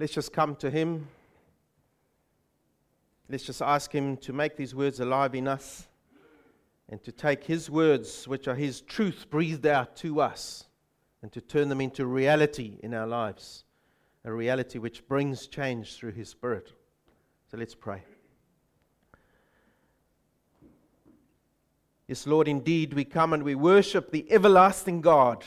Let's 0.00 0.12
just 0.12 0.32
come 0.32 0.54
to 0.56 0.70
Him. 0.70 1.08
Let's 3.28 3.44
just 3.44 3.60
ask 3.60 3.90
Him 3.90 4.16
to 4.18 4.32
make 4.32 4.56
these 4.56 4.72
words 4.72 5.00
alive 5.00 5.34
in 5.34 5.48
us 5.48 5.88
and 6.88 7.02
to 7.02 7.10
take 7.10 7.42
His 7.42 7.68
words, 7.68 8.28
which 8.28 8.46
are 8.46 8.54
His 8.54 8.80
truth 8.80 9.26
breathed 9.28 9.66
out 9.66 9.96
to 9.96 10.20
us, 10.20 10.68
and 11.20 11.32
to 11.32 11.40
turn 11.40 11.68
them 11.68 11.80
into 11.80 12.06
reality 12.06 12.78
in 12.82 12.94
our 12.94 13.08
lives. 13.08 13.64
A 14.24 14.32
reality 14.32 14.78
which 14.78 15.06
brings 15.08 15.48
change 15.48 15.96
through 15.96 16.12
His 16.12 16.28
Spirit. 16.28 16.72
So 17.50 17.56
let's 17.56 17.74
pray. 17.74 18.02
Yes, 22.06 22.24
Lord, 22.26 22.46
indeed, 22.46 22.94
we 22.94 23.04
come 23.04 23.32
and 23.32 23.42
we 23.42 23.56
worship 23.56 24.12
the 24.12 24.30
everlasting 24.30 25.00
God, 25.00 25.44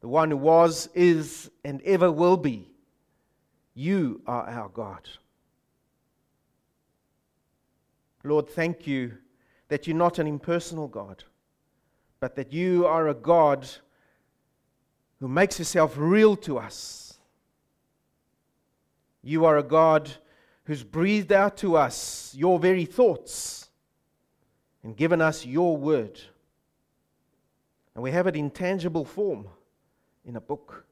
the 0.00 0.08
one 0.08 0.30
who 0.30 0.36
was, 0.36 0.88
is, 0.94 1.50
and 1.64 1.82
ever 1.82 2.12
will 2.12 2.36
be. 2.36 2.70
You 3.74 4.22
are 4.26 4.48
our 4.48 4.68
God. 4.68 5.08
Lord, 8.22 8.48
thank 8.48 8.86
you 8.86 9.18
that 9.68 9.86
you're 9.86 9.96
not 9.96 10.18
an 10.18 10.26
impersonal 10.26 10.88
God, 10.88 11.24
but 12.20 12.36
that 12.36 12.52
you 12.52 12.86
are 12.86 13.08
a 13.08 13.14
God 13.14 13.68
who 15.20 15.28
makes 15.28 15.58
yourself 15.58 15.94
real 15.96 16.36
to 16.36 16.58
us. 16.58 17.18
You 19.22 19.44
are 19.44 19.58
a 19.58 19.62
God 19.62 20.10
who's 20.64 20.84
breathed 20.84 21.32
out 21.32 21.56
to 21.58 21.76
us 21.76 22.34
your 22.36 22.58
very 22.58 22.84
thoughts 22.84 23.68
and 24.82 24.96
given 24.96 25.20
us 25.20 25.44
your 25.44 25.76
word. 25.76 26.20
And 27.94 28.02
we 28.02 28.10
have 28.10 28.26
it 28.26 28.36
in 28.36 28.50
tangible 28.50 29.04
form 29.04 29.46
in 30.24 30.36
a 30.36 30.40
book. 30.40 30.86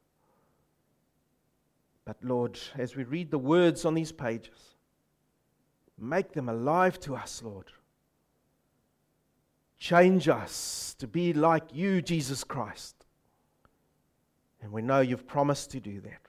But 2.04 2.16
Lord, 2.22 2.58
as 2.76 2.96
we 2.96 3.04
read 3.04 3.30
the 3.30 3.38
words 3.38 3.84
on 3.84 3.94
these 3.94 4.12
pages, 4.12 4.76
make 5.98 6.32
them 6.32 6.48
alive 6.48 6.98
to 7.00 7.14
us, 7.14 7.42
Lord. 7.44 7.70
Change 9.78 10.28
us 10.28 10.94
to 10.98 11.06
be 11.06 11.32
like 11.32 11.74
you, 11.74 12.02
Jesus 12.02 12.44
Christ. 12.44 12.94
And 14.60 14.72
we 14.72 14.82
know 14.82 15.00
you've 15.00 15.26
promised 15.26 15.70
to 15.72 15.80
do 15.80 16.00
that. 16.02 16.28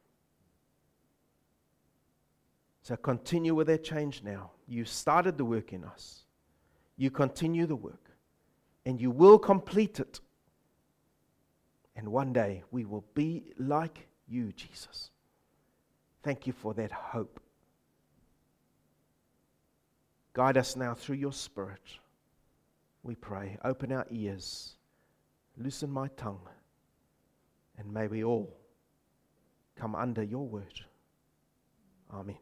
So 2.81 2.95
continue 2.97 3.55
with 3.55 3.67
that 3.67 3.83
change 3.83 4.23
now. 4.23 4.51
You 4.67 4.85
started 4.85 5.37
the 5.37 5.45
work 5.45 5.71
in 5.71 5.83
us. 5.83 6.25
You 6.97 7.09
continue 7.11 7.65
the 7.65 7.75
work. 7.75 8.11
And 8.85 8.99
you 8.99 9.09
will 9.09 9.39
complete 9.39 9.99
it. 9.99 10.19
And 11.95 12.09
one 12.09 12.33
day 12.33 12.63
we 12.71 12.85
will 12.85 13.05
be 13.13 13.53
like 13.57 14.07
you, 14.27 14.51
Jesus. 14.51 15.11
Thank 16.23 16.47
you 16.47 16.53
for 16.53 16.73
that 16.75 16.91
hope. 16.91 17.39
Guide 20.33 20.57
us 20.57 20.75
now 20.75 20.95
through 20.95 21.17
your 21.17 21.33
Spirit 21.33 21.99
we 23.03 23.15
pray. 23.15 23.57
Open 23.65 23.91
our 23.91 24.07
ears, 24.09 24.75
loosen 25.57 25.91
my 25.91 26.07
tongue, 26.15 26.47
and 27.77 27.93
may 27.93 28.07
we 28.07 28.23
all 28.23 28.55
come 29.75 29.93
under 29.93 30.23
your 30.23 30.47
word. 30.47 30.81
Amen. 32.13 32.37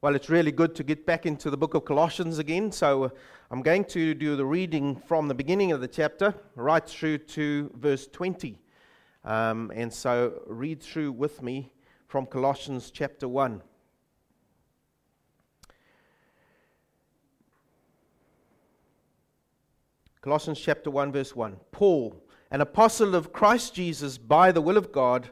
Well, 0.00 0.16
it's 0.16 0.30
really 0.30 0.50
good 0.50 0.74
to 0.76 0.82
get 0.82 1.06
back 1.06 1.26
into 1.26 1.48
the 1.50 1.56
book 1.56 1.74
of 1.74 1.84
Colossians 1.84 2.38
again. 2.38 2.72
So 2.72 3.04
uh, 3.04 3.08
I'm 3.52 3.62
going 3.62 3.84
to 3.86 4.14
do 4.14 4.34
the 4.34 4.44
reading 4.44 4.96
from 4.96 5.28
the 5.28 5.34
beginning 5.34 5.70
of 5.70 5.80
the 5.80 5.86
chapter 5.86 6.34
right 6.56 6.84
through 6.84 7.18
to 7.18 7.70
verse 7.76 8.08
20. 8.08 8.58
Um, 9.24 9.70
and 9.74 9.92
so 9.92 10.42
read 10.46 10.82
through 10.82 11.12
with 11.12 11.42
me 11.42 11.72
from 12.08 12.26
Colossians 12.26 12.90
chapter 12.90 13.28
1. 13.28 13.62
Colossians 20.20 20.60
chapter 20.60 20.90
1, 20.90 21.10
verse 21.10 21.34
1. 21.34 21.56
Paul, 21.72 22.22
an 22.50 22.60
apostle 22.60 23.14
of 23.14 23.32
Christ 23.32 23.74
Jesus 23.74 24.18
by 24.18 24.52
the 24.52 24.60
will 24.60 24.76
of 24.76 24.92
God, 24.92 25.30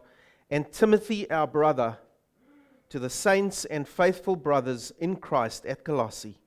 and 0.51 0.71
Timothy, 0.73 1.31
our 1.31 1.47
brother, 1.47 1.99
to 2.89 2.99
the 2.99 3.11
saints 3.11 3.65
and 3.65 3.87
faithful 3.87 4.35
brothers 4.35 4.93
in 4.99 5.17
Christ 5.17 5.65
at 5.65 5.85
Colossae. 5.85 6.41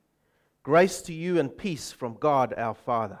Grace 0.62 1.00
to 1.02 1.14
you 1.14 1.38
and 1.38 1.56
peace 1.56 1.90
from 1.90 2.14
God 2.14 2.52
our 2.56 2.74
Father. 2.74 3.20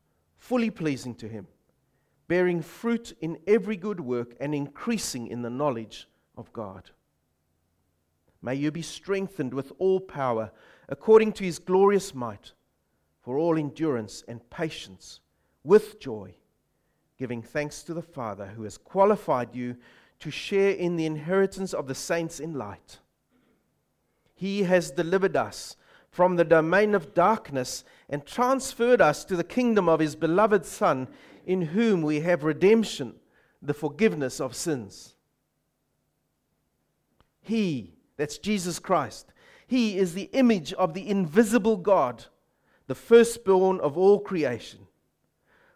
fully 0.41 0.71
pleasing 0.71 1.13
to 1.13 1.27
Him, 1.27 1.47
bearing 2.27 2.63
fruit 2.63 3.15
in 3.21 3.37
every 3.45 3.77
good 3.77 3.99
work 3.99 4.35
and 4.39 4.55
increasing 4.55 5.27
in 5.27 5.43
the 5.43 5.49
knowledge 5.49 6.07
of 6.35 6.51
God. 6.51 6.89
May 8.41 8.55
you 8.55 8.71
be 8.71 8.81
strengthened 8.81 9.53
with 9.53 9.71
all 9.77 9.99
power 9.99 10.51
according 10.89 11.33
to 11.33 11.43
his 11.43 11.59
glorious 11.59 12.15
might, 12.15 12.53
for 13.21 13.37
all 13.37 13.57
endurance 13.57 14.23
and 14.27 14.49
patience 14.49 15.19
with 15.63 15.99
joy, 15.99 16.33
giving 17.19 17.43
thanks 17.43 17.83
to 17.83 17.93
the 17.93 18.01
Father 18.01 18.47
who 18.47 18.63
has 18.63 18.79
qualified 18.79 19.55
you 19.55 19.77
to 20.19 20.31
share 20.31 20.71
in 20.71 20.95
the 20.95 21.05
inheritance 21.05 21.71
of 21.71 21.87
the 21.87 21.93
saints 21.93 22.39
in 22.39 22.55
light. 22.55 22.97
He 24.33 24.63
has 24.63 24.89
delivered 24.89 25.37
us 25.37 25.75
from 26.11 26.35
the 26.35 26.43
domain 26.43 26.93
of 26.93 27.13
darkness 27.13 27.85
and 28.09 28.25
transferred 28.25 29.01
us 29.01 29.23
to 29.23 29.35
the 29.37 29.43
kingdom 29.43 29.87
of 29.87 30.01
his 30.01 30.15
beloved 30.15 30.65
Son, 30.65 31.07
in 31.45 31.61
whom 31.61 32.01
we 32.01 32.19
have 32.19 32.43
redemption, 32.43 33.15
the 33.61 33.73
forgiveness 33.73 34.41
of 34.41 34.55
sins. 34.55 35.15
He, 37.41 37.93
that's 38.17 38.37
Jesus 38.37 38.77
Christ, 38.77 39.33
he 39.65 39.97
is 39.97 40.13
the 40.13 40.29
image 40.33 40.73
of 40.73 40.93
the 40.93 41.09
invisible 41.09 41.77
God, 41.77 42.25
the 42.87 42.95
firstborn 42.95 43.79
of 43.79 43.97
all 43.97 44.19
creation. 44.19 44.81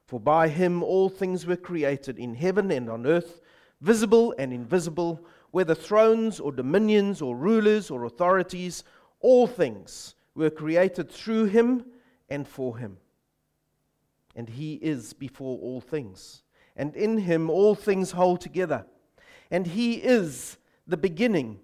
For 0.06 0.20
by 0.20 0.50
him 0.50 0.84
all 0.84 1.08
things 1.08 1.46
were 1.46 1.56
created 1.56 2.20
in 2.20 2.36
heaven 2.36 2.70
and 2.72 2.90
on 2.90 3.08
earth, 3.08 3.40
visible 3.80 4.36
and 4.38 4.52
invisible, 4.52 5.26
whether 5.52 5.74
thrones 5.74 6.42
or 6.42 6.52
dominions 6.52 7.22
or 7.22 7.38
rulers 7.38 7.90
or 7.90 8.04
authorities, 8.04 8.84
all 9.22 9.48
things 9.48 10.16
were 10.36 10.50
created 10.50 11.10
through 11.10 11.46
him 11.46 11.86
and 12.30 12.48
for 12.48 12.78
him. 12.78 12.98
And 14.36 14.50
he 14.50 14.76
is 14.76 15.14
before 15.14 15.58
all 15.60 15.82
things, 15.82 16.44
and 16.76 16.96
in 16.96 17.20
him 17.20 17.50
all 17.50 17.74
things 17.74 18.12
hold 18.12 18.42
together. 18.42 18.86
And 19.50 19.66
he 19.66 19.96
is 19.96 20.58
the 20.86 20.98
beginning 20.98 21.60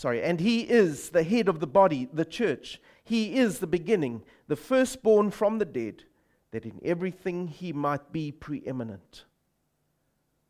sorry, 0.00 0.22
and 0.22 0.40
he 0.40 0.62
is 0.62 1.10
the 1.10 1.22
head 1.22 1.46
of 1.46 1.60
the 1.60 1.66
body, 1.66 2.08
the 2.10 2.24
church. 2.24 2.80
He 3.04 3.36
is 3.36 3.58
the 3.58 3.66
beginning, 3.66 4.22
the 4.48 4.56
firstborn 4.56 5.30
from 5.30 5.58
the 5.58 5.66
dead, 5.66 6.04
that 6.52 6.64
in 6.64 6.80
everything 6.82 7.48
he 7.48 7.72
might 7.72 8.10
be 8.10 8.32
preeminent. 8.32 9.24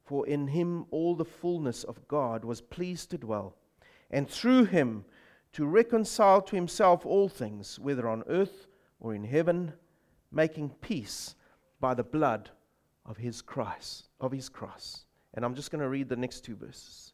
For 0.05 0.25
in 0.25 0.47
him 0.47 0.87
all 0.93 1.17
the 1.17 1.25
fullness 1.25 1.83
of 1.83 2.07
God 2.07 2.45
was 2.45 2.61
pleased 2.61 3.11
to 3.11 3.19
dwell, 3.19 3.57
and 4.09 4.29
through 4.29 4.67
him 4.67 5.05
to 5.53 5.67
reconcile 5.67 6.41
to 6.43 6.57
himself 6.57 7.05
all 7.05 7.29
things, 7.29 7.79
whether 7.79 8.09
on 8.09 8.23
earth 8.29 8.67
or 9.01 9.15
in 9.15 9.25
heaven, 9.25 9.73
making 10.31 10.71
peace 10.81 11.35
by 11.81 11.95
the 11.95 12.05
blood 12.05 12.51
of 13.05 13.17
his 13.17 13.43
cross, 13.43 14.05
of 14.21 14.33
his 14.33 14.49
cross. 14.49 15.05
And 15.35 15.45
I'm 15.45 15.55
just 15.55 15.71
going 15.71 15.83
to 15.83 15.89
read 15.89 16.09
the 16.09 16.17
next 16.17 16.45
two 16.45 16.57
verses. 16.57 17.13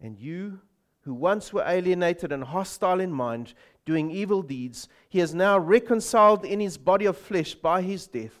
And 0.00 0.18
you 0.18 0.60
who 1.02 1.14
once 1.14 1.52
were 1.52 1.64
alienated 1.66 2.32
and 2.32 2.44
hostile 2.44 3.00
in 3.00 3.12
mind, 3.12 3.54
doing 3.84 4.10
evil 4.10 4.42
deeds, 4.42 4.88
he 5.08 5.18
has 5.18 5.34
now 5.34 5.58
reconciled 5.58 6.44
in 6.44 6.60
his 6.60 6.78
body 6.78 7.06
of 7.06 7.16
flesh 7.16 7.54
by 7.54 7.82
his 7.82 8.06
death, 8.06 8.38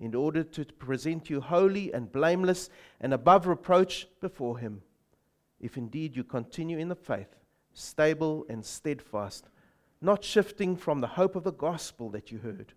in 0.00 0.14
order 0.14 0.42
to 0.42 0.64
present 0.64 1.30
you 1.30 1.40
holy 1.40 1.92
and 1.92 2.10
blameless 2.10 2.68
and 3.00 3.14
above 3.14 3.46
reproach 3.46 4.08
before 4.20 4.58
him, 4.58 4.82
if 5.60 5.76
indeed 5.76 6.16
you 6.16 6.24
continue 6.24 6.78
in 6.78 6.88
the 6.88 6.96
faith, 6.96 7.34
stable 7.74 8.46
and 8.48 8.64
steadfast, 8.64 9.48
not 10.00 10.24
shifting 10.24 10.76
from 10.76 11.00
the 11.00 11.06
hope 11.06 11.36
of 11.36 11.44
the 11.44 11.52
gospel 11.52 12.08
that 12.10 12.32
you 12.32 12.38
heard, 12.38 12.72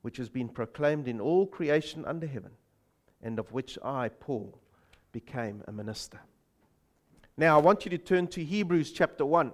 which 0.00 0.16
has 0.16 0.28
been 0.28 0.48
proclaimed 0.48 1.06
in 1.06 1.20
all 1.20 1.46
creation 1.46 2.04
under 2.04 2.26
heaven, 2.26 2.52
and 3.22 3.38
of 3.38 3.52
which 3.52 3.78
I, 3.84 4.08
Paul, 4.08 4.58
became 5.12 5.62
a 5.66 5.72
minister. 5.72 6.20
Now, 7.36 7.58
I 7.58 7.62
want 7.62 7.84
you 7.84 7.90
to 7.90 7.98
turn 7.98 8.26
to 8.28 8.44
Hebrews 8.44 8.92
chapter 8.92 9.26
1. 9.26 9.52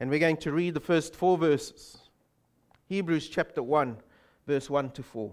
And 0.00 0.10
we're 0.10 0.18
going 0.18 0.36
to 0.38 0.52
read 0.52 0.74
the 0.74 0.80
first 0.80 1.16
four 1.16 1.36
verses. 1.36 1.98
Hebrews 2.88 3.28
chapter 3.28 3.62
1, 3.62 3.96
verse 4.46 4.70
1 4.70 4.90
to 4.92 5.02
4. 5.02 5.32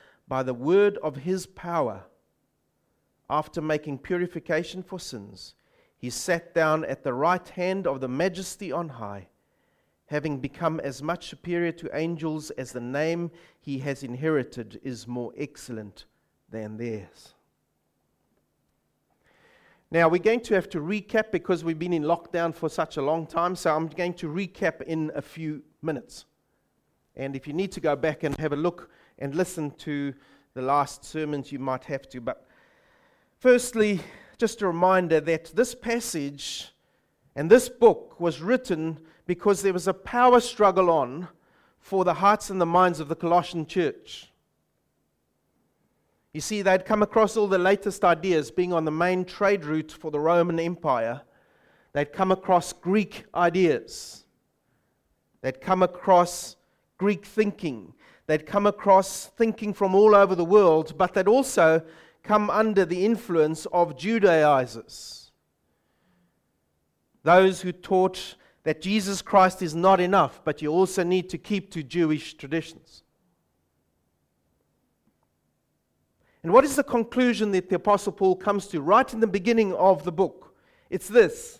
by 0.31 0.41
the 0.41 0.53
word 0.53 0.97
of 1.03 1.17
his 1.17 1.45
power. 1.45 2.05
After 3.29 3.61
making 3.61 3.97
purification 3.97 4.81
for 4.81 4.97
sins, 4.97 5.55
he 5.97 6.09
sat 6.09 6.55
down 6.55 6.85
at 6.85 7.03
the 7.03 7.13
right 7.13 7.45
hand 7.49 7.85
of 7.85 7.99
the 7.99 8.07
majesty 8.07 8.71
on 8.71 8.87
high 8.87 9.27
having 10.05 10.39
become 10.39 10.79
as 10.81 11.01
much 11.01 11.29
superior 11.29 11.73
to 11.73 11.89
angels 11.97 12.49
as 12.51 12.71
the 12.71 12.79
name 12.81 13.29
he 13.59 13.79
has 13.79 14.03
inherited 14.03 14.79
is 14.83 15.05
more 15.05 15.33
excellent 15.37 16.05
than 16.49 16.77
theirs. 16.77 17.33
Now, 19.89 20.07
we're 20.07 20.19
going 20.19 20.41
to 20.41 20.53
have 20.53 20.69
to 20.69 20.79
recap 20.79 21.31
because 21.31 21.65
we've 21.65 21.79
been 21.79 21.93
in 21.93 22.03
lockdown 22.03 22.55
for 22.55 22.69
such 22.69 22.95
a 22.95 23.01
long 23.01 23.25
time, 23.27 23.53
so 23.53 23.75
I'm 23.75 23.87
going 23.87 24.13
to 24.15 24.27
recap 24.27 24.81
in 24.81 25.11
a 25.13 25.21
few 25.21 25.61
minutes. 25.81 26.23
And 27.17 27.35
if 27.35 27.47
you 27.47 27.53
need 27.53 27.73
to 27.73 27.81
go 27.81 27.95
back 27.97 28.23
and 28.23 28.37
have 28.37 28.53
a 28.53 28.57
look 28.57 28.89
and 29.21 29.35
listen 29.35 29.71
to 29.71 30.13
the 30.53 30.61
last 30.61 31.05
sermons, 31.05 31.51
you 31.51 31.59
might 31.59 31.85
have 31.85 32.09
to. 32.09 32.19
But 32.19 32.45
firstly, 33.39 34.01
just 34.37 34.61
a 34.61 34.67
reminder 34.67 35.21
that 35.21 35.51
this 35.55 35.73
passage 35.75 36.73
and 37.35 37.49
this 37.49 37.69
book 37.69 38.19
was 38.19 38.41
written 38.41 38.99
because 39.27 39.61
there 39.61 39.71
was 39.71 39.87
a 39.87 39.93
power 39.93 40.39
struggle 40.41 40.89
on 40.89 41.27
for 41.79 42.03
the 42.03 42.15
hearts 42.15 42.49
and 42.49 42.59
the 42.59 42.65
minds 42.65 42.99
of 42.99 43.07
the 43.07 43.15
Colossian 43.15 43.65
church. 43.65 44.31
You 46.33 46.41
see, 46.41 46.61
they'd 46.61 46.85
come 46.85 47.03
across 47.03 47.37
all 47.37 47.47
the 47.47 47.57
latest 47.57 48.03
ideas, 48.03 48.51
being 48.51 48.73
on 48.73 48.85
the 48.85 48.91
main 48.91 49.25
trade 49.25 49.65
route 49.65 49.91
for 49.91 50.11
the 50.11 50.19
Roman 50.19 50.59
Empire. 50.59 51.21
They'd 51.93 52.13
come 52.13 52.31
across 52.31 52.73
Greek 52.73 53.25
ideas. 53.35 54.23
They'd 55.41 55.61
come 55.61 55.83
across 55.83 56.55
Greek 56.97 57.25
thinking. 57.25 57.93
They'd 58.27 58.45
come 58.45 58.65
across 58.65 59.25
thinking 59.25 59.73
from 59.73 59.95
all 59.95 60.15
over 60.15 60.35
the 60.35 60.45
world, 60.45 60.97
but 60.97 61.13
they'd 61.13 61.27
also 61.27 61.83
come 62.23 62.49
under 62.49 62.85
the 62.85 63.05
influence 63.05 63.65
of 63.73 63.97
Judaizers. 63.97 65.31
Those 67.23 67.61
who 67.61 67.71
taught 67.71 68.35
that 68.63 68.81
Jesus 68.81 69.21
Christ 69.21 69.61
is 69.61 69.75
not 69.75 69.99
enough, 69.99 70.41
but 70.43 70.61
you 70.61 70.71
also 70.71 71.03
need 71.03 71.29
to 71.29 71.37
keep 71.37 71.71
to 71.71 71.83
Jewish 71.83 72.35
traditions. 72.35 73.03
And 76.43 76.51
what 76.51 76.63
is 76.63 76.75
the 76.75 76.83
conclusion 76.83 77.51
that 77.51 77.69
the 77.69 77.75
Apostle 77.75 78.11
Paul 78.11 78.35
comes 78.35 78.67
to 78.67 78.81
right 78.81 79.11
in 79.13 79.19
the 79.19 79.27
beginning 79.27 79.73
of 79.73 80.03
the 80.03 80.11
book? 80.11 80.55
It's 80.89 81.07
this 81.07 81.59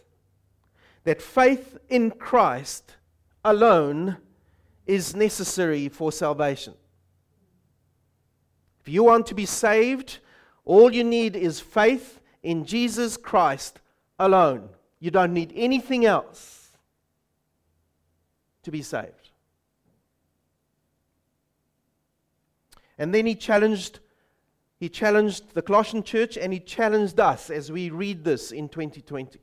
that 1.03 1.21
faith 1.21 1.77
in 1.89 2.11
Christ 2.11 2.95
alone 3.43 4.17
is 4.85 5.15
necessary 5.15 5.89
for 5.89 6.11
salvation. 6.11 6.73
If 8.81 8.87
you 8.87 9.03
want 9.03 9.27
to 9.27 9.35
be 9.35 9.45
saved, 9.45 10.19
all 10.65 10.93
you 10.93 11.03
need 11.03 11.35
is 11.35 11.59
faith 11.59 12.19
in 12.41 12.65
Jesus 12.65 13.17
Christ 13.17 13.79
alone. 14.17 14.69
You 14.99 15.11
don't 15.11 15.33
need 15.33 15.53
anything 15.55 16.05
else 16.05 16.69
to 18.63 18.71
be 18.71 18.81
saved. 18.81 19.31
And 22.97 23.13
then 23.13 23.25
he 23.25 23.35
challenged 23.35 23.99
he 24.79 24.89
challenged 24.89 25.53
the 25.53 25.61
Colossian 25.61 26.01
church 26.01 26.37
and 26.37 26.51
he 26.51 26.59
challenged 26.59 27.19
us 27.19 27.51
as 27.51 27.71
we 27.71 27.91
read 27.91 28.23
this 28.23 28.51
in 28.51 28.67
2020. 28.67 29.39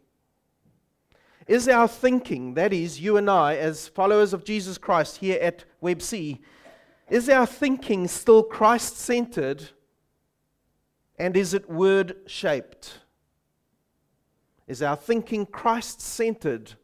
Is 1.49 1.67
our 1.67 1.89
thinking, 1.89 2.55
that 2.55 2.73
is, 2.73 3.01
you 3.01 3.17
and 3.17 3.29
I, 3.29 3.57
as 3.57 3.89
followers 3.89 4.33
of 4.33 4.45
Jesus 4.45 4.79
Christ 4.79 5.17
here 5.17 5.39
at 5.41 5.65
Web 5.81 6.03
C, 6.03 6.41
is 7.09 7.29
our 7.29 7.47
thinking 7.47 8.07
still 8.07 8.43
Christ 8.43 8.99
centered 8.99 9.71
and 11.19 11.37
is 11.37 11.55
it 11.55 11.69
word 11.69 12.17
shaped? 12.27 12.99
Is 14.67 14.83
our 14.83 14.95
thinking 14.95 15.47
Christ 15.47 16.01
centered 16.01 16.75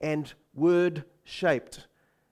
and 0.00 0.32
word 0.52 1.04
shaped. 1.24 1.86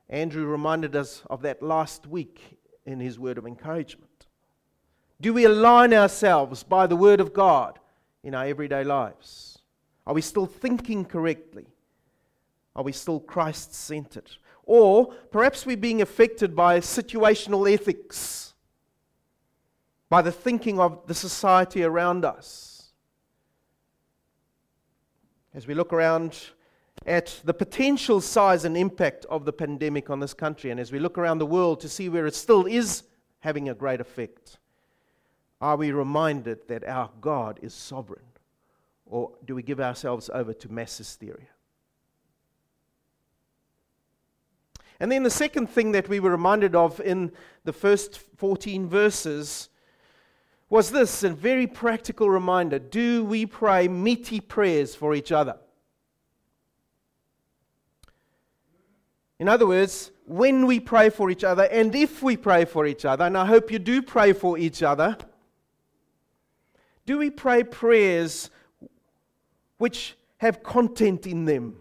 Andrew 0.08 0.44
reminded 0.44 0.96
us 0.96 1.22
of 1.30 1.42
that 1.42 1.62
last 1.62 2.06
week 2.06 2.58
in 2.84 2.98
his 2.98 3.18
word 3.18 3.38
of 3.38 3.46
encouragement. 3.46 4.26
Do 5.20 5.32
we 5.32 5.44
align 5.44 5.94
ourselves 5.94 6.62
by 6.62 6.86
the 6.86 6.96
word 6.96 7.20
of 7.20 7.32
God 7.32 7.78
in 8.22 8.34
our 8.34 8.44
everyday 8.44 8.84
lives? 8.84 9.59
Are 10.10 10.12
we 10.12 10.22
still 10.22 10.46
thinking 10.46 11.04
correctly? 11.04 11.66
Are 12.74 12.82
we 12.82 12.90
still 12.90 13.20
Christ 13.20 13.76
centered? 13.76 14.28
Or 14.64 15.14
perhaps 15.30 15.64
we're 15.64 15.76
being 15.76 16.02
affected 16.02 16.56
by 16.56 16.80
situational 16.80 17.72
ethics, 17.72 18.54
by 20.08 20.20
the 20.20 20.32
thinking 20.32 20.80
of 20.80 21.06
the 21.06 21.14
society 21.14 21.84
around 21.84 22.24
us. 22.24 22.88
As 25.54 25.68
we 25.68 25.74
look 25.74 25.92
around 25.92 26.36
at 27.06 27.40
the 27.44 27.54
potential 27.54 28.20
size 28.20 28.64
and 28.64 28.76
impact 28.76 29.26
of 29.26 29.44
the 29.44 29.52
pandemic 29.52 30.10
on 30.10 30.18
this 30.18 30.34
country, 30.34 30.72
and 30.72 30.80
as 30.80 30.90
we 30.90 30.98
look 30.98 31.18
around 31.18 31.38
the 31.38 31.46
world 31.46 31.78
to 31.82 31.88
see 31.88 32.08
where 32.08 32.26
it 32.26 32.34
still 32.34 32.66
is 32.66 33.04
having 33.38 33.68
a 33.68 33.74
great 33.74 34.00
effect, 34.00 34.58
are 35.60 35.76
we 35.76 35.92
reminded 35.92 36.66
that 36.66 36.82
our 36.82 37.10
God 37.20 37.60
is 37.62 37.72
sovereign? 37.72 38.24
Or 39.10 39.32
do 39.44 39.56
we 39.56 39.62
give 39.62 39.80
ourselves 39.80 40.30
over 40.32 40.54
to 40.54 40.72
mass 40.72 40.96
hysteria? 40.96 41.48
And 45.00 45.10
then 45.10 45.24
the 45.24 45.30
second 45.30 45.68
thing 45.68 45.92
that 45.92 46.08
we 46.08 46.20
were 46.20 46.30
reminded 46.30 46.76
of 46.76 47.00
in 47.00 47.32
the 47.64 47.72
first 47.72 48.18
14 48.36 48.88
verses 48.88 49.68
was 50.68 50.92
this 50.92 51.24
a 51.24 51.30
very 51.30 51.66
practical 51.66 52.30
reminder. 52.30 52.78
Do 52.78 53.24
we 53.24 53.46
pray 53.46 53.88
meaty 53.88 54.38
prayers 54.40 54.94
for 54.94 55.14
each 55.14 55.32
other? 55.32 55.56
In 59.40 59.48
other 59.48 59.66
words, 59.66 60.12
when 60.26 60.66
we 60.66 60.78
pray 60.78 61.10
for 61.10 61.30
each 61.30 61.42
other 61.42 61.64
and 61.64 61.92
if 61.96 62.22
we 62.22 62.36
pray 62.36 62.64
for 62.64 62.86
each 62.86 63.04
other, 63.04 63.24
and 63.24 63.36
I 63.36 63.46
hope 63.46 63.72
you 63.72 63.80
do 63.80 64.02
pray 64.02 64.32
for 64.32 64.56
each 64.56 64.84
other, 64.84 65.16
do 67.06 67.18
we 67.18 67.30
pray 67.30 67.64
prayers 67.64 68.50
which 69.80 70.16
have 70.38 70.62
content 70.62 71.26
in 71.26 71.44
them? 71.44 71.76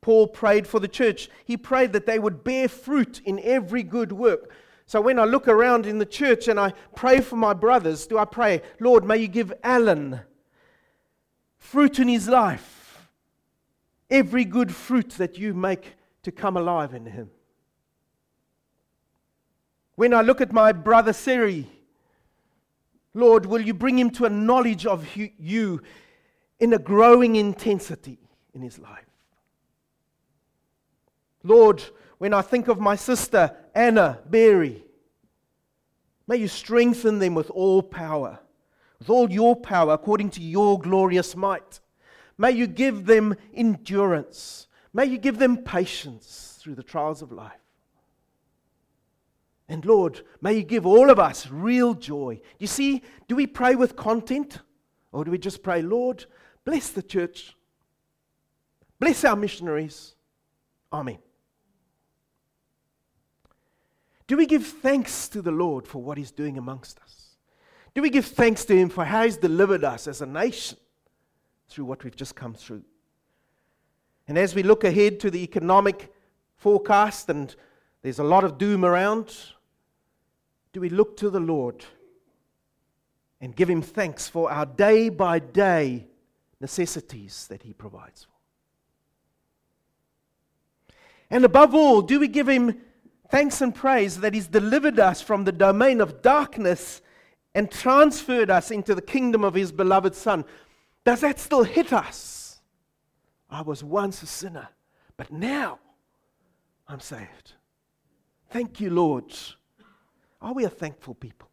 Paul 0.00 0.28
prayed 0.28 0.66
for 0.66 0.80
the 0.80 0.88
church. 0.88 1.28
He 1.44 1.56
prayed 1.56 1.92
that 1.92 2.06
they 2.06 2.18
would 2.18 2.44
bear 2.44 2.68
fruit 2.68 3.20
in 3.24 3.40
every 3.40 3.82
good 3.82 4.12
work. 4.12 4.52
So 4.86 5.00
when 5.00 5.18
I 5.18 5.24
look 5.24 5.48
around 5.48 5.84
in 5.84 5.98
the 5.98 6.06
church 6.06 6.48
and 6.48 6.60
I 6.60 6.72
pray 6.94 7.20
for 7.20 7.36
my 7.36 7.52
brothers, 7.52 8.06
do 8.06 8.16
I 8.16 8.24
pray, 8.24 8.62
Lord, 8.80 9.04
may 9.04 9.18
you 9.18 9.28
give 9.28 9.52
Alan 9.64 10.20
fruit 11.58 11.98
in 11.98 12.08
his 12.08 12.28
life? 12.28 12.76
every 14.10 14.44
good 14.44 14.74
fruit 14.74 15.10
that 15.10 15.38
you 15.38 15.54
make 15.54 15.94
to 16.22 16.32
come 16.32 16.56
alive 16.56 16.94
in 16.94 17.06
him. 17.06 17.30
When 19.94 20.12
I 20.12 20.20
look 20.20 20.40
at 20.40 20.52
my 20.52 20.72
brother 20.72 21.12
Siri, 21.12 21.66
Lord, 23.16 23.46
will 23.46 23.62
you 23.62 23.72
bring 23.72 23.98
him 23.98 24.10
to 24.10 24.26
a 24.26 24.30
knowledge 24.30 24.84
of 24.84 25.08
you 25.16 25.80
in 26.60 26.74
a 26.74 26.78
growing 26.78 27.36
intensity 27.36 28.18
in 28.52 28.60
his 28.60 28.78
life? 28.78 29.06
Lord, 31.42 31.82
when 32.18 32.34
I 32.34 32.42
think 32.42 32.68
of 32.68 32.78
my 32.78 32.94
sister 32.94 33.56
Anna 33.74 34.20
Berry, 34.28 34.84
may 36.28 36.36
you 36.36 36.46
strengthen 36.46 37.18
them 37.18 37.34
with 37.34 37.48
all 37.48 37.82
power, 37.82 38.38
with 38.98 39.08
all 39.08 39.30
your 39.30 39.56
power 39.56 39.94
according 39.94 40.28
to 40.30 40.42
your 40.42 40.78
glorious 40.78 41.34
might. 41.34 41.80
May 42.36 42.50
you 42.50 42.66
give 42.66 43.06
them 43.06 43.34
endurance. 43.54 44.66
May 44.92 45.06
you 45.06 45.16
give 45.16 45.38
them 45.38 45.56
patience 45.56 46.58
through 46.60 46.74
the 46.74 46.82
trials 46.82 47.22
of 47.22 47.32
life. 47.32 47.65
And 49.68 49.84
Lord, 49.84 50.22
may 50.40 50.54
you 50.54 50.62
give 50.62 50.86
all 50.86 51.10
of 51.10 51.18
us 51.18 51.48
real 51.50 51.94
joy. 51.94 52.40
You 52.58 52.66
see, 52.66 53.02
do 53.26 53.34
we 53.34 53.46
pray 53.46 53.74
with 53.74 53.96
content? 53.96 54.60
Or 55.12 55.24
do 55.24 55.30
we 55.30 55.38
just 55.38 55.62
pray, 55.62 55.82
Lord, 55.82 56.26
bless 56.64 56.90
the 56.90 57.02
church, 57.02 57.56
bless 59.00 59.24
our 59.24 59.34
missionaries? 59.34 60.14
Amen. 60.92 61.18
Do 64.26 64.36
we 64.36 64.46
give 64.46 64.66
thanks 64.66 65.28
to 65.28 65.40
the 65.40 65.52
Lord 65.52 65.86
for 65.86 66.02
what 66.02 66.18
He's 66.18 66.32
doing 66.32 66.58
amongst 66.58 66.98
us? 67.00 67.36
Do 67.94 68.02
we 68.02 68.10
give 68.10 68.26
thanks 68.26 68.64
to 68.66 68.76
Him 68.76 68.88
for 68.88 69.04
how 69.04 69.24
He's 69.24 69.36
delivered 69.36 69.84
us 69.84 70.06
as 70.06 70.20
a 70.20 70.26
nation 70.26 70.78
through 71.68 71.86
what 71.86 72.04
we've 72.04 72.14
just 72.14 72.34
come 72.34 72.54
through? 72.54 72.82
And 74.28 74.36
as 74.36 74.54
we 74.54 74.62
look 74.62 74.84
ahead 74.84 75.20
to 75.20 75.30
the 75.30 75.42
economic 75.42 76.12
forecast, 76.56 77.30
and 77.30 77.54
there's 78.02 78.18
a 78.18 78.24
lot 78.24 78.44
of 78.44 78.58
doom 78.58 78.84
around, 78.84 79.34
do 80.76 80.82
we 80.82 80.90
look 80.90 81.16
to 81.16 81.30
the 81.30 81.40
Lord 81.40 81.86
and 83.40 83.56
give 83.56 83.70
Him 83.70 83.80
thanks 83.80 84.28
for 84.28 84.52
our 84.52 84.66
day 84.66 85.08
by 85.08 85.38
day 85.38 86.06
necessities 86.60 87.46
that 87.48 87.62
He 87.62 87.72
provides 87.72 88.24
for? 88.24 88.36
And 91.30 91.46
above 91.46 91.74
all, 91.74 92.02
do 92.02 92.20
we 92.20 92.28
give 92.28 92.46
Him 92.46 92.78
thanks 93.30 93.62
and 93.62 93.74
praise 93.74 94.20
that 94.20 94.34
He's 94.34 94.48
delivered 94.48 95.00
us 95.00 95.22
from 95.22 95.44
the 95.44 95.52
domain 95.52 96.02
of 96.02 96.20
darkness 96.20 97.00
and 97.54 97.70
transferred 97.70 98.50
us 98.50 98.70
into 98.70 98.94
the 98.94 99.00
kingdom 99.00 99.44
of 99.44 99.54
His 99.54 99.72
beloved 99.72 100.14
Son. 100.14 100.44
Does 101.06 101.22
that 101.22 101.40
still 101.40 101.64
hit 101.64 101.94
us? 101.94 102.60
I 103.48 103.62
was 103.62 103.82
once 103.82 104.22
a 104.22 104.26
sinner, 104.26 104.68
but 105.16 105.32
now 105.32 105.78
I'm 106.86 107.00
saved. 107.00 107.54
Thank 108.50 108.78
you, 108.78 108.90
Lord. 108.90 109.34
Are 110.46 110.52
we 110.52 110.64
a 110.64 110.70
thankful 110.70 111.16
people? 111.16 111.48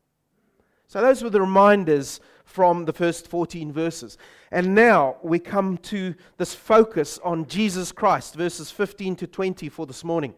So, 0.85 1.01
those 1.01 1.23
were 1.23 1.31
the 1.31 1.41
reminders 1.41 2.19
from 2.45 2.85
the 2.85 2.93
first 2.93 3.27
14 3.27 3.71
verses. 3.71 4.19
And 4.51 4.75
now 4.75 5.15
we 5.23 5.39
come 5.39 5.79
to 5.79 6.13
this 6.37 6.53
focus 6.53 7.17
on 7.23 7.47
Jesus 7.47 7.91
Christ, 7.91 8.35
verses 8.35 8.69
15 8.69 9.15
to 9.15 9.25
20 9.25 9.67
for 9.69 9.87
this 9.87 10.03
morning. 10.03 10.35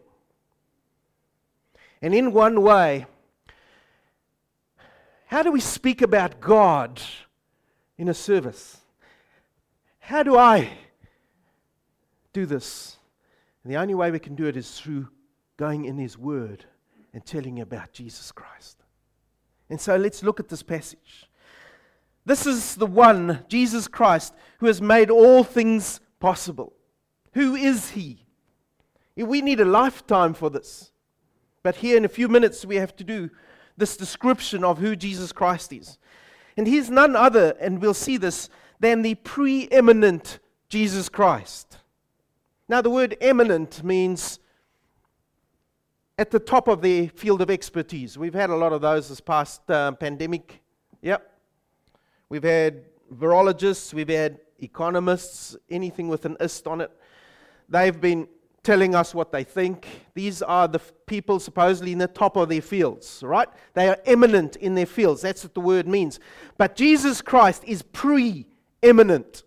And 2.00 2.14
in 2.14 2.32
one 2.32 2.62
way, 2.62 3.04
how 5.26 5.42
do 5.42 5.52
we 5.52 5.60
speak 5.60 6.00
about 6.00 6.40
God 6.40 7.02
in 7.98 8.08
a 8.08 8.14
service? 8.14 8.78
How 9.98 10.22
do 10.22 10.38
I 10.38 10.70
do 12.32 12.46
this? 12.46 12.96
And 13.62 13.70
the 13.70 13.76
only 13.76 13.94
way 13.94 14.10
we 14.10 14.18
can 14.18 14.34
do 14.34 14.46
it 14.46 14.56
is 14.56 14.80
through 14.80 15.08
going 15.58 15.84
in 15.84 15.98
His 15.98 16.16
Word 16.16 16.64
and 17.16 17.24
telling 17.24 17.56
you 17.56 17.62
about 17.62 17.94
Jesus 17.94 18.30
Christ. 18.30 18.76
And 19.70 19.80
so 19.80 19.96
let's 19.96 20.22
look 20.22 20.38
at 20.38 20.50
this 20.50 20.62
passage. 20.62 21.30
This 22.26 22.46
is 22.46 22.74
the 22.74 22.84
one, 22.84 23.42
Jesus 23.48 23.88
Christ, 23.88 24.34
who 24.58 24.66
has 24.66 24.82
made 24.82 25.08
all 25.08 25.42
things 25.42 25.98
possible. 26.20 26.74
Who 27.32 27.54
is 27.54 27.92
He? 27.92 28.26
We 29.16 29.40
need 29.40 29.60
a 29.60 29.64
lifetime 29.64 30.34
for 30.34 30.50
this. 30.50 30.92
But 31.62 31.76
here 31.76 31.96
in 31.96 32.04
a 32.04 32.08
few 32.08 32.28
minutes, 32.28 32.66
we 32.66 32.76
have 32.76 32.94
to 32.96 33.04
do 33.04 33.30
this 33.78 33.96
description 33.96 34.62
of 34.62 34.76
who 34.76 34.94
Jesus 34.94 35.32
Christ 35.32 35.72
is. 35.72 35.96
And 36.58 36.66
he's 36.66 36.90
none 36.90 37.16
other, 37.16 37.56
and 37.58 37.80
we'll 37.80 37.94
see 37.94 38.18
this, 38.18 38.50
than 38.78 39.00
the 39.00 39.14
preeminent 39.14 40.38
Jesus 40.68 41.08
Christ. 41.08 41.78
Now, 42.68 42.82
the 42.82 42.90
word 42.90 43.16
eminent 43.22 43.82
means 43.82 44.38
at 46.18 46.30
the 46.30 46.38
top 46.38 46.68
of 46.68 46.80
their 46.80 47.08
field 47.08 47.42
of 47.42 47.50
expertise. 47.50 48.16
We've 48.16 48.34
had 48.34 48.50
a 48.50 48.56
lot 48.56 48.72
of 48.72 48.80
those 48.80 49.08
this 49.08 49.20
past 49.20 49.70
uh, 49.70 49.92
pandemic. 49.92 50.62
Yep. 51.02 51.30
We've 52.28 52.42
had 52.42 52.84
virologists, 53.14 53.92
we've 53.92 54.08
had 54.08 54.40
economists, 54.58 55.56
anything 55.70 56.08
with 56.08 56.24
an 56.24 56.36
ist 56.40 56.66
on 56.66 56.80
it. 56.80 56.90
They've 57.68 58.00
been 58.00 58.28
telling 58.62 58.94
us 58.94 59.14
what 59.14 59.30
they 59.30 59.44
think. 59.44 59.86
These 60.14 60.42
are 60.42 60.66
the 60.66 60.80
people 61.06 61.38
supposedly 61.38 61.92
in 61.92 61.98
the 61.98 62.08
top 62.08 62.36
of 62.36 62.48
their 62.48 62.62
fields, 62.62 63.22
right? 63.22 63.48
They 63.74 63.88
are 63.88 63.98
eminent 64.06 64.56
in 64.56 64.74
their 64.74 64.86
fields. 64.86 65.22
That's 65.22 65.44
what 65.44 65.54
the 65.54 65.60
word 65.60 65.86
means. 65.86 66.18
But 66.58 66.74
Jesus 66.74 67.22
Christ 67.22 67.62
is 67.64 67.82
preeminent. 67.82 69.44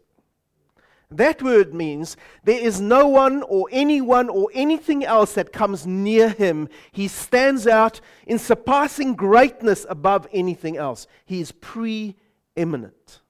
That 1.11 1.41
word 1.41 1.73
means 1.73 2.17
there 2.43 2.59
is 2.59 2.79
no 2.79 3.07
one 3.07 3.41
or 3.43 3.67
anyone 3.71 4.29
or 4.29 4.49
anything 4.53 5.03
else 5.03 5.33
that 5.33 5.51
comes 5.51 5.87
near 5.87 6.29
him. 6.29 6.69
He 6.91 7.07
stands 7.07 7.65
out 7.65 7.99
in 8.27 8.37
surpassing 8.37 9.15
greatness 9.15 9.87
above 9.89 10.27
anything 10.31 10.77
else. 10.77 11.07
He 11.25 11.41
is 11.41 11.51
preeminent. 11.51 13.21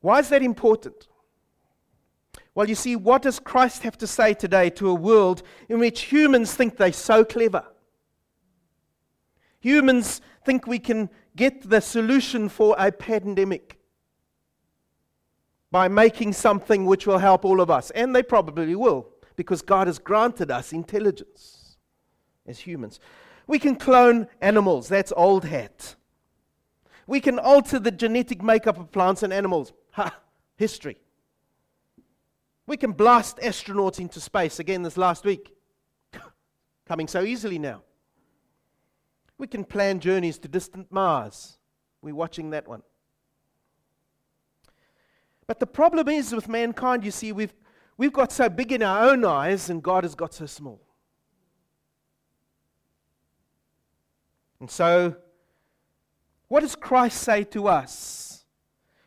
Why 0.00 0.20
is 0.20 0.28
that 0.28 0.42
important? 0.42 1.08
Well, 2.54 2.68
you 2.68 2.76
see, 2.76 2.94
what 2.94 3.22
does 3.22 3.40
Christ 3.40 3.82
have 3.82 3.98
to 3.98 4.06
say 4.06 4.34
today 4.34 4.70
to 4.70 4.88
a 4.88 4.94
world 4.94 5.42
in 5.68 5.80
which 5.80 6.02
humans 6.02 6.54
think 6.54 6.76
they're 6.76 6.92
so 6.92 7.24
clever? 7.24 7.64
Humans 9.60 10.20
think 10.44 10.66
we 10.66 10.78
can 10.78 11.10
get 11.40 11.70
the 11.70 11.80
solution 11.80 12.50
for 12.50 12.76
a 12.78 12.92
pandemic 12.92 13.78
by 15.70 15.88
making 15.88 16.34
something 16.34 16.84
which 16.84 17.06
will 17.06 17.16
help 17.16 17.46
all 17.46 17.62
of 17.62 17.70
us. 17.70 17.90
And 17.92 18.14
they 18.14 18.22
probably 18.22 18.74
will, 18.74 19.08
because 19.36 19.62
God 19.62 19.86
has 19.86 19.98
granted 19.98 20.50
us 20.50 20.74
intelligence 20.74 21.78
as 22.46 22.58
humans. 22.58 23.00
We 23.46 23.58
can 23.58 23.76
clone 23.76 24.28
animals, 24.42 24.86
that's 24.88 25.14
old 25.16 25.46
hat. 25.46 25.94
We 27.06 27.20
can 27.22 27.38
alter 27.38 27.78
the 27.78 27.90
genetic 27.90 28.42
makeup 28.42 28.78
of 28.78 28.92
plants 28.92 29.22
and 29.22 29.32
animals. 29.32 29.72
Ha! 29.92 30.14
History. 30.56 30.98
We 32.66 32.76
can 32.76 32.92
blast 32.92 33.38
astronauts 33.38 33.98
into 33.98 34.20
space 34.20 34.58
again 34.58 34.82
this 34.82 34.98
last 34.98 35.24
week. 35.24 35.54
Coming 36.86 37.08
so 37.08 37.22
easily 37.22 37.58
now. 37.58 37.80
We 39.40 39.48
can 39.48 39.64
plan 39.64 39.98
journeys 39.98 40.38
to 40.38 40.48
distant 40.48 40.92
Mars. 40.92 41.58
We're 42.02 42.14
watching 42.14 42.50
that 42.50 42.68
one. 42.68 42.82
But 45.46 45.58
the 45.58 45.66
problem 45.66 46.08
is 46.08 46.32
with 46.32 46.48
mankind, 46.48 47.04
you 47.04 47.10
see, 47.10 47.32
we've, 47.32 47.54
we've 47.96 48.12
got 48.12 48.30
so 48.30 48.48
big 48.48 48.70
in 48.70 48.82
our 48.82 49.10
own 49.10 49.24
eyes, 49.24 49.68
and 49.68 49.82
God 49.82 50.04
has 50.04 50.14
got 50.14 50.32
so 50.32 50.46
small. 50.46 50.80
And 54.60 54.70
so, 54.70 55.16
what 56.46 56.60
does 56.60 56.76
Christ 56.76 57.18
say 57.22 57.42
to 57.44 57.66
us? 57.66 58.30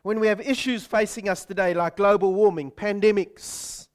when 0.04 0.20
we 0.20 0.26
have 0.26 0.38
issues 0.42 0.84
facing 0.84 1.30
us 1.30 1.46
today, 1.46 1.72
like 1.72 1.96
global 1.96 2.34
warming, 2.34 2.70
pandemics. 2.70 3.88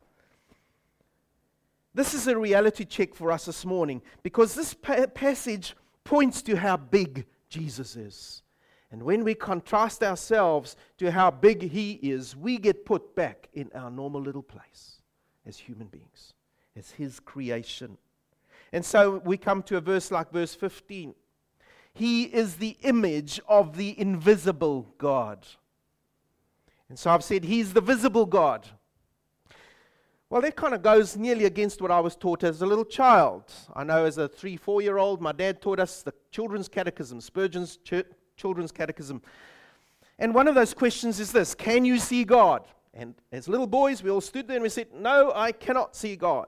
This 1.93 2.15
is 2.15 2.27
a 2.27 2.35
reality 2.35 2.83
check 2.83 3.13
for 3.13 3.31
us 3.31 3.45
this 3.45 3.63
morning 3.63 4.01
because 4.23 4.55
this 4.55 4.73
pa- 4.73 5.05
passage 5.13 5.75
points 6.09 6.41
to 6.41 6.55
how 6.55 6.75
big 6.75 7.27
Jesus 7.49 7.95
is. 7.95 8.41
And 8.91 9.03
when 9.03 9.23
we 9.23 9.35
contrast 9.35 10.01
ourselves 10.01 10.75
to 10.97 11.11
how 11.11 11.29
big 11.29 11.61
He 11.61 11.91
is, 12.01 12.35
we 12.35 12.57
get 12.57 12.83
put 12.83 13.15
back 13.15 13.47
in 13.53 13.69
our 13.75 13.91
normal 13.91 14.19
little 14.19 14.41
place 14.41 15.03
as 15.45 15.59
human 15.59 15.85
beings, 15.85 16.33
as 16.75 16.89
His 16.89 17.19
creation. 17.19 17.95
And 18.73 18.83
so 18.83 19.21
we 19.23 19.37
come 19.37 19.61
to 19.63 19.77
a 19.77 19.81
verse 19.81 20.09
like 20.09 20.31
verse 20.31 20.55
15. 20.55 21.13
He 21.93 22.23
is 22.23 22.55
the 22.55 22.75
image 22.81 23.39
of 23.47 23.77
the 23.77 23.99
invisible 23.99 24.87
God. 24.97 25.45
And 26.89 26.97
so 26.97 27.11
I've 27.11 27.23
said, 27.23 27.43
He's 27.43 27.73
the 27.73 27.81
visible 27.81 28.25
God. 28.25 28.67
Well, 30.29 30.41
that 30.41 30.55
kind 30.55 30.75
of 30.75 30.83
goes 30.83 31.17
nearly 31.17 31.45
against 31.45 31.81
what 31.81 31.89
I 31.89 31.99
was 31.99 32.15
taught 32.15 32.43
as 32.43 32.61
a 32.61 32.65
little 32.65 32.85
child. 32.85 33.51
I 33.75 33.83
know 33.83 34.05
as 34.05 34.19
a 34.19 34.27
three, 34.27 34.57
four 34.57 34.81
year 34.81 34.97
old, 34.97 35.21
my 35.21 35.31
dad 35.31 35.61
taught 35.61 35.79
us 35.79 36.03
the 36.03 36.13
children's 36.31 36.67
catechism, 36.67 37.19
Spurgeon's 37.19 37.79
children's 38.37 38.71
catechism. 38.71 39.21
And 40.19 40.35
one 40.35 40.47
of 40.47 40.53
those 40.53 40.73
questions 40.73 41.19
is 41.19 41.31
this 41.31 41.55
Can 41.55 41.83
you 41.83 41.97
see 41.97 42.23
God? 42.23 42.67
And 42.93 43.15
as 43.31 43.47
little 43.47 43.67
boys, 43.67 44.03
we 44.03 44.09
all 44.09 44.21
stood 44.21 44.47
there 44.47 44.57
and 44.57 44.63
we 44.63 44.69
said, 44.69 44.87
No, 44.93 45.31
I 45.33 45.51
cannot 45.51 45.95
see 45.95 46.15
God. 46.15 46.47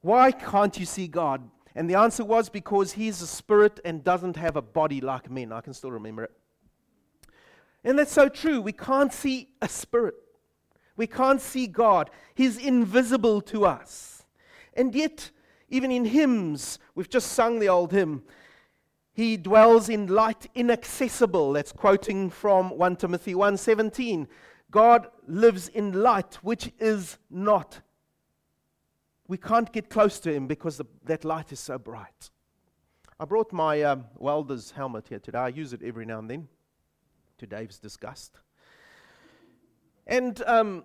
Why 0.00 0.32
can't 0.32 0.78
you 0.78 0.86
see 0.86 1.06
God? 1.06 1.48
And 1.74 1.88
the 1.88 1.94
answer 1.94 2.24
was 2.24 2.48
because 2.48 2.92
he's 2.92 3.22
a 3.22 3.26
spirit 3.26 3.78
and 3.84 4.02
doesn't 4.02 4.36
have 4.36 4.56
a 4.56 4.62
body 4.62 5.00
like 5.00 5.30
men. 5.30 5.52
I 5.52 5.60
can 5.60 5.74
still 5.74 5.92
remember 5.92 6.24
it. 6.24 6.32
And 7.84 7.98
that's 7.98 8.12
so 8.12 8.28
true. 8.28 8.60
We 8.60 8.72
can't 8.72 9.12
see 9.12 9.50
a 9.62 9.68
spirit, 9.68 10.14
we 10.98 11.06
can't 11.06 11.40
see 11.40 11.66
God. 11.66 12.10
He's 12.34 12.58
invisible 12.58 13.40
to 13.42 13.64
us. 13.64 14.26
And 14.74 14.94
yet, 14.94 15.30
even 15.70 15.90
in 15.90 16.04
hymns, 16.04 16.78
we've 16.94 17.08
just 17.08 17.32
sung 17.32 17.60
the 17.60 17.68
old 17.68 17.92
hymn. 17.92 18.24
He 19.12 19.36
dwells 19.36 19.88
in 19.88 20.08
light 20.08 20.48
inaccessible. 20.54 21.52
That's 21.52 21.72
quoting 21.72 22.30
from 22.30 22.76
1 22.76 22.96
Timothy 22.96 23.34
1:17. 23.34 24.26
God 24.70 25.08
lives 25.26 25.68
in 25.68 26.02
light 26.02 26.34
which 26.42 26.72
is 26.78 27.16
not. 27.30 27.80
We 29.28 29.38
can't 29.38 29.72
get 29.72 29.90
close 29.90 30.18
to 30.20 30.32
him 30.32 30.46
because 30.46 30.78
the, 30.78 30.84
that 31.04 31.24
light 31.24 31.52
is 31.52 31.60
so 31.60 31.78
bright. 31.78 32.30
I 33.20 33.24
brought 33.24 33.52
my 33.52 33.82
um, 33.82 34.04
welder's 34.16 34.72
helmet 34.72 35.08
here 35.08 35.18
today. 35.18 35.38
I 35.38 35.48
use 35.48 35.72
it 35.72 35.82
every 35.82 36.06
now 36.06 36.18
and 36.18 36.30
then, 36.30 36.48
to 37.38 37.46
Dave's 37.46 37.78
disgust. 37.78 38.38
And 40.08 40.42
um, 40.46 40.84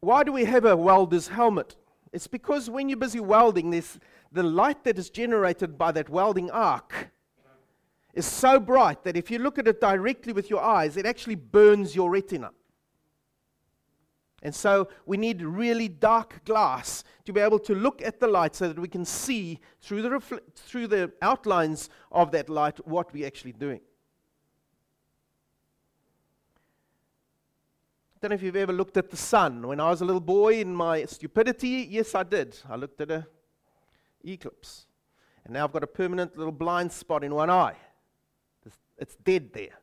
why 0.00 0.22
do 0.22 0.32
we 0.32 0.44
have 0.44 0.64
a 0.64 0.76
welder's 0.76 1.28
helmet? 1.28 1.76
It's 2.12 2.28
because 2.28 2.70
when 2.70 2.88
you're 2.88 2.98
busy 2.98 3.20
welding, 3.20 3.70
this, 3.70 3.98
the 4.32 4.42
light 4.42 4.84
that 4.84 4.98
is 4.98 5.10
generated 5.10 5.76
by 5.76 5.92
that 5.92 6.08
welding 6.08 6.50
arc 6.50 7.10
is 8.14 8.26
so 8.26 8.58
bright 8.58 9.04
that 9.04 9.16
if 9.16 9.30
you 9.30 9.38
look 9.38 9.58
at 9.58 9.68
it 9.68 9.80
directly 9.80 10.32
with 10.32 10.48
your 10.48 10.62
eyes, 10.62 10.96
it 10.96 11.06
actually 11.06 11.34
burns 11.34 11.94
your 11.94 12.10
retina. 12.10 12.50
And 14.42 14.54
so 14.54 14.88
we 15.04 15.16
need 15.16 15.42
really 15.42 15.88
dark 15.88 16.44
glass 16.44 17.04
to 17.26 17.32
be 17.32 17.40
able 17.40 17.58
to 17.58 17.74
look 17.74 18.00
at 18.00 18.20
the 18.20 18.26
light 18.26 18.54
so 18.54 18.68
that 18.68 18.78
we 18.78 18.88
can 18.88 19.04
see 19.04 19.60
through 19.82 20.02
the, 20.02 20.40
through 20.56 20.86
the 20.86 21.12
outlines 21.20 21.90
of 22.10 22.30
that 22.30 22.48
light 22.48 22.84
what 22.86 23.12
we're 23.12 23.26
actually 23.26 23.52
doing. 23.52 23.80
Don't 28.20 28.30
know 28.30 28.34
if 28.34 28.42
you've 28.42 28.56
ever 28.56 28.72
looked 28.72 28.98
at 28.98 29.10
the 29.10 29.16
sun. 29.16 29.66
When 29.66 29.80
I 29.80 29.88
was 29.88 30.02
a 30.02 30.04
little 30.04 30.20
boy 30.20 30.60
in 30.60 30.74
my 30.74 31.06
stupidity, 31.06 31.88
yes, 31.88 32.14
I 32.14 32.22
did. 32.22 32.58
I 32.68 32.76
looked 32.76 33.00
at 33.00 33.10
an 33.10 33.24
eclipse. 34.22 34.86
And 35.44 35.54
now 35.54 35.64
I've 35.64 35.72
got 35.72 35.82
a 35.82 35.86
permanent 35.86 36.36
little 36.36 36.52
blind 36.52 36.92
spot 36.92 37.24
in 37.24 37.34
one 37.34 37.48
eye. 37.48 37.76
It's 38.98 39.16
dead 39.16 39.54
there. 39.54 39.78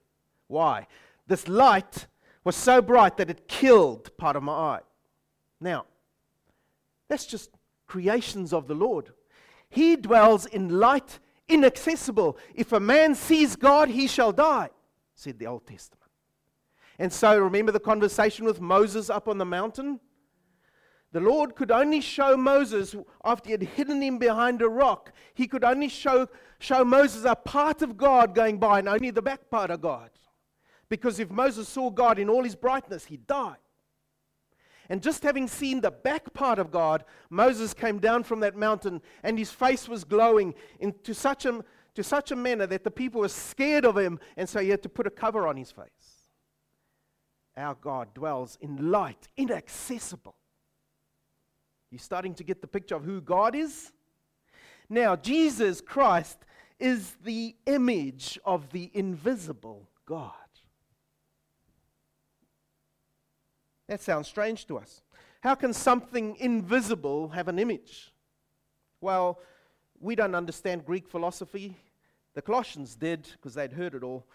Why? 0.47 0.85
This 1.25 1.47
light 1.47 2.05
was 2.43 2.55
so 2.55 2.79
bright 2.79 3.17
that 3.17 3.31
it 3.31 3.47
killed 3.47 4.15
part 4.17 4.35
of 4.35 4.43
my 4.43 4.53
eye. 4.53 4.81
Now, 5.59 5.85
that's 7.07 7.25
just 7.25 7.49
creations 7.87 8.53
of 8.53 8.67
the 8.67 8.75
Lord. 8.75 9.09
He 9.69 9.95
dwells 9.95 10.45
in 10.45 10.79
light 10.79 11.19
inaccessible. 11.49 12.37
If 12.53 12.71
a 12.71 12.79
man 12.79 13.15
sees 13.15 13.55
God, 13.55 13.89
he 13.89 14.07
shall 14.07 14.31
die, 14.31 14.69
said 15.15 15.39
the 15.39 15.47
Old 15.47 15.65
Testament. 15.65 16.06
And 16.99 17.13
so 17.13 17.39
remember 17.39 17.71
the 17.71 17.79
conversation 17.79 18.45
with 18.45 18.59
Moses 18.59 19.09
up 19.09 19.27
on 19.27 19.37
the 19.37 19.45
mountain? 19.45 19.99
The 21.13 21.19
Lord 21.21 21.55
could 21.55 21.71
only 21.71 22.01
show 22.01 22.35
Moses, 22.35 22.95
after 23.23 23.47
he 23.47 23.51
had 23.51 23.63
hidden 23.63 24.01
him 24.01 24.17
behind 24.17 24.61
a 24.61 24.67
rock, 24.67 25.13
he 25.33 25.47
could 25.47 25.63
only 25.63 25.87
show, 25.87 26.27
show 26.59 26.83
Moses 26.83 27.23
a 27.23 27.35
part 27.35 27.81
of 27.81 27.97
God 27.97 28.35
going 28.35 28.57
by 28.57 28.79
and 28.79 28.89
only 28.89 29.11
the 29.11 29.21
back 29.21 29.49
part 29.49 29.71
of 29.71 29.81
God. 29.81 30.09
Because 30.89 31.19
if 31.19 31.29
Moses 31.29 31.67
saw 31.69 31.89
God 31.89 32.19
in 32.19 32.29
all 32.29 32.43
his 32.43 32.55
brightness, 32.55 33.05
he'd 33.05 33.25
die. 33.25 33.55
And 34.89 35.01
just 35.01 35.23
having 35.23 35.47
seen 35.47 35.81
the 35.81 35.91
back 35.91 36.33
part 36.33 36.59
of 36.59 36.71
God, 36.71 37.03
Moses 37.29 37.73
came 37.73 37.99
down 37.99 38.23
from 38.23 38.39
that 38.41 38.55
mountain 38.55 39.01
and 39.23 39.37
his 39.37 39.51
face 39.51 39.87
was 39.87 40.03
glowing 40.03 40.55
into 40.79 41.13
such 41.13 41.45
a, 41.45 41.63
to 41.95 42.03
such 42.03 42.31
a 42.31 42.35
manner 42.35 42.65
that 42.67 42.83
the 42.83 42.91
people 42.91 43.21
were 43.21 43.29
scared 43.29 43.85
of 43.85 43.97
him, 43.97 44.19
and 44.37 44.47
so 44.47 44.59
he 44.59 44.69
had 44.69 44.83
to 44.83 44.89
put 44.89 45.07
a 45.07 45.11
cover 45.11 45.47
on 45.47 45.57
his 45.57 45.71
face. 45.71 46.16
Our 47.57 47.75
God 47.75 48.13
dwells 48.13 48.57
in 48.61 48.91
light, 48.91 49.27
inaccessible. 49.35 50.35
You 51.89 51.97
starting 51.97 52.35
to 52.35 52.43
get 52.43 52.61
the 52.61 52.67
picture 52.67 52.95
of 52.95 53.03
who 53.03 53.19
God 53.19 53.55
is? 53.55 53.91
Now, 54.89 55.15
Jesus 55.15 55.81
Christ 55.81 56.37
is 56.79 57.15
the 57.23 57.55
image 57.65 58.37
of 58.45 58.71
the 58.71 58.91
invisible 58.93 59.89
God. 60.05 60.33
That 63.87 64.01
sounds 64.01 64.27
strange 64.27 64.67
to 64.67 64.77
us. 64.77 65.01
How 65.41 65.55
can 65.55 65.73
something 65.73 66.35
invisible 66.37 67.29
have 67.29 67.47
an 67.47 67.57
image? 67.57 68.13
Well, 69.01 69.39
we 69.99 70.15
don't 70.15 70.35
understand 70.35 70.85
Greek 70.85 71.07
philosophy. 71.07 71.75
The 72.33 72.41
Colossians 72.41 72.95
did 72.95 73.27
because 73.31 73.55
they'd 73.55 73.71
heard 73.71 73.95
it 73.95 74.03
all. 74.03 74.25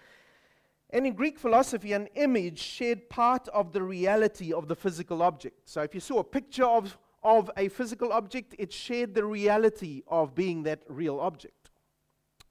And 0.92 1.06
in 1.06 1.14
Greek 1.14 1.38
philosophy, 1.38 1.94
an 1.94 2.08
image 2.14 2.58
shared 2.58 3.08
part 3.08 3.48
of 3.48 3.72
the 3.72 3.82
reality 3.82 4.52
of 4.52 4.68
the 4.68 4.76
physical 4.76 5.22
object. 5.22 5.68
So 5.68 5.80
if 5.82 5.94
you 5.94 6.00
saw 6.00 6.18
a 6.18 6.24
picture 6.24 6.66
of 6.66 6.98
of 7.22 7.50
a 7.56 7.68
physical 7.68 8.12
object, 8.12 8.54
it 8.58 8.72
shared 8.72 9.14
the 9.14 9.24
reality 9.24 10.02
of 10.08 10.34
being 10.34 10.64
that 10.64 10.82
real 10.88 11.20
object. 11.20 11.70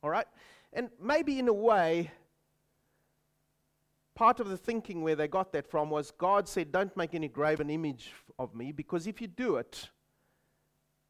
All 0.01 0.09
right? 0.09 0.27
And 0.73 0.89
maybe 1.01 1.39
in 1.39 1.47
a 1.47 1.53
way, 1.53 2.11
part 4.15 4.39
of 4.39 4.47
the 4.47 4.57
thinking 4.57 5.01
where 5.01 5.15
they 5.15 5.27
got 5.27 5.51
that 5.53 5.67
from 5.67 5.89
was 5.89 6.11
God 6.11 6.47
said, 6.47 6.71
Don't 6.71 6.95
make 6.95 7.13
any 7.13 7.27
graven 7.27 7.69
image 7.69 8.11
of 8.39 8.55
me, 8.55 8.71
because 8.71 9.07
if 9.07 9.21
you 9.21 9.27
do 9.27 9.57
it, 9.57 9.89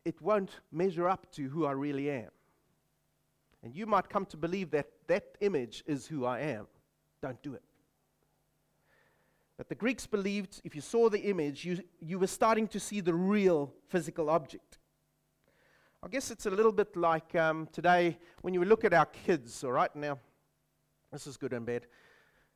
it 0.03 0.19
won't 0.21 0.61
measure 0.71 1.07
up 1.07 1.31
to 1.33 1.47
who 1.49 1.65
I 1.65 1.71
really 1.73 2.09
am. 2.09 2.31
And 3.63 3.75
you 3.75 3.85
might 3.85 4.09
come 4.09 4.25
to 4.27 4.37
believe 4.37 4.71
that 4.71 4.87
that 5.05 5.37
image 5.39 5.83
is 5.85 6.07
who 6.07 6.25
I 6.25 6.39
am. 6.39 6.65
Don't 7.21 7.41
do 7.41 7.53
it. 7.53 7.61
But 9.57 9.69
the 9.69 9.75
Greeks 9.75 10.07
believed 10.07 10.59
if 10.63 10.73
you 10.73 10.81
saw 10.81 11.09
the 11.09 11.19
image, 11.19 11.63
you, 11.65 11.83
you 11.99 12.17
were 12.17 12.27
starting 12.27 12.67
to 12.69 12.79
see 12.79 12.99
the 12.99 13.13
real 13.13 13.71
physical 13.89 14.29
object. 14.29 14.79
I 16.03 16.07
guess 16.07 16.31
it's 16.31 16.47
a 16.47 16.49
little 16.49 16.71
bit 16.71 16.95
like 16.95 17.35
um, 17.35 17.67
today 17.71 18.17
when 18.41 18.55
you 18.55 18.65
look 18.65 18.83
at 18.83 18.93
our 18.93 19.05
kids, 19.05 19.63
all 19.63 19.73
right? 19.73 19.95
Now, 19.95 20.17
this 21.11 21.27
is 21.27 21.37
good 21.37 21.53
and 21.53 21.63
bad. 21.63 21.85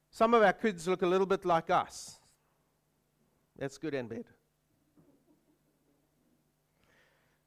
Some 0.10 0.34
of 0.34 0.42
our 0.42 0.54
kids 0.54 0.88
look 0.88 1.04
a 1.04 1.08
little 1.08 1.28
bit 1.28 1.46
like 1.46 1.70
us. 1.70 2.20
That's 3.56 3.78
good 3.78 3.94
and 3.94 4.10
bad. 4.10 4.26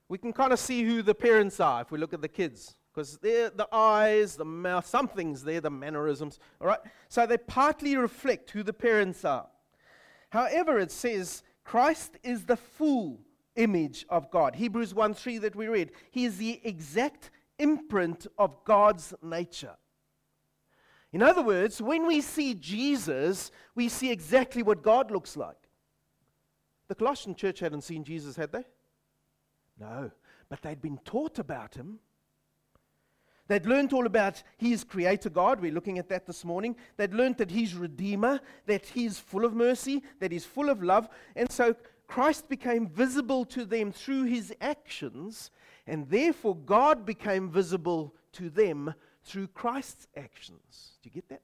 We 0.08 0.18
can 0.18 0.32
kind 0.32 0.52
of 0.52 0.60
see 0.60 0.84
who 0.84 1.02
the 1.02 1.14
parents 1.14 1.58
are 1.58 1.82
if 1.82 1.90
we 1.90 1.98
look 1.98 2.14
at 2.14 2.22
the 2.22 2.28
kids 2.28 2.77
because 2.98 3.18
the 3.18 3.68
eyes, 3.70 4.34
the 4.34 4.44
mouth, 4.44 4.84
something's 4.84 5.44
there, 5.44 5.60
the 5.60 5.70
mannerisms. 5.70 6.40
All 6.60 6.66
right? 6.66 6.80
So 7.08 7.26
they 7.26 7.38
partly 7.38 7.96
reflect 7.96 8.50
who 8.50 8.64
the 8.64 8.72
parents 8.72 9.24
are. 9.24 9.46
However, 10.30 10.80
it 10.80 10.90
says 10.90 11.44
Christ 11.62 12.18
is 12.24 12.44
the 12.44 12.56
full 12.56 13.20
image 13.54 14.04
of 14.08 14.32
God. 14.32 14.56
Hebrews 14.56 14.94
1 14.94 15.14
3 15.14 15.38
that 15.38 15.54
we 15.54 15.68
read. 15.68 15.92
He 16.10 16.24
is 16.24 16.38
the 16.38 16.60
exact 16.64 17.30
imprint 17.60 18.26
of 18.36 18.64
God's 18.64 19.14
nature. 19.22 19.76
In 21.12 21.22
other 21.22 21.42
words, 21.42 21.80
when 21.80 22.04
we 22.04 22.20
see 22.20 22.52
Jesus, 22.52 23.52
we 23.76 23.88
see 23.88 24.10
exactly 24.10 24.64
what 24.64 24.82
God 24.82 25.12
looks 25.12 25.36
like. 25.36 25.56
The 26.88 26.96
Colossian 26.96 27.36
church 27.36 27.60
hadn't 27.60 27.82
seen 27.82 28.02
Jesus, 28.02 28.34
had 28.34 28.50
they? 28.50 28.64
No, 29.78 30.10
but 30.48 30.62
they'd 30.62 30.82
been 30.82 30.98
taught 31.04 31.38
about 31.38 31.76
him 31.76 32.00
They'd 33.48 33.66
learned 33.66 33.94
all 33.94 34.06
about 34.06 34.42
He's 34.58 34.84
Creator 34.84 35.30
God. 35.30 35.60
We're 35.60 35.72
looking 35.72 35.98
at 35.98 36.10
that 36.10 36.26
this 36.26 36.44
morning. 36.44 36.76
They'd 36.98 37.14
learned 37.14 37.38
that 37.38 37.50
He's 37.50 37.74
Redeemer, 37.74 38.40
that 38.66 38.86
He's 38.86 39.18
full 39.18 39.44
of 39.44 39.54
mercy, 39.54 40.02
that 40.20 40.30
He's 40.30 40.44
full 40.44 40.68
of 40.68 40.82
love. 40.82 41.08
And 41.34 41.50
so 41.50 41.74
Christ 42.06 42.48
became 42.48 42.86
visible 42.86 43.46
to 43.46 43.64
them 43.64 43.90
through 43.90 44.24
His 44.24 44.54
actions, 44.60 45.50
and 45.86 46.08
therefore 46.08 46.56
God 46.56 47.06
became 47.06 47.50
visible 47.50 48.14
to 48.32 48.50
them 48.50 48.94
through 49.22 49.48
Christ's 49.48 50.06
actions. 50.14 50.98
Do 51.02 51.08
you 51.08 51.14
get 51.14 51.28
that? 51.30 51.42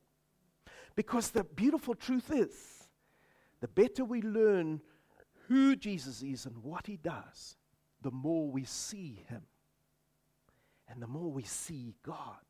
Because 0.96 1.30
the 1.30 1.44
beautiful 1.44 1.94
truth 1.94 2.30
is, 2.30 2.86
the 3.60 3.68
better 3.68 4.04
we 4.04 4.20
learn 4.20 4.82
who 5.48 5.74
Jesus 5.74 6.22
is 6.22 6.44
and 6.44 6.58
what 6.58 6.86
He 6.86 6.98
does, 6.98 7.56
the 8.02 8.10
more 8.10 8.50
we 8.50 8.64
see 8.64 9.24
Him 9.28 9.42
and 10.88 11.02
the 11.02 11.06
more 11.06 11.30
we 11.30 11.42
see 11.42 11.94
God. 12.02 12.44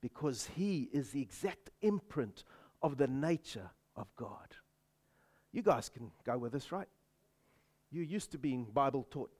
Because 0.00 0.48
He 0.54 0.88
is 0.92 1.10
the 1.10 1.22
exact 1.22 1.70
imprint 1.82 2.44
of 2.82 2.96
the 2.96 3.06
nature 3.06 3.70
of 3.96 4.14
God. 4.16 4.54
You 5.52 5.62
guys 5.62 5.88
can 5.88 6.10
go 6.24 6.36
with 6.36 6.54
us, 6.54 6.72
right? 6.72 6.88
You're 7.90 8.04
used 8.04 8.32
to 8.32 8.38
being 8.38 8.64
Bible 8.64 9.06
taught. 9.10 9.30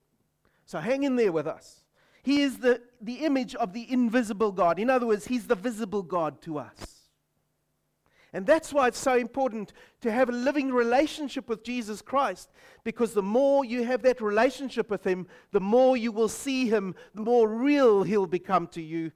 So 0.65 0.79
hang 0.79 1.03
in 1.03 1.15
there 1.15 1.31
with 1.31 1.45
us. 1.45 1.83
He 2.23 2.41
is 2.41 2.57
the, 2.57 2.81
the 3.01 3.25
image 3.25 3.53
of 3.53 3.73
the 3.73 3.91
invisible 3.91 4.51
God. 4.51 4.79
In 4.79 4.89
other 4.89 5.05
words, 5.05 5.27
He's 5.27 5.45
the 5.45 5.55
visible 5.55 6.01
God 6.01 6.41
to 6.43 6.57
us. 6.57 6.84
And 8.33 8.45
that's 8.45 8.73
why 8.73 8.87
it's 8.87 8.99
so 8.99 9.15
important 9.15 9.71
to 10.01 10.11
have 10.11 10.29
a 10.29 10.33
living 10.33 10.71
relationship 10.71 11.47
with 11.47 11.63
Jesus 11.63 12.01
Christ, 12.01 12.51
because 12.83 13.13
the 13.13 13.23
more 13.23 13.63
you 13.63 13.83
have 13.83 14.01
that 14.03 14.21
relationship 14.21 14.89
with 14.89 15.05
Him, 15.05 15.27
the 15.51 15.59
more 15.59 15.95
you 15.95 16.11
will 16.11 16.27
see 16.27 16.67
Him, 16.67 16.95
the 17.13 17.21
more 17.21 17.47
real 17.47 18.03
He'll 18.03 18.27
become 18.27 18.67
to 18.67 18.81
you, 18.81 19.11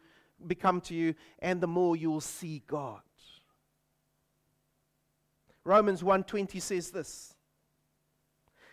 become 0.48 0.80
to 0.82 0.96
you, 0.96 1.16
and 1.40 1.60
the 1.60 1.68
more 1.68 1.96
you'll 1.96 2.22
see 2.22 2.64
God. 2.66 3.02
Romans 5.66 6.02
1:20 6.02 6.62
says 6.62 6.92
this. 6.92 7.36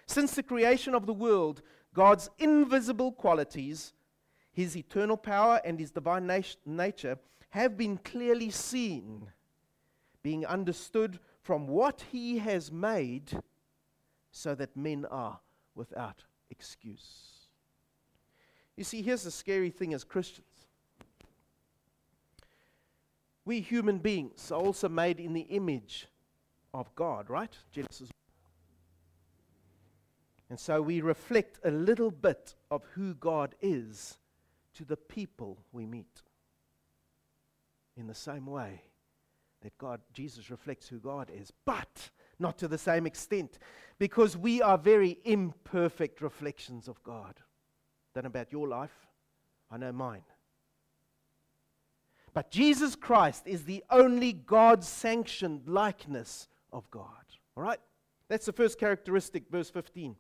Since 0.07 0.35
the 0.35 0.43
creation 0.43 0.95
of 0.95 1.07
the 1.07 1.13
world, 1.13 1.63
God's 1.93 2.31
invisible 2.39 3.13
qualities, 3.13 3.93
his 4.53 4.77
eternal 4.77 5.17
power 5.17 5.61
and 5.65 5.79
his 5.79 5.91
divine 5.91 6.27
nat- 6.27 6.57
nature 6.65 7.19
have 7.51 7.77
been 7.77 7.99
clearly 7.99 8.51
seen 8.51 9.33
being 10.27 10.45
understood 10.45 11.21
from 11.41 11.69
what 11.69 12.03
he 12.11 12.39
has 12.39 12.73
made, 12.73 13.31
so 14.33 14.57
that 14.57 14.77
men 14.77 15.07
are 15.09 15.39
without 15.77 16.25
excuse. 16.51 17.47
You 18.77 18.83
see, 18.83 19.03
here's 19.03 19.23
the 19.23 19.31
scary 19.31 19.71
thing 19.71 19.95
as 19.95 20.03
Christians. 20.03 20.67
We 23.45 23.61
human 23.61 23.99
beings 23.99 24.51
are 24.51 24.59
also 24.59 24.89
made 24.89 25.21
in 25.21 25.33
the 25.33 25.43
image 25.43 26.09
of 26.75 26.93
God, 26.97 27.31
right? 27.31 27.57
Genesis. 27.71 28.11
And 30.51 30.59
so 30.59 30.83
we 30.83 31.03
reflect 31.03 31.61
a 31.65 31.71
little 31.71 32.11
bit 32.11 32.57
of 32.69 32.83
who 32.97 33.15
God 33.15 33.55
is 33.61 34.19
to 34.75 34.85
the 34.85 34.97
people 34.97 35.59
we 35.71 35.87
meet. 35.87 36.23
In 37.97 38.09
the 38.09 38.15
same 38.15 38.47
way, 38.47 38.86
that 39.63 39.77
God, 39.79 40.01
Jesus 40.13 40.51
reflects 40.51 40.89
who 40.89 40.99
God 40.99 41.31
is, 41.35 41.53
but 41.65 42.11
not 42.39 42.59
to 42.59 42.69
the 42.69 42.79
same 42.79 43.07
extent, 43.07 43.59
because 43.99 44.37
we 44.37 44.61
are 44.61 44.79
very 44.79 45.19
imperfect 45.25 46.21
reflections 46.21 46.89
of 46.89 47.03
God. 47.03 47.41
Know 48.15 48.23
about 48.25 48.51
your 48.51 48.67
life, 48.67 49.07
I 49.71 49.77
know 49.77 49.93
mine. 49.93 50.23
But 52.33 52.51
Jesus 52.51 52.97
Christ 52.97 53.47
is 53.47 53.65
the 53.65 53.85
only 53.91 54.33
God 54.33 54.85
sanctioned 54.85 55.69
likeness 55.69 56.49
of 56.73 56.91
God. 56.91 57.25
All 57.57 57.63
right? 57.63 57.81
That's 58.29 58.47
the 58.47 58.53
first 58.53 58.79
characteristic, 58.79 59.45
verse 59.51 59.71
15. 59.71 60.17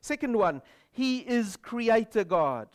Second 0.00 0.36
one, 0.36 0.62
He 0.92 1.20
is 1.20 1.56
Creator 1.56 2.24
God. 2.24 2.68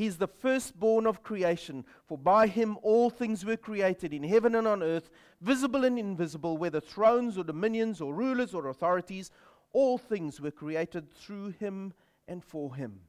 He's 0.00 0.16
the 0.16 0.28
firstborn 0.28 1.06
of 1.06 1.22
creation, 1.22 1.84
for 2.06 2.16
by 2.16 2.46
him 2.46 2.78
all 2.82 3.10
things 3.10 3.44
were 3.44 3.58
created 3.58 4.14
in 4.14 4.22
heaven 4.22 4.54
and 4.54 4.66
on 4.66 4.82
earth, 4.82 5.10
visible 5.42 5.84
and 5.84 5.98
invisible, 5.98 6.56
whether 6.56 6.80
thrones 6.80 7.36
or 7.36 7.44
dominions 7.44 8.00
or 8.00 8.14
rulers 8.14 8.54
or 8.54 8.68
authorities, 8.68 9.30
all 9.74 9.98
things 9.98 10.40
were 10.40 10.50
created 10.50 11.12
through 11.12 11.50
him 11.50 11.92
and 12.26 12.42
for 12.42 12.74
him. 12.74 13.00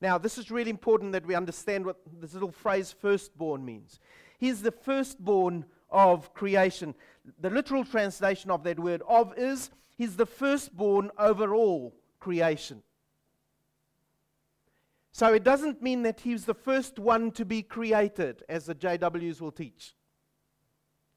Now, 0.00 0.16
this 0.16 0.38
is 0.38 0.50
really 0.50 0.70
important 0.70 1.12
that 1.12 1.26
we 1.26 1.34
understand 1.34 1.84
what 1.84 1.98
this 2.18 2.32
little 2.32 2.52
phrase 2.52 2.90
firstborn 2.90 3.62
means. 3.62 4.00
He's 4.38 4.62
the 4.62 4.72
firstborn 4.72 5.66
of 5.90 6.32
creation. 6.32 6.94
The 7.38 7.50
literal 7.50 7.84
translation 7.84 8.50
of 8.50 8.64
that 8.64 8.80
word 8.80 9.02
of 9.06 9.34
is 9.36 9.68
he's 9.98 10.16
the 10.16 10.24
firstborn 10.24 11.10
over 11.18 11.54
all 11.54 11.94
creation. 12.18 12.82
So 15.14 15.32
it 15.32 15.44
doesn't 15.44 15.80
mean 15.80 16.02
that 16.02 16.22
he 16.22 16.32
was 16.32 16.44
the 16.44 16.54
first 16.54 16.98
one 16.98 17.30
to 17.32 17.44
be 17.44 17.62
created, 17.62 18.42
as 18.48 18.66
the 18.66 18.74
JWs 18.74 19.40
will 19.40 19.52
teach. 19.52 19.94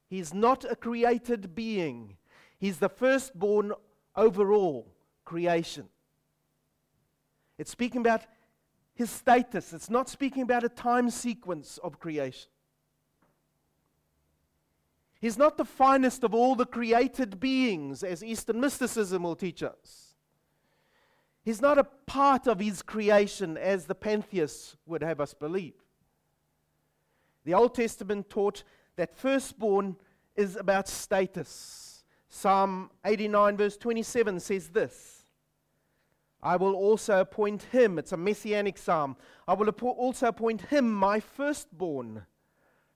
He's 0.06 0.32
not 0.32 0.64
a 0.64 0.76
created 0.76 1.56
being, 1.56 2.16
he's 2.58 2.78
the 2.78 2.88
firstborn 2.88 3.72
over 4.14 4.52
all 4.52 4.94
creation. 5.24 5.88
It's 7.58 7.72
speaking 7.72 8.00
about 8.00 8.22
his 8.94 9.10
status, 9.10 9.72
it's 9.72 9.90
not 9.90 10.08
speaking 10.08 10.42
about 10.44 10.62
a 10.62 10.68
time 10.68 11.10
sequence 11.10 11.76
of 11.82 11.98
creation. 11.98 12.50
He's 15.20 15.36
not 15.36 15.56
the 15.56 15.64
finest 15.64 16.22
of 16.22 16.36
all 16.36 16.54
the 16.54 16.66
created 16.66 17.40
beings, 17.40 18.04
as 18.04 18.22
Eastern 18.22 18.60
mysticism 18.60 19.24
will 19.24 19.34
teach 19.34 19.64
us. 19.64 20.07
He's 21.48 21.62
not 21.62 21.78
a 21.78 21.84
part 21.84 22.46
of 22.46 22.60
his 22.60 22.82
creation 22.82 23.56
as 23.56 23.86
the 23.86 23.94
pantheists 23.94 24.76
would 24.84 25.02
have 25.02 25.18
us 25.18 25.32
believe. 25.32 25.72
The 27.46 27.54
Old 27.54 27.74
Testament 27.74 28.28
taught 28.28 28.64
that 28.96 29.16
firstborn 29.16 29.96
is 30.36 30.56
about 30.56 30.88
status. 30.88 32.04
Psalm 32.28 32.90
89, 33.02 33.56
verse 33.56 33.78
27 33.78 34.40
says 34.40 34.68
this 34.68 35.22
I 36.42 36.56
will 36.56 36.74
also 36.74 37.18
appoint 37.18 37.62
him, 37.72 37.98
it's 37.98 38.12
a 38.12 38.18
messianic 38.18 38.76
psalm, 38.76 39.16
I 39.46 39.54
will 39.54 39.70
also 39.70 40.28
appoint 40.28 40.60
him 40.60 40.92
my 40.92 41.18
firstborn, 41.18 42.26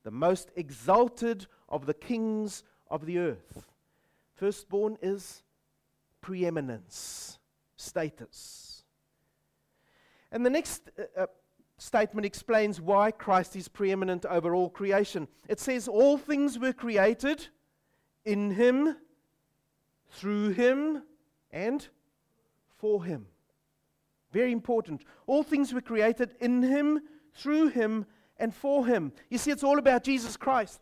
the 0.05 0.11
most 0.11 0.51
exalted 0.57 1.47
of 1.71 1.87
the 1.87 1.95
kings 1.95 2.65
of 2.91 3.07
the 3.07 3.17
earth. 3.17 3.73
Firstborn 4.35 4.99
is 5.01 5.43
preeminence 6.21 7.39
status. 7.83 8.85
And 10.31 10.47
the 10.47 10.51
next 10.51 10.91
uh, 10.99 11.23
uh, 11.23 11.27
statement 11.77 12.25
explains 12.25 12.81
why 12.81 13.11
Christ 13.11 13.57
is 13.57 13.69
preeminent 13.69 14.25
over 14.25 14.55
all 14.55 14.71
creation. 14.71 15.29
It 15.49 15.61
says, 15.61 15.89
All 15.89 16.17
things 16.17 16.59
were 16.59 16.73
created 16.73 17.49
in 18.25 18.53
him, 18.53 18.97
through 20.11 20.51
him, 20.51 21.03
and 21.51 21.87
for 22.79 23.05
him. 23.05 23.27
Very 24.33 24.53
important. 24.53 25.03
All 25.27 25.43
things 25.43 25.75
were 25.75 25.83
created 25.83 26.35
in 26.41 26.63
him, 26.63 27.01
through 27.35 27.69
him, 27.69 28.07
and 28.39 28.55
for 28.55 28.87
him. 28.87 29.13
You 29.29 29.39
see, 29.39 29.51
it's 29.51 29.65
all 29.65 29.79
about 29.79 30.05
Jesus 30.05 30.37
Christ. 30.37 30.81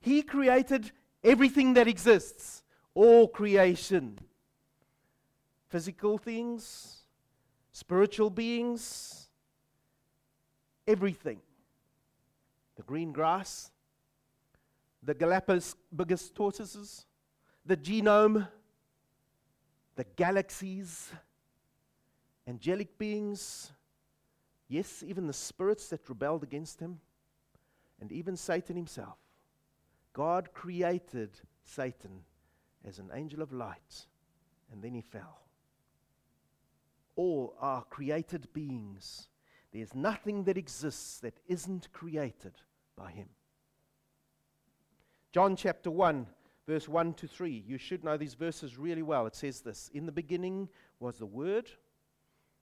He 0.00 0.22
created 0.22 0.92
everything 1.24 1.74
that 1.74 1.88
exists, 1.88 2.62
all 2.94 3.28
creation 3.28 4.18
physical 5.68 6.18
things, 6.18 7.02
spiritual 7.72 8.30
beings, 8.30 9.28
everything. 10.86 11.40
The 12.76 12.82
green 12.82 13.12
grass, 13.12 13.70
the 15.02 15.14
Galapagos 15.14 15.74
biggest 15.94 16.34
tortoises, 16.34 17.06
the 17.66 17.76
genome, 17.76 18.48
the 19.96 20.04
galaxies, 20.16 21.10
angelic 22.46 22.96
beings, 22.98 23.72
yes, 24.68 25.02
even 25.06 25.26
the 25.26 25.32
spirits 25.32 25.88
that 25.88 26.08
rebelled 26.08 26.42
against 26.42 26.80
him, 26.80 27.00
and 28.00 28.12
even 28.12 28.36
Satan 28.36 28.76
himself. 28.76 29.18
God 30.12 30.52
created 30.54 31.30
Satan 31.64 32.20
as 32.86 32.98
an 32.98 33.10
angel 33.12 33.42
of 33.42 33.52
light, 33.52 34.06
and 34.72 34.82
then 34.82 34.94
he 34.94 35.00
fell 35.00 35.47
all 37.18 37.56
are 37.60 37.82
created 37.90 38.46
beings. 38.52 39.26
There's 39.72 39.94
nothing 39.94 40.44
that 40.44 40.56
exists 40.56 41.18
that 41.18 41.40
isn't 41.48 41.92
created 41.92 42.52
by 42.96 43.10
Him. 43.10 43.28
John 45.32 45.56
chapter 45.56 45.90
1, 45.90 46.26
verse 46.66 46.88
1 46.88 47.14
to 47.14 47.26
3. 47.26 47.64
You 47.66 47.76
should 47.76 48.04
know 48.04 48.16
these 48.16 48.34
verses 48.34 48.78
really 48.78 49.02
well. 49.02 49.26
It 49.26 49.34
says 49.34 49.60
this 49.60 49.90
In 49.92 50.06
the 50.06 50.12
beginning 50.12 50.68
was 51.00 51.18
the 51.18 51.26
Word. 51.26 51.68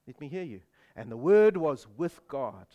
Let 0.07 0.19
me 0.21 0.27
hear 0.27 0.42
you. 0.42 0.62
And 0.97 1.12
the 1.12 1.19
Word 1.19 1.59
was 1.59 1.87
with 1.99 2.27
God. 2.27 2.66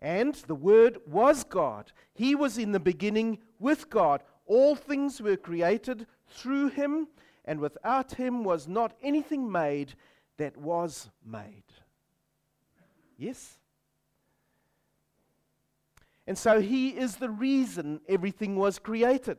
And 0.00 0.34
the 0.34 0.54
Word 0.54 0.98
was 1.06 1.44
God. 1.44 1.92
He 2.12 2.34
was 2.34 2.58
in 2.58 2.72
the 2.72 2.80
beginning 2.80 3.38
with 3.58 3.88
God. 3.88 4.22
All 4.44 4.74
things 4.74 5.22
were 5.22 5.36
created 5.38 6.06
through 6.28 6.68
Him, 6.68 7.08
and 7.46 7.58
without 7.58 8.12
Him 8.12 8.44
was 8.44 8.68
not 8.68 8.96
anything 9.02 9.50
made 9.50 9.94
that 10.40 10.56
was 10.56 11.10
made. 11.24 11.64
Yes? 13.18 13.58
And 16.26 16.36
so 16.36 16.62
he 16.62 16.88
is 16.88 17.16
the 17.16 17.28
reason 17.28 18.00
everything 18.08 18.56
was 18.56 18.78
created. 18.78 19.36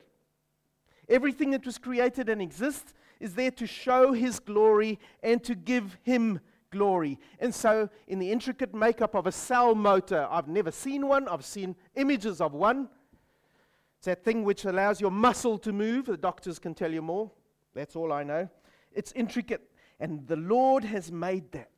Everything 1.10 1.50
that 1.52 1.66
was 1.66 1.80
created 1.80 2.30
and 2.30 2.40
exists 2.40 2.94
is 3.20 3.34
there 3.34 3.50
to 3.50 3.66
show 3.66 4.14
his 4.14 4.40
glory 4.40 5.00
and 5.24 5.44
to 5.44 5.56
give 5.56 5.98
him 6.04 6.40
glory. 6.70 7.18
And 7.40 7.54
so, 7.54 7.90
in 8.08 8.20
the 8.20 8.32
intricate 8.32 8.74
makeup 8.76 9.16
of 9.16 9.26
a 9.26 9.32
cell 9.32 9.74
motor, 9.74 10.28
I've 10.30 10.48
never 10.48 10.70
seen 10.70 11.08
one, 11.08 11.28
I've 11.28 11.46
seen 11.46 11.76
images 11.96 12.42
of 12.42 12.54
one. 12.54 12.90
It's 13.98 14.06
that 14.06 14.24
thing 14.24 14.44
which 14.44 14.66
allows 14.66 15.02
your 15.02 15.12
muscle 15.12 15.58
to 15.60 15.74
move. 15.74 16.06
The 16.06 16.18
doctors 16.18 16.60
can 16.60 16.76
tell 16.76 16.92
you 16.92 17.02
more. 17.02 17.32
That's 17.74 17.96
all 17.96 18.14
I 18.14 18.22
know. 18.22 18.48
It's 18.94 19.12
intricate. 19.14 19.71
And 20.02 20.28
the 20.28 20.36
Lord 20.36 20.84
has 20.84 21.12
made 21.12 21.52
that. 21.52 21.70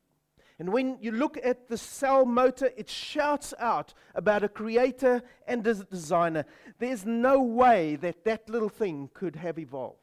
And 0.58 0.72
when 0.72 0.98
you 1.02 1.12
look 1.12 1.38
at 1.44 1.68
the 1.68 1.78
cell 1.78 2.26
motor, 2.26 2.72
it 2.78 2.90
shouts 2.90 3.54
out 3.60 3.94
about 4.16 4.44
a 4.44 4.48
creator 4.48 5.22
and 5.46 5.68
a 5.68 5.74
designer. 5.74 6.46
There's 6.80 7.06
no 7.06 7.42
way 7.42 7.98
that 7.98 8.24
that 8.24 8.50
little 8.50 8.70
thing 8.70 9.10
could 9.14 9.36
have 9.36 9.60
evolved. 9.60 9.98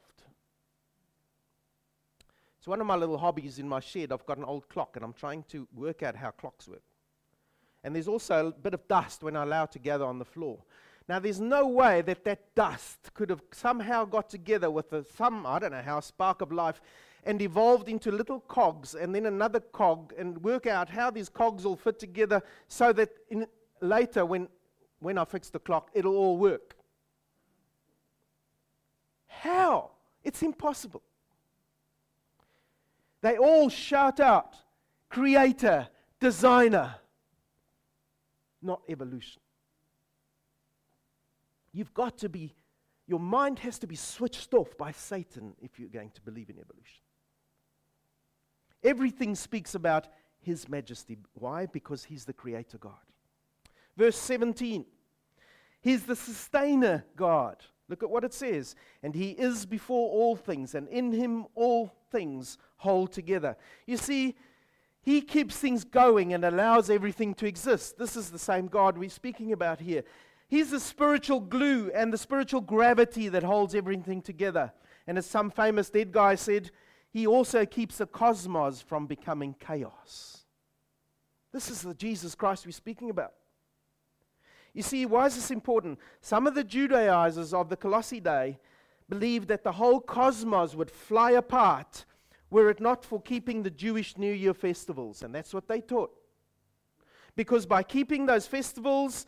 It's 2.59 2.67
one 2.67 2.79
of 2.79 2.85
my 2.85 2.95
little 2.95 3.17
hobbies 3.17 3.57
in 3.57 3.67
my 3.67 3.79
shed. 3.79 4.11
I've 4.11 4.25
got 4.27 4.37
an 4.37 4.43
old 4.43 4.69
clock 4.69 4.95
and 4.95 5.03
I'm 5.03 5.13
trying 5.13 5.43
to 5.49 5.67
work 5.73 6.03
out 6.03 6.15
how 6.15 6.29
clocks 6.29 6.67
work. 6.67 6.83
And 7.83 7.95
there's 7.95 8.07
also 8.07 8.49
a 8.49 8.51
bit 8.51 8.75
of 8.75 8.87
dust 8.87 9.23
when 9.23 9.35
I 9.35 9.41
allow 9.41 9.63
it 9.63 9.71
to 9.71 9.79
gather 9.79 10.05
on 10.05 10.19
the 10.19 10.25
floor. 10.25 10.59
Now, 11.09 11.17
there's 11.17 11.41
no 11.41 11.67
way 11.67 12.03
that 12.03 12.23
that 12.25 12.53
dust 12.53 13.15
could 13.15 13.31
have 13.31 13.41
somehow 13.51 14.05
got 14.05 14.29
together 14.29 14.69
with 14.69 14.93
a, 14.93 15.03
some, 15.03 15.47
I 15.47 15.57
don't 15.57 15.71
know 15.71 15.81
how, 15.81 15.99
spark 16.01 16.41
of 16.41 16.51
life 16.51 16.79
and 17.23 17.41
evolved 17.41 17.87
into 17.87 18.11
little 18.11 18.39
cogs 18.41 18.95
and 18.95 19.13
then 19.13 19.25
another 19.25 19.59
cog 19.59 20.13
and 20.17 20.41
work 20.43 20.65
out 20.65 20.89
how 20.89 21.11
these 21.11 21.29
cogs 21.29 21.65
all 21.65 21.75
fit 21.75 21.99
together 21.99 22.41
so 22.67 22.91
that 22.93 23.09
in, 23.29 23.45
later, 23.81 24.25
when, 24.25 24.47
when 24.99 25.17
I 25.17 25.25
fix 25.25 25.49
the 25.49 25.59
clock, 25.59 25.89
it'll 25.93 26.15
all 26.15 26.37
work. 26.37 26.75
How? 29.27 29.91
It's 30.23 30.41
impossible. 30.41 31.01
They 33.21 33.37
all 33.37 33.69
shout 33.69 34.19
out 34.19 34.55
creator, 35.09 35.87
designer, 36.19 36.95
not 38.61 38.81
evolution. 38.89 39.41
You've 41.73 41.93
got 41.93 42.17
to 42.19 42.29
be, 42.29 42.55
your 43.07 43.19
mind 43.19 43.59
has 43.59 43.79
to 43.79 43.87
be 43.87 43.95
switched 43.95 44.53
off 44.53 44.77
by 44.77 44.91
Satan 44.91 45.53
if 45.61 45.79
you're 45.79 45.89
going 45.89 46.11
to 46.11 46.21
believe 46.21 46.49
in 46.49 46.57
evolution. 46.59 47.01
Everything 48.83 49.35
speaks 49.35 49.75
about 49.75 50.07
his 50.41 50.67
majesty. 50.67 51.17
Why? 51.33 51.65
Because 51.65 52.03
he's 52.03 52.25
the 52.25 52.33
creator 52.33 52.77
God. 52.77 52.93
Verse 53.97 54.17
17 54.17 54.85
He's 55.81 56.03
the 56.03 56.15
sustainer 56.15 57.05
God. 57.15 57.57
Look 57.89 58.03
at 58.03 58.09
what 58.09 58.23
it 58.23 58.33
says. 58.33 58.75
And 59.03 59.15
he 59.15 59.31
is 59.31 59.65
before 59.65 60.09
all 60.11 60.35
things, 60.35 60.75
and 60.75 60.87
in 60.87 61.11
him 61.11 61.45
all 61.55 61.91
things 62.11 62.57
hold 62.77 63.11
together. 63.11 63.57
You 63.85 63.97
see, 63.97 64.35
he 65.01 65.21
keeps 65.21 65.57
things 65.57 65.83
going 65.83 66.33
and 66.33 66.45
allows 66.45 66.89
everything 66.89 67.33
to 67.35 67.47
exist. 67.47 67.97
This 67.97 68.15
is 68.15 68.29
the 68.29 68.39
same 68.39 68.67
God 68.67 68.97
we're 68.97 69.09
speaking 69.09 69.51
about 69.51 69.79
here. 69.79 70.03
He's 70.47 70.69
the 70.69 70.79
spiritual 70.79 71.39
glue 71.39 71.89
and 71.93 72.13
the 72.13 72.17
spiritual 72.17 72.61
gravity 72.61 73.27
that 73.29 73.43
holds 73.43 73.73
everything 73.73 74.21
together. 74.21 74.71
And 75.07 75.17
as 75.17 75.25
some 75.25 75.49
famous 75.49 75.89
dead 75.89 76.11
guy 76.11 76.35
said, 76.35 76.71
he 77.11 77.27
also 77.27 77.65
keeps 77.65 77.97
the 77.97 78.05
cosmos 78.05 78.81
from 78.81 79.05
becoming 79.05 79.55
chaos. 79.59 80.45
This 81.51 81.69
is 81.69 81.81
the 81.81 81.93
Jesus 81.93 82.35
Christ 82.35 82.65
we're 82.65 82.71
speaking 82.71 83.09
about. 83.09 83.33
You 84.73 84.81
see, 84.81 85.05
why 85.05 85.25
is 85.25 85.35
this 85.35 85.51
important? 85.51 85.99
Some 86.21 86.47
of 86.47 86.55
the 86.55 86.63
Judaizers 86.63 87.53
of 87.53 87.67
the 87.67 87.75
Colossae 87.75 88.21
day 88.21 88.57
believed 89.09 89.49
that 89.49 89.63
the 89.63 89.73
whole 89.73 89.99
cosmos 89.99 90.75
would 90.75 90.89
fly 90.89 91.31
apart 91.31 92.05
were 92.49 92.69
it 92.69 92.79
not 92.79 93.03
for 93.03 93.21
keeping 93.21 93.63
the 93.63 93.69
Jewish 93.69 94.17
New 94.17 94.31
Year 94.31 94.53
festivals. 94.53 95.23
And 95.23 95.35
that's 95.35 95.53
what 95.53 95.67
they 95.67 95.81
taught. 95.81 96.11
Because 97.35 97.65
by 97.65 97.83
keeping 97.83 98.25
those 98.25 98.47
festivals, 98.47 99.25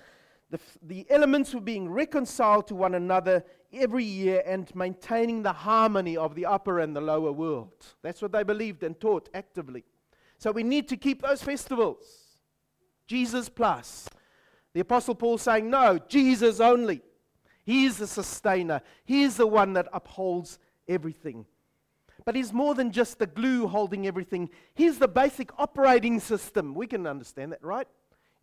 the, 0.53 0.59
the 0.83 1.07
elements 1.09 1.51
were 1.55 1.61
being 1.61 1.89
reconciled 1.89 2.67
to 2.67 2.75
one 2.75 2.93
another 2.93 3.43
every 3.73 4.03
year 4.03 4.43
and 4.45 4.73
maintaining 4.75 5.41
the 5.41 5.51
harmony 5.51 6.15
of 6.15 6.35
the 6.35 6.45
upper 6.45 6.79
and 6.79 6.95
the 6.95 7.01
lower 7.01 7.31
world. 7.31 7.73
That's 8.03 8.21
what 8.21 8.31
they 8.31 8.43
believed 8.43 8.83
and 8.83 8.99
taught 8.99 9.29
actively. 9.33 9.83
So 10.37 10.51
we 10.51 10.61
need 10.61 10.87
to 10.89 10.97
keep 10.97 11.23
those 11.23 11.41
festivals. 11.41 12.05
Jesus 13.07 13.49
plus. 13.49 14.07
The 14.73 14.81
Apostle 14.81 15.15
Paul 15.15 15.39
saying, 15.39 15.71
no, 15.71 15.97
Jesus 16.07 16.59
only. 16.59 17.01
He 17.65 17.85
is 17.85 17.97
the 17.97 18.07
sustainer, 18.07 18.81
He 19.05 19.23
is 19.23 19.37
the 19.37 19.47
one 19.47 19.73
that 19.73 19.87
upholds 19.91 20.59
everything. 20.87 21.47
But 22.25 22.35
He's 22.35 22.53
more 22.53 22.75
than 22.75 22.91
just 22.91 23.17
the 23.17 23.25
glue 23.25 23.65
holding 23.65 24.05
everything, 24.05 24.51
He's 24.75 24.99
the 24.99 25.07
basic 25.07 25.49
operating 25.57 26.19
system. 26.19 26.75
We 26.75 26.85
can 26.85 27.07
understand 27.07 27.53
that, 27.53 27.63
right? 27.63 27.87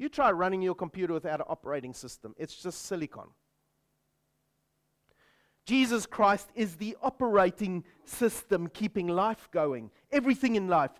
You 0.00 0.08
try 0.08 0.30
running 0.30 0.62
your 0.62 0.74
computer 0.74 1.12
without 1.12 1.40
an 1.40 1.46
operating 1.46 1.92
system, 1.92 2.34
it's 2.38 2.54
just 2.54 2.86
silicon. 2.86 3.28
Jesus 5.66 6.06
Christ 6.06 6.48
is 6.54 6.76
the 6.76 6.96
operating 7.02 7.84
system 8.06 8.68
keeping 8.68 9.08
life 9.08 9.50
going, 9.52 9.90
everything 10.10 10.56
in 10.56 10.68
life. 10.68 10.92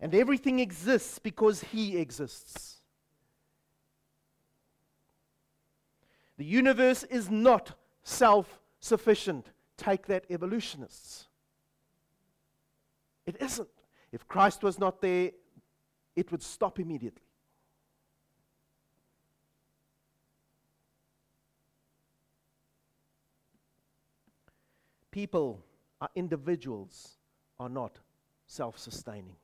And 0.00 0.14
everything 0.16 0.58
exists 0.58 1.20
because 1.20 1.62
He 1.62 1.96
exists. 1.96 2.80
The 6.36 6.44
universe 6.44 7.04
is 7.04 7.30
not 7.30 7.78
self 8.02 8.58
sufficient. 8.80 9.46
Take 9.76 10.06
that, 10.06 10.24
evolutionists. 10.28 11.28
It 13.26 13.36
isn't. 13.40 13.68
If 14.10 14.26
Christ 14.26 14.64
was 14.64 14.76
not 14.80 15.00
there, 15.00 15.30
it 16.16 16.32
would 16.32 16.42
stop 16.42 16.80
immediately. 16.80 17.29
People, 25.10 25.62
are 26.00 26.10
individuals, 26.14 27.16
are 27.58 27.68
not 27.68 27.98
self 28.46 28.78
sustaining. 28.78 29.36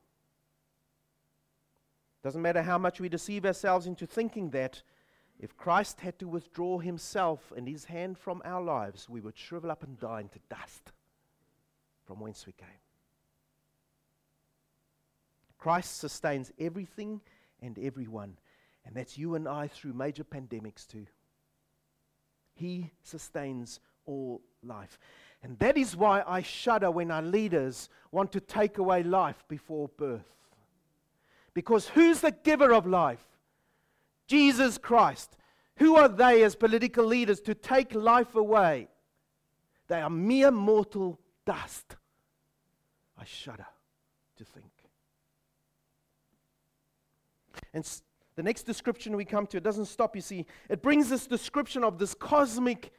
Doesn't 2.22 2.42
matter 2.42 2.62
how 2.62 2.78
much 2.78 3.00
we 3.00 3.08
deceive 3.08 3.44
ourselves 3.46 3.86
into 3.86 4.06
thinking 4.06 4.50
that, 4.50 4.82
if 5.38 5.56
Christ 5.56 6.00
had 6.00 6.18
to 6.18 6.26
withdraw 6.26 6.78
himself 6.78 7.52
and 7.56 7.68
his 7.68 7.84
hand 7.84 8.18
from 8.18 8.40
our 8.44 8.62
lives, 8.62 9.08
we 9.08 9.20
would 9.20 9.36
shrivel 9.36 9.70
up 9.70 9.82
and 9.82 9.98
die 10.00 10.22
into 10.22 10.38
dust 10.48 10.92
from 12.06 12.20
whence 12.20 12.46
we 12.46 12.52
came. 12.54 12.68
Christ 15.58 15.98
sustains 15.98 16.52
everything 16.58 17.20
and 17.60 17.78
everyone, 17.78 18.38
and 18.84 18.94
that's 18.94 19.18
you 19.18 19.34
and 19.34 19.46
I 19.46 19.68
through 19.68 19.92
major 19.92 20.24
pandemics 20.24 20.86
too. 20.86 21.06
He 22.54 22.90
sustains 23.02 23.80
all 24.06 24.40
life. 24.62 24.98
And 25.46 25.56
that 25.60 25.78
is 25.78 25.94
why 25.94 26.24
I 26.26 26.42
shudder 26.42 26.90
when 26.90 27.12
our 27.12 27.22
leaders 27.22 27.88
want 28.10 28.32
to 28.32 28.40
take 28.40 28.78
away 28.78 29.04
life 29.04 29.44
before 29.46 29.86
birth. 29.96 30.26
Because 31.54 31.86
who's 31.86 32.20
the 32.20 32.32
giver 32.32 32.74
of 32.74 32.84
life? 32.84 33.24
Jesus 34.26 34.76
Christ. 34.76 35.36
Who 35.76 35.94
are 35.94 36.08
they 36.08 36.42
as 36.42 36.56
political 36.56 37.04
leaders 37.04 37.40
to 37.42 37.54
take 37.54 37.94
life 37.94 38.34
away? 38.34 38.88
They 39.86 40.00
are 40.00 40.10
mere 40.10 40.50
mortal 40.50 41.20
dust. 41.44 41.94
I 43.16 43.24
shudder 43.24 43.68
to 44.38 44.44
think. 44.44 44.72
And 47.72 47.88
the 48.34 48.42
next 48.42 48.64
description 48.64 49.16
we 49.16 49.24
come 49.24 49.46
to, 49.46 49.58
it 49.58 49.62
doesn't 49.62 49.86
stop, 49.86 50.16
you 50.16 50.22
see. 50.22 50.44
It 50.68 50.82
brings 50.82 51.08
this 51.08 51.28
description 51.28 51.84
of 51.84 52.00
this 52.00 52.14
cosmic 52.14 52.90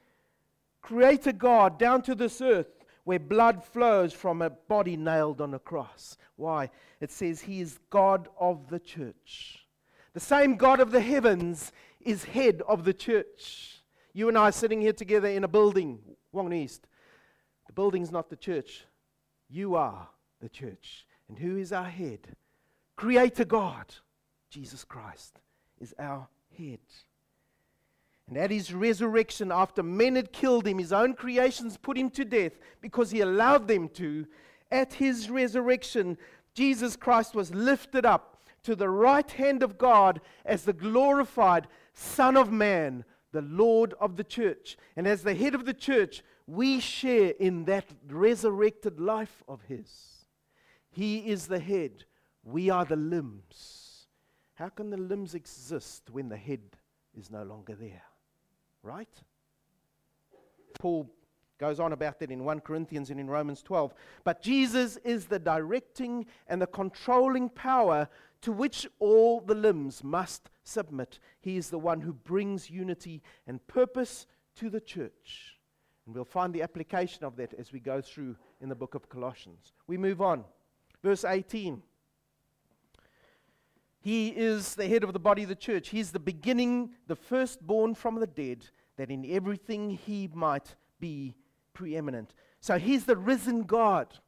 creator 0.82 1.32
God 1.32 1.78
down 1.80 2.02
to 2.04 2.16
this 2.16 2.42
earth 2.42 2.86
where 3.04 3.20
blood 3.20 3.64
flows 3.64 4.12
from 4.12 4.42
a 4.42 4.50
body 4.50 4.98
nailed 4.98 5.40
on 5.40 5.54
a 5.54 5.60
cross. 5.60 6.18
Why? 6.36 6.70
It 7.00 7.12
says 7.12 7.42
he 7.42 7.62
is 7.62 7.80
God 7.90 8.28
of 8.40 8.70
the 8.70 8.80
church. 8.80 9.66
The 10.14 10.20
same 10.20 10.56
God 10.56 10.80
of 10.80 10.92
the 10.92 11.00
heavens 11.00 11.72
is 12.02 12.26
head 12.26 12.62
of 12.68 12.84
the 12.84 12.94
church. 12.94 13.82
You 14.14 14.28
and 14.28 14.38
I 14.38 14.50
are 14.50 14.52
sitting 14.52 14.82
here 14.82 14.94
together 14.94 15.28
in 15.28 15.44
a 15.44 15.48
building, 15.48 16.00
Wong 16.32 16.52
East. 16.52 16.88
The 17.68 17.74
building's 17.74 18.12
not 18.12 18.30
the 18.30 18.36
church. 18.36 18.86
You 19.50 19.76
are 19.76 20.10
the 20.42 20.50
church. 20.50 21.06
And 21.30 21.38
who 21.38 21.58
is 21.58 21.72
our 21.72 21.86
head? 21.90 22.20
Creator 22.96 23.46
God, 23.46 23.86
Jesus 24.50 24.84
Christ, 24.84 25.40
is 25.80 25.94
our 26.00 26.28
head. 26.58 26.80
And 28.28 28.38
at 28.38 28.52
his 28.52 28.74
resurrection, 28.74 29.52
after 29.52 29.82
men 29.82 30.16
had 30.16 30.34
killed 30.34 30.68
him, 30.68 30.80
his 30.80 30.92
own 30.92 31.14
creations 31.14 31.78
put 31.78 31.98
him 31.98 32.10
to 32.12 32.26
death 32.26 32.54
because 32.82 33.12
he 33.12 33.22
allowed 33.22 33.68
them 33.68 33.88
to. 33.90 34.26
At 34.70 34.94
his 34.94 35.30
resurrection, 35.30 36.18
Jesus 36.54 36.98
Christ 36.98 37.36
was 37.36 37.54
lifted 37.54 38.06
up 38.06 38.44
to 38.64 38.76
the 38.76 38.90
right 38.90 39.32
hand 39.32 39.64
of 39.64 39.78
God 39.78 40.20
as 40.46 40.64
the 40.64 40.74
glorified 40.74 41.68
Son 41.94 42.36
of 42.36 42.52
Man, 42.52 43.06
the 43.32 43.42
Lord 43.42 43.94
of 44.02 44.18
the 44.18 44.26
church. 44.26 44.78
And 44.98 45.08
as 45.08 45.24
the 45.24 45.36
head 45.36 45.56
of 45.56 45.64
the 45.64 45.74
church, 45.74 46.22
we 46.46 46.82
share 46.82 47.30
in 47.40 47.64
that 47.66 47.86
resurrected 48.10 49.00
life 49.00 49.42
of 49.48 49.62
His. 49.70 50.26
He 50.90 51.30
is 51.30 51.48
the 51.48 51.60
head, 51.60 52.04
we 52.44 52.70
are 52.70 52.84
the 52.84 52.96
limbs. 52.98 54.08
How 54.56 54.70
can 54.70 54.90
the 54.90 54.98
limbs 54.98 55.34
exist 55.34 56.10
when 56.12 56.28
the 56.28 56.38
head 56.38 56.62
is 57.18 57.30
no 57.30 57.44
longer 57.44 57.76
there? 57.76 58.04
Right? 58.88 59.22
Paul 60.80 61.10
goes 61.58 61.80
on 61.80 61.92
about 61.92 62.20
that 62.20 62.32
in 62.32 62.46
1 62.46 62.62
Corinthians 62.62 63.10
and 63.10 63.20
in 63.20 63.30
Romans 63.30 63.62
12. 63.62 63.94
But 64.24 64.42
Jesus 64.42 64.98
is 65.04 65.26
the 65.26 65.40
directing 65.40 66.26
and 66.48 66.62
the 66.62 66.68
controlling 66.68 67.50
power 67.50 68.08
to 68.42 68.52
which 68.54 68.88
all 69.00 69.42
the 69.42 69.56
limbs 69.56 70.04
must 70.06 70.50
submit. 70.64 71.20
He 71.42 71.58
is 71.58 71.70
the 71.70 71.80
one 71.80 72.00
who 72.00 72.14
brings 72.14 72.70
unity 72.70 73.22
and 73.46 73.66
purpose 73.68 74.26
to 74.56 74.70
the 74.70 74.80
church. 74.80 75.58
And 76.06 76.16
we'll 76.16 76.24
find 76.24 76.54
the 76.54 76.62
application 76.62 77.26
of 77.26 77.36
that 77.36 77.54
as 77.56 77.74
we 77.74 77.82
go 77.82 78.00
through 78.00 78.38
in 78.62 78.70
the 78.70 78.76
book 78.76 78.96
of 78.96 79.10
Colossians. 79.10 79.74
We 79.88 79.98
move 79.98 80.22
on. 80.22 80.46
Verse 81.04 81.26
18. 81.26 81.82
He 84.00 84.30
is 84.30 84.76
the 84.76 84.88
head 84.88 85.04
of 85.04 85.12
the 85.12 85.20
body 85.20 85.44
of 85.44 85.50
the 85.50 85.56
church. 85.56 85.90
He's 85.90 86.12
the 86.12 86.20
beginning, 86.20 86.92
the 87.08 87.16
firstborn 87.16 87.94
from 87.94 88.16
the 88.16 88.28
dead, 88.28 88.66
that 88.98 89.10
in 89.10 89.26
everything 89.30 89.92
he 89.92 90.30
might 90.34 90.76
be 91.00 91.36
preeminent. 91.74 92.34
So 92.60 92.78
he's 92.78 93.06
the 93.06 93.16
risen 93.16 93.64
God. 93.64 94.20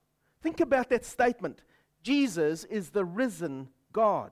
Think 0.41 0.61
about 0.61 0.89
that 0.89 1.03
statement. 1.03 1.63
Jesus 2.03 2.63
is 2.63 2.91
the 2.91 3.03
risen 3.03 3.69
God. 3.91 4.31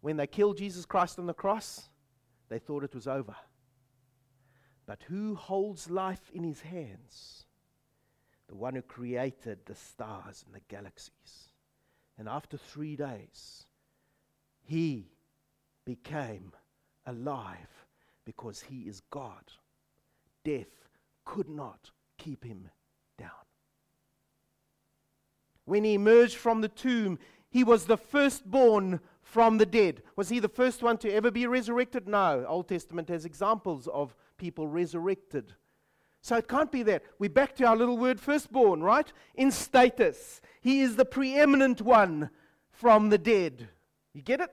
When 0.00 0.16
they 0.16 0.26
killed 0.26 0.58
Jesus 0.58 0.86
Christ 0.86 1.18
on 1.18 1.26
the 1.26 1.34
cross, 1.34 1.88
they 2.48 2.58
thought 2.58 2.84
it 2.84 2.94
was 2.94 3.06
over. 3.06 3.36
But 4.86 5.02
who 5.08 5.34
holds 5.34 5.90
life 5.90 6.30
in 6.32 6.44
his 6.44 6.60
hands? 6.60 7.44
The 8.48 8.54
one 8.54 8.76
who 8.76 8.82
created 8.82 9.58
the 9.66 9.74
stars 9.74 10.44
and 10.46 10.54
the 10.54 10.60
galaxies. 10.68 11.50
And 12.16 12.28
after 12.28 12.56
three 12.56 12.94
days, 12.94 13.66
he 14.62 15.10
became 15.86 16.52
alive 17.06 17.86
because 18.26 18.60
he 18.60 18.80
is 18.82 19.00
God. 19.10 19.52
Death 20.44 20.88
could 21.24 21.48
not 21.48 21.90
keep 22.18 22.44
him 22.44 22.68
down. 23.18 23.30
When 25.64 25.84
he 25.84 25.94
emerged 25.94 26.36
from 26.36 26.60
the 26.60 26.68
tomb, 26.68 27.18
he 27.48 27.64
was 27.64 27.86
the 27.86 27.96
firstborn 27.96 29.00
from 29.22 29.58
the 29.58 29.66
dead. 29.66 30.02
Was 30.14 30.28
he 30.28 30.40
the 30.40 30.48
first 30.48 30.82
one 30.82 30.98
to 30.98 31.12
ever 31.12 31.30
be 31.30 31.46
resurrected? 31.46 32.06
No. 32.06 32.44
Old 32.46 32.68
Testament 32.68 33.08
has 33.08 33.24
examples 33.24 33.88
of 33.88 34.14
people 34.36 34.68
resurrected. 34.68 35.54
So 36.20 36.36
it 36.36 36.48
can't 36.48 36.72
be 36.72 36.82
that. 36.84 37.04
We're 37.18 37.30
back 37.30 37.54
to 37.56 37.64
our 37.64 37.76
little 37.76 37.96
word 37.96 38.20
firstborn, 38.20 38.82
right? 38.82 39.12
In 39.36 39.50
status. 39.50 40.40
He 40.60 40.80
is 40.80 40.96
the 40.96 41.04
preeminent 41.04 41.80
one 41.80 42.30
from 42.70 43.10
the 43.10 43.18
dead. 43.18 43.68
You 44.12 44.22
get 44.22 44.40
it? 44.40 44.50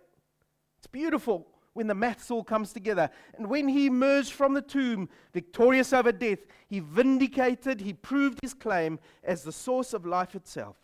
It's 0.83 0.91
beautiful 0.91 1.47
when 1.71 1.87
the 1.87 1.95
maths 1.95 2.29
all 2.29 2.43
comes 2.43 2.73
together. 2.73 3.09
And 3.37 3.49
when 3.49 3.69
he 3.69 3.85
emerged 3.85 4.33
from 4.33 4.53
the 4.53 4.61
tomb, 4.61 5.07
victorious 5.31 5.93
over 5.93 6.11
death, 6.11 6.39
he 6.67 6.81
vindicated, 6.81 7.79
he 7.79 7.93
proved 7.93 8.39
his 8.41 8.53
claim 8.53 8.99
as 9.23 9.43
the 9.43 9.53
source 9.53 9.93
of 9.93 10.05
life 10.05 10.35
itself. 10.35 10.75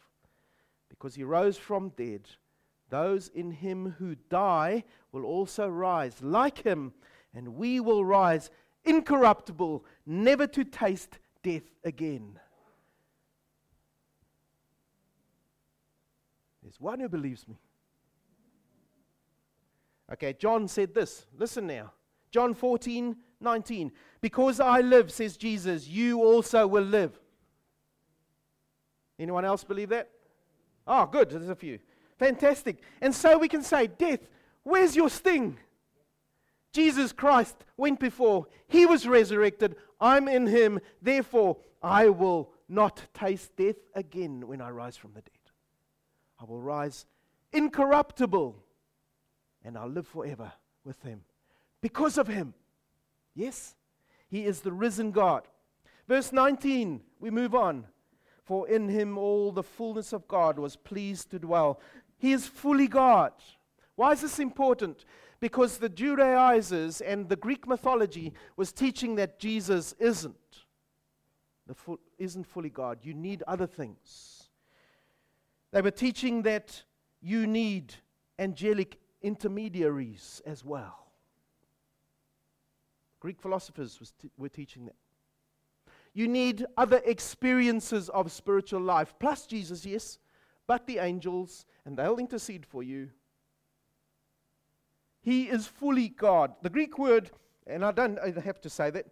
Because 0.87 1.15
he 1.15 1.25
rose 1.25 1.57
from 1.57 1.89
dead, 1.97 2.29
those 2.89 3.27
in 3.27 3.51
him 3.51 3.95
who 3.99 4.15
die 4.29 4.85
will 5.11 5.25
also 5.25 5.67
rise 5.67 6.15
like 6.21 6.63
him, 6.63 6.93
and 7.33 7.55
we 7.55 7.81
will 7.81 8.05
rise 8.05 8.49
incorruptible, 8.85 9.83
never 10.05 10.47
to 10.47 10.63
taste 10.63 11.19
death 11.43 11.75
again. 11.83 12.39
There's 16.63 16.79
one 16.79 17.01
who 17.01 17.09
believes 17.09 17.49
me. 17.49 17.57
Okay, 20.11 20.33
John 20.33 20.67
said 20.67 20.93
this. 20.93 21.25
Listen 21.37 21.67
now. 21.67 21.93
John 22.31 22.53
14, 22.53 23.15
19. 23.39 23.91
Because 24.21 24.59
I 24.59 24.81
live, 24.81 25.11
says 25.11 25.37
Jesus, 25.37 25.87
you 25.87 26.23
also 26.23 26.67
will 26.67 26.83
live. 26.83 27.19
Anyone 29.17 29.45
else 29.45 29.63
believe 29.63 29.89
that? 29.89 30.09
Oh, 30.87 31.05
good. 31.05 31.29
There's 31.29 31.49
a 31.49 31.55
few. 31.55 31.79
Fantastic. 32.17 32.81
And 33.01 33.13
so 33.13 33.37
we 33.37 33.47
can 33.47 33.61
say, 33.61 33.87
Death, 33.87 34.27
where's 34.63 34.95
your 34.95 35.09
sting? 35.09 35.57
Jesus 36.71 37.11
Christ 37.11 37.55
went 37.77 37.99
before. 37.99 38.47
He 38.67 38.85
was 38.85 39.07
resurrected. 39.07 39.75
I'm 39.99 40.27
in 40.27 40.47
him. 40.47 40.79
Therefore, 41.01 41.57
I 41.81 42.09
will 42.09 42.51
not 42.67 43.01
taste 43.13 43.55
death 43.55 43.77
again 43.95 44.47
when 44.47 44.61
I 44.61 44.69
rise 44.69 44.95
from 44.95 45.13
the 45.13 45.21
dead. 45.21 45.33
I 46.39 46.45
will 46.45 46.61
rise 46.61 47.05
incorruptible 47.51 48.63
and 49.63 49.77
I'll 49.77 49.89
live 49.89 50.07
forever 50.07 50.51
with 50.83 51.01
him 51.01 51.21
because 51.81 52.17
of 52.17 52.27
him. 52.27 52.53
Yes, 53.35 53.75
he 54.29 54.45
is 54.45 54.61
the 54.61 54.71
risen 54.71 55.11
God. 55.11 55.47
Verse 56.07 56.31
19, 56.31 57.01
we 57.19 57.29
move 57.29 57.53
on. 57.53 57.85
For 58.43 58.67
in 58.67 58.89
him 58.89 59.17
all 59.17 59.51
the 59.51 59.63
fullness 59.63 60.11
of 60.11 60.27
God 60.27 60.57
was 60.57 60.75
pleased 60.75 61.29
to 61.31 61.39
dwell. 61.39 61.79
He 62.17 62.31
is 62.31 62.47
fully 62.47 62.87
God. 62.87 63.33
Why 63.95 64.13
is 64.13 64.21
this 64.21 64.39
important? 64.39 65.05
Because 65.39 65.77
the 65.77 65.87
Judaizers 65.89 66.99
and 67.01 67.29
the 67.29 67.35
Greek 67.35 67.67
mythology 67.67 68.33
was 68.57 68.71
teaching 68.71 69.15
that 69.15 69.39
Jesus 69.39 69.93
isn't 69.99 70.35
the 71.69 71.97
isn't 72.17 72.45
fully 72.45 72.69
God. 72.69 72.99
You 73.03 73.13
need 73.13 73.43
other 73.47 73.67
things. 73.67 74.49
They 75.71 75.81
were 75.81 75.91
teaching 75.91 76.41
that 76.41 76.83
you 77.21 77.45
need 77.45 77.93
angelic 78.39 78.97
intermediaries 79.21 80.41
as 80.45 80.63
well. 80.63 81.07
Greek 83.19 83.41
philosophers 83.41 84.13
t- 84.21 84.31
were 84.37 84.49
teaching 84.49 84.85
that. 84.85 84.95
You 86.13 86.27
need 86.27 86.65
other 86.77 87.01
experiences 87.05 88.09
of 88.09 88.31
spiritual 88.31 88.81
life, 88.81 89.13
plus 89.19 89.45
Jesus, 89.45 89.85
yes, 89.85 90.17
but 90.67 90.87
the 90.87 90.99
angels, 90.99 91.65
and 91.85 91.97
they'll 91.97 92.17
intercede 92.17 92.65
for 92.65 92.83
you. 92.83 93.09
He 95.21 95.49
is 95.49 95.67
fully 95.67 96.09
God. 96.09 96.53
The 96.61 96.69
Greek 96.69 96.97
word, 96.97 97.31
and 97.67 97.83
I 97.83 97.91
don't 97.91 98.17
I 98.19 98.31
have 98.39 98.61
to 98.61 98.69
say 98.69 98.89
that, 98.89 99.07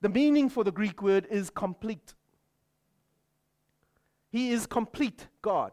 the 0.00 0.08
meaning 0.08 0.48
for 0.48 0.62
the 0.62 0.72
Greek 0.72 1.02
word 1.02 1.26
is 1.30 1.50
complete. 1.50 2.14
He 4.30 4.50
is 4.50 4.66
complete 4.66 5.26
God. 5.42 5.72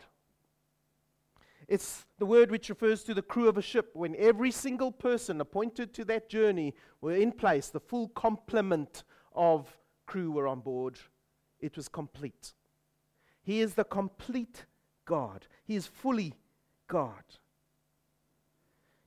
It's 1.68 2.06
the 2.20 2.26
word 2.26 2.52
which 2.52 2.70
refers 2.70 3.04
to 3.04 3.14
the 3.14 3.22
crew 3.22 3.48
of 3.48 3.58
a 3.58 3.62
ship 3.62 3.92
when 3.94 4.16
every 4.18 4.52
single 4.52 4.92
person 4.92 5.42
appointed 5.42 5.94
to 5.96 6.06
that 6.06 6.30
journey 6.30 6.76
were 7.02 7.16
in 7.16 7.32
place, 7.32 7.70
the 7.70 7.80
full 7.80 8.10
complement 8.10 9.04
of 9.34 9.78
crew 10.06 10.32
were 10.32 10.48
on 10.48 10.60
board. 10.60 11.00
It 11.60 11.76
was 11.76 11.88
complete. 11.88 12.54
He 13.44 13.62
is 13.62 13.74
the 13.74 13.84
complete 13.84 14.66
God, 15.06 15.48
He 15.66 15.76
is 15.76 15.88
fully 15.88 16.34
God. 16.88 17.24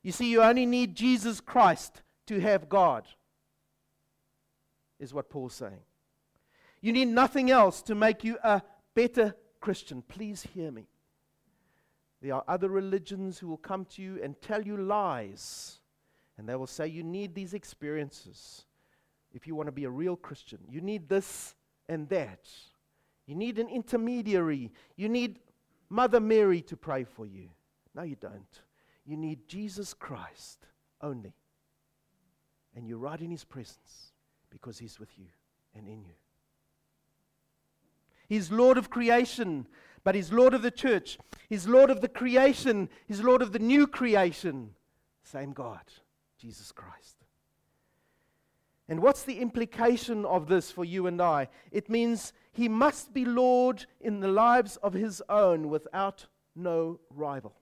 You 0.01 0.11
see, 0.11 0.31
you 0.31 0.41
only 0.41 0.65
need 0.65 0.95
Jesus 0.95 1.41
Christ 1.41 2.01
to 2.27 2.39
have 2.39 2.69
God, 2.69 3.05
is 4.99 5.13
what 5.13 5.29
Paul's 5.29 5.55
saying. 5.55 5.81
You 6.81 6.93
need 6.93 7.09
nothing 7.09 7.51
else 7.51 7.81
to 7.83 7.95
make 7.95 8.23
you 8.23 8.37
a 8.43 8.61
better 8.95 9.35
Christian. 9.59 10.01
Please 10.01 10.43
hear 10.53 10.71
me. 10.71 10.87
There 12.21 12.35
are 12.35 12.43
other 12.47 12.69
religions 12.69 13.39
who 13.39 13.47
will 13.47 13.57
come 13.57 13.85
to 13.85 14.01
you 14.01 14.19
and 14.21 14.39
tell 14.41 14.61
you 14.61 14.77
lies. 14.77 15.79
And 16.37 16.47
they 16.47 16.55
will 16.55 16.67
say, 16.67 16.87
You 16.87 17.03
need 17.03 17.33
these 17.33 17.53
experiences 17.53 18.65
if 19.33 19.47
you 19.47 19.55
want 19.55 19.67
to 19.67 19.73
be 19.73 19.85
a 19.85 19.89
real 19.89 20.15
Christian. 20.15 20.59
You 20.69 20.81
need 20.81 21.07
this 21.07 21.55
and 21.87 22.09
that. 22.09 22.49
You 23.25 23.35
need 23.35 23.59
an 23.59 23.69
intermediary. 23.69 24.71
You 24.95 25.07
need 25.07 25.39
Mother 25.89 26.19
Mary 26.19 26.61
to 26.63 26.75
pray 26.75 27.03
for 27.03 27.25
you. 27.25 27.49
No, 27.95 28.03
you 28.03 28.15
don't. 28.15 28.61
You 29.05 29.17
need 29.17 29.47
Jesus 29.47 29.93
Christ 29.93 30.65
only. 31.01 31.33
And 32.75 32.87
you're 32.87 32.97
right 32.97 33.19
in 33.19 33.31
His 33.31 33.43
presence 33.43 34.13
because 34.49 34.77
He's 34.77 34.99
with 34.99 35.17
you 35.17 35.25
and 35.75 35.87
in 35.87 36.03
you. 36.03 36.13
He's 38.27 38.51
Lord 38.51 38.77
of 38.77 38.89
creation 38.89 39.67
but 40.09 40.15
He's 40.15 40.33
Lord 40.33 40.55
of 40.55 40.63
the 40.63 40.71
church. 40.71 41.19
He's 41.49 41.67
Lord 41.67 41.91
of 41.91 42.01
the 42.01 42.07
creation. 42.07 42.89
He's 43.07 43.21
Lord 43.21 43.43
of 43.43 43.51
the 43.51 43.59
new 43.59 43.85
creation. 43.85 44.71
Same 45.21 45.51
God, 45.51 45.83
Jesus 46.39 46.71
Christ. 46.71 47.17
And 48.87 49.03
what's 49.03 49.21
the 49.21 49.37
implication 49.37 50.25
of 50.25 50.47
this 50.47 50.71
for 50.71 50.83
you 50.83 51.05
and 51.05 51.21
I? 51.21 51.47
It 51.71 51.91
means 51.91 52.33
He 52.51 52.67
must 52.67 53.13
be 53.13 53.23
Lord 53.23 53.85
in 54.01 54.19
the 54.19 54.29
lives 54.29 54.77
of 54.77 54.93
His 54.95 55.21
own 55.29 55.69
without 55.69 56.25
no 56.55 56.99
rival. 57.11 57.53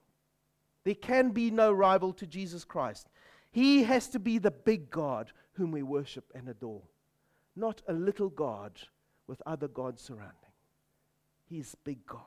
There 0.84 0.94
can 0.94 1.32
be 1.32 1.50
no 1.50 1.70
rival 1.70 2.14
to 2.14 2.26
Jesus 2.26 2.64
Christ. 2.64 3.10
He 3.50 3.82
has 3.82 4.08
to 4.08 4.18
be 4.18 4.38
the 4.38 4.50
big 4.50 4.90
God 4.90 5.32
whom 5.52 5.70
we 5.70 5.82
worship 5.82 6.32
and 6.34 6.48
adore, 6.48 6.84
not 7.54 7.82
a 7.86 7.92
little 7.92 8.30
God 8.30 8.80
with 9.26 9.42
other 9.44 9.68
gods 9.68 10.08
surrounding. 11.48 11.56
He's 11.56 11.74
big 11.84 12.06
God. 12.06 12.20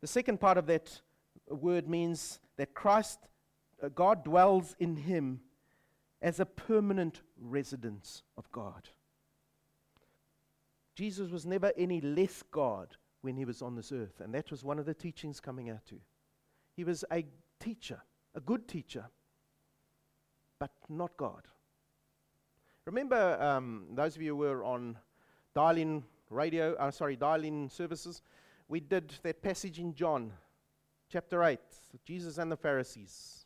The 0.00 0.06
second 0.06 0.40
part 0.40 0.56
of 0.56 0.66
that 0.66 1.00
word 1.48 1.88
means 1.88 2.40
that 2.56 2.74
Christ, 2.74 3.18
uh, 3.82 3.88
God 3.88 4.24
dwells 4.24 4.74
in 4.78 4.96
him 4.96 5.40
as 6.22 6.40
a 6.40 6.46
permanent 6.46 7.20
residence 7.38 8.22
of 8.36 8.50
God. 8.50 8.88
Jesus 10.94 11.30
was 11.30 11.46
never 11.46 11.72
any 11.76 12.00
less 12.00 12.42
God 12.50 12.96
when 13.22 13.36
he 13.36 13.44
was 13.44 13.62
on 13.62 13.76
this 13.76 13.92
earth. 13.92 14.20
And 14.20 14.34
that 14.34 14.50
was 14.50 14.64
one 14.64 14.78
of 14.78 14.86
the 14.86 14.94
teachings 14.94 15.40
coming 15.40 15.70
out 15.70 15.84
too. 15.86 16.00
He 16.76 16.84
was 16.84 17.04
a 17.12 17.24
teacher, 17.58 18.00
a 18.34 18.40
good 18.40 18.68
teacher, 18.68 19.06
but 20.58 20.70
not 20.88 21.16
God. 21.16 21.46
Remember, 22.86 23.40
um, 23.40 23.86
those 23.92 24.16
of 24.16 24.22
you 24.22 24.32
who 24.32 24.38
were 24.38 24.64
on 24.64 24.96
dial-in 25.54 26.02
radio, 26.30 26.74
uh, 26.74 26.90
sorry, 26.90 27.16
dial-in 27.16 27.68
services, 27.68 28.22
we 28.68 28.80
did 28.80 29.12
that 29.22 29.42
passage 29.42 29.78
in 29.78 29.94
John, 29.94 30.32
chapter 31.08 31.42
8, 31.42 31.58
Jesus 32.04 32.38
and 32.38 32.50
the 32.50 32.56
Pharisees. 32.56 33.44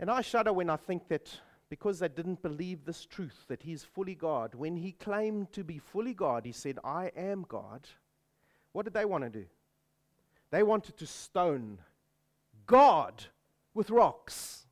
And 0.00 0.10
I 0.10 0.20
shudder 0.20 0.52
when 0.52 0.70
I 0.70 0.76
think 0.76 1.08
that 1.08 1.40
because 1.68 1.98
they 1.98 2.08
didn't 2.08 2.42
believe 2.42 2.84
this 2.84 3.04
truth 3.04 3.44
that 3.48 3.62
he's 3.62 3.84
fully 3.84 4.14
God, 4.14 4.54
when 4.54 4.76
he 4.76 4.92
claimed 4.92 5.52
to 5.52 5.64
be 5.64 5.78
fully 5.78 6.14
God, 6.14 6.46
he 6.46 6.52
said, 6.52 6.78
I 6.82 7.10
am 7.14 7.44
God. 7.46 7.86
What 8.72 8.84
did 8.84 8.94
they 8.94 9.04
want 9.04 9.24
to 9.24 9.30
do? 9.30 9.44
They 10.50 10.62
wanted 10.62 10.96
to 10.96 11.06
stone 11.06 11.78
God 12.66 13.24
with 13.74 13.90
rocks. 13.90 14.66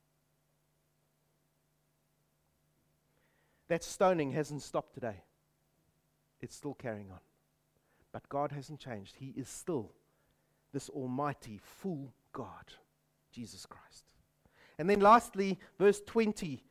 That 3.69 3.83
stoning 3.83 4.33
hasn't 4.33 4.63
stopped 4.63 4.95
today. 4.95 5.23
It's 6.41 6.55
still 6.55 6.75
carrying 6.75 7.11
on. 7.11 7.21
But 8.13 8.29
God 8.29 8.53
hasn't 8.53 8.81
changed. 8.81 9.17
He 9.19 9.35
is 9.37 9.49
still 9.49 9.93
this 10.73 10.89
almighty, 10.89 11.59
full 11.63 12.13
God, 12.33 12.73
Jesus 13.33 13.67
Christ. 13.67 14.05
And 14.79 14.89
then 14.89 15.01
lastly, 15.01 15.59
verse 15.79 16.01
20. 16.07 16.63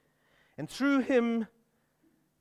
And 0.58 0.70
through 0.70 1.00
him, 1.00 1.48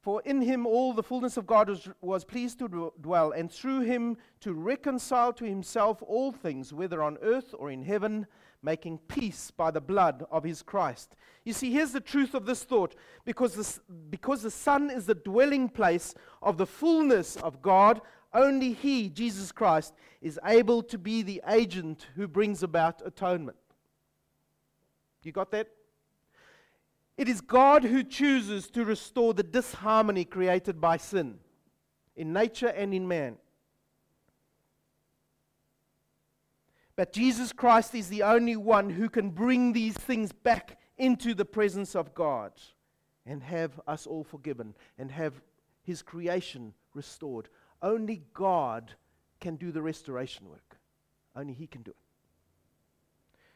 for 0.05 0.21
in 0.27 0.43
him 0.43 0.67
all 0.67 0.93
the 0.93 1.03
fullness 1.03 1.39
of 1.39 1.47
God 1.47 1.71
was, 1.71 1.89
was 2.03 2.27
pleased 2.27 2.59
to 2.59 2.93
dwell, 3.01 3.33
and 3.33 3.51
through 3.51 3.81
him 3.81 4.19
to 4.41 4.53
reconcile 4.53 5.33
to 5.33 5.47
himself 5.47 6.03
all 6.07 6.31
things, 6.31 6.75
whether 6.75 7.03
on 7.03 7.17
earth 7.23 7.55
or 7.59 7.71
in 7.71 7.83
heaven, 7.83 8.27
making 8.63 8.99
peace 9.09 9.51
by 9.51 9.71
the 9.71 9.81
blood 9.81 10.27
of 10.31 10.45
his 10.45 10.61
Christ. 10.61 11.17
You 11.47 11.55
see, 11.55 11.73
here's 11.73 11.93
the 11.93 12.01
truth 12.01 12.35
of 12.35 12.45
this 12.45 12.65
thought 12.65 12.95
because, 13.25 13.55
this, 13.55 13.81
because 14.11 14.43
the 14.43 14.51
Son 14.51 14.91
is 14.91 15.07
the 15.07 15.15
dwelling 15.15 15.71
place 15.71 16.15
of 16.43 16.59
the 16.59 16.67
fullness 16.67 17.37
of 17.37 17.63
God, 17.63 18.03
only 18.35 18.75
he, 18.75 19.09
Jesus 19.09 19.53
Christ, 19.53 19.95
is 20.21 20.39
able 20.45 20.83
to 20.83 20.99
be 20.99 21.23
the 21.23 21.41
agent 21.49 22.09
who 22.15 22.29
brings 22.29 22.63
about 22.63 23.01
atonement. 23.07 23.57
You 25.23 25.33
got 25.33 25.51
that? 25.53 25.69
It 27.17 27.29
is 27.29 27.41
God 27.41 27.85
who 27.85 28.03
chooses 28.03 28.69
to 28.71 28.85
restore 28.85 29.35
the 29.35 29.43
disharmony 29.43 30.25
created 30.25 30.81
by 30.81 30.97
sin 30.97 31.39
in 32.17 32.33
nature 32.33 32.69
and 32.69 32.93
in 32.93 33.07
man. 33.07 33.37
But 36.97 37.13
Jesus 37.13 37.53
Christ 37.53 37.95
is 37.95 38.09
the 38.09 38.23
only 38.23 38.57
one 38.57 38.91
who 38.91 39.09
can 39.09 39.31
bring 39.31 39.73
these 39.73 39.95
things 39.95 40.33
back 40.33 40.79
into 40.97 41.35
the 41.35 41.45
presence 41.45 41.97
of 41.97 42.15
God 42.15 42.53
and 43.27 43.43
have 43.43 43.81
us 43.87 44.07
all 44.07 44.23
forgiven 44.23 44.75
and 44.99 45.11
have 45.11 45.41
his 45.83 46.03
creation 46.03 46.73
restored. 46.95 47.49
Only 47.83 48.23
God 48.33 48.93
can 49.41 49.57
do 49.57 49.73
the 49.73 49.83
restoration 49.83 50.49
work. 50.49 50.79
Only 51.35 51.53
he 51.53 51.67
can 51.67 51.83
do 51.83 51.91
it. 51.91 52.04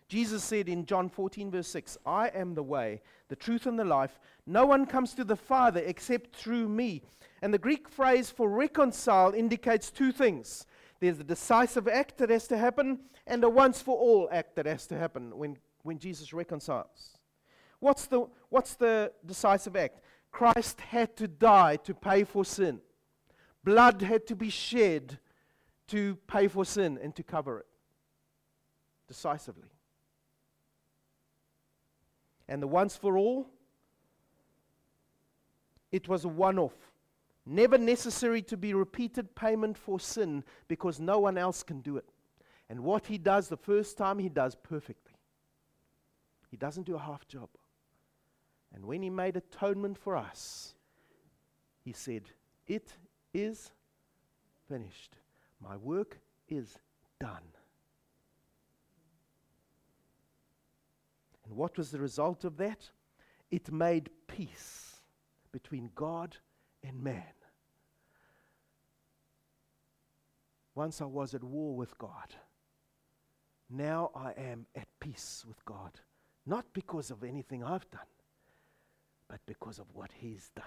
Jesus 0.09 0.43
said 0.43 0.71
in 0.71 0.87
John 0.87 1.11
14, 1.11 1.51
verse 1.51 1.69
6, 1.69 1.99
I 2.07 2.29
am 2.29 2.55
the 2.55 2.63
way, 2.63 3.03
the 3.29 3.37
truth, 3.37 3.67
and 3.67 3.79
the 3.79 3.85
life. 3.85 4.19
No 4.47 4.65
one 4.65 4.87
comes 4.87 5.13
to 5.15 5.25
the 5.25 5.37
Father 5.37 5.83
except 5.85 6.35
through 6.35 6.69
me. 6.69 7.03
And 7.43 7.53
the 7.53 7.59
Greek 7.59 7.89
phrase 7.89 8.31
for 8.31 8.49
reconcile 8.49 9.35
indicates 9.35 9.91
two 9.91 10.13
things 10.13 10.67
there's 11.01 11.21
a 11.21 11.25
decisive 11.25 11.87
act 11.87 12.19
that 12.19 12.31
has 12.31 12.49
to 12.49 12.59
happen, 12.59 12.99
and 13.25 13.45
a 13.45 13.49
once 13.49 13.81
for 13.81 13.97
all 13.97 14.29
act 14.33 14.57
that 14.57 14.67
has 14.67 14.85
to 14.89 14.99
happen 14.99 15.37
when, 15.37 15.57
when 15.85 15.99
Jesus 15.99 16.33
reconciles. 16.33 17.19
What's 17.79 18.07
the, 18.07 18.27
what's 18.49 18.75
the 18.75 19.13
decisive 19.25 19.77
act? 19.77 20.01
Christ 20.33 20.81
had 20.81 21.17
to 21.19 21.29
die 21.29 21.77
to 21.85 21.95
pay 21.95 22.25
for 22.25 22.45
sin, 22.45 22.81
blood 23.63 24.03
had 24.03 24.27
to 24.27 24.35
be 24.35 24.51
shed 24.51 25.19
to 25.89 26.17
pay 26.27 26.49
for 26.49 26.65
sin 26.65 26.99
and 27.01 27.15
to 27.15 27.23
cover 27.23 27.61
it 27.61 27.67
decisively 29.07 29.69
and 32.49 32.63
the 32.63 32.67
once 32.67 32.97
for 32.97 33.19
all, 33.19 33.47
it 35.93 36.09
was 36.09 36.25
a 36.25 36.29
one 36.29 36.59
off. 36.59 36.75
Never 37.45 37.79
necessary 37.79 38.43
to 38.43 38.57
be 38.57 38.75
repeated 38.75 39.35
payment 39.35 39.79
for 39.79 39.99
sin 39.99 40.45
because 40.67 41.01
no 41.01 41.19
one 41.19 41.39
else 41.39 41.63
can 41.63 41.81
do 41.81 41.97
it. 41.97 42.09
And 42.69 42.81
what 42.81 43.07
he 43.07 43.17
does 43.17 43.49
the 43.49 43.57
first 43.57 43.97
time, 43.97 44.19
he 44.19 44.29
does 44.29 44.55
perfectly. 44.55 45.15
He 46.51 46.57
doesn't 46.57 46.85
do 46.87 46.97
a 46.97 46.99
half 46.99 47.27
job. 47.27 47.49
And 48.75 48.85
when 48.85 49.03
he 49.03 49.11
made 49.11 49.37
atonement 49.37 49.97
for 49.97 50.17
us, 50.17 50.75
he 51.85 51.93
said, 51.93 52.25
It 52.67 52.93
is 53.33 53.71
finished. 54.69 55.17
My 55.63 55.77
work 55.77 56.19
is 56.49 56.79
done. 57.19 57.43
And 61.49 61.57
what 61.57 61.79
was 61.79 61.91
the 61.91 61.99
result 61.99 62.45
of 62.45 62.59
that? 62.59 62.91
It 63.51 63.73
made 63.73 64.11
peace 64.27 64.97
between 65.51 65.91
God 65.95 66.37
and 66.85 67.03
man. 67.03 67.23
Once 70.75 71.01
I 71.01 71.07
was 71.07 71.35
at 71.35 71.43
war 71.43 71.75
with 71.75 71.97
God. 71.97 72.35
Now 73.71 74.11
I 74.15 74.33
am 74.33 74.67
at 74.77 74.89
peace 75.01 75.45
with 75.49 75.65
God. 75.65 76.01
Not 76.47 76.67
because 76.73 77.11
of 77.11 77.25
anything 77.25 77.65
I've 77.65 77.91
done, 77.91 78.01
but 79.27 79.41
because 79.47 79.79
of 79.79 79.87
what 79.93 80.11
He's 80.21 80.51
done. 80.55 80.65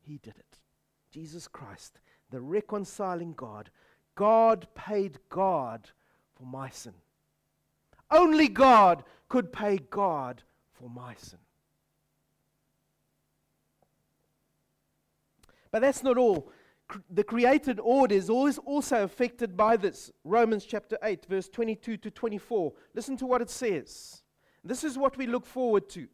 He 0.00 0.18
did 0.18 0.36
it. 0.38 0.58
Jesus 1.10 1.48
Christ, 1.48 1.98
the 2.30 2.40
reconciling 2.40 3.34
God. 3.36 3.70
God 4.14 4.66
paid 4.74 5.18
God 5.28 5.90
for 6.34 6.44
my 6.44 6.70
sin. 6.70 6.94
Only 8.10 8.48
God 8.48 9.04
could 9.28 9.52
pay 9.52 9.78
God 9.78 10.42
for 10.72 10.88
my 10.88 11.14
sin. 11.14 11.38
But 15.70 15.82
that's 15.82 16.02
not 16.02 16.16
all. 16.16 16.50
The 17.10 17.24
created 17.24 17.80
order 17.80 18.14
is 18.14 18.30
also 18.30 19.02
affected 19.02 19.56
by 19.56 19.76
this. 19.76 20.12
Romans 20.24 20.64
chapter 20.64 20.96
8, 21.02 21.26
verse 21.26 21.48
22 21.48 21.96
to 21.96 22.10
24. 22.10 22.72
Listen 22.94 23.16
to 23.16 23.26
what 23.26 23.42
it 23.42 23.50
says. 23.50 24.22
This 24.62 24.84
is 24.84 24.96
what 24.96 25.16
we 25.16 25.26
look 25.26 25.44
forward 25.44 25.88
to. 25.90 26.06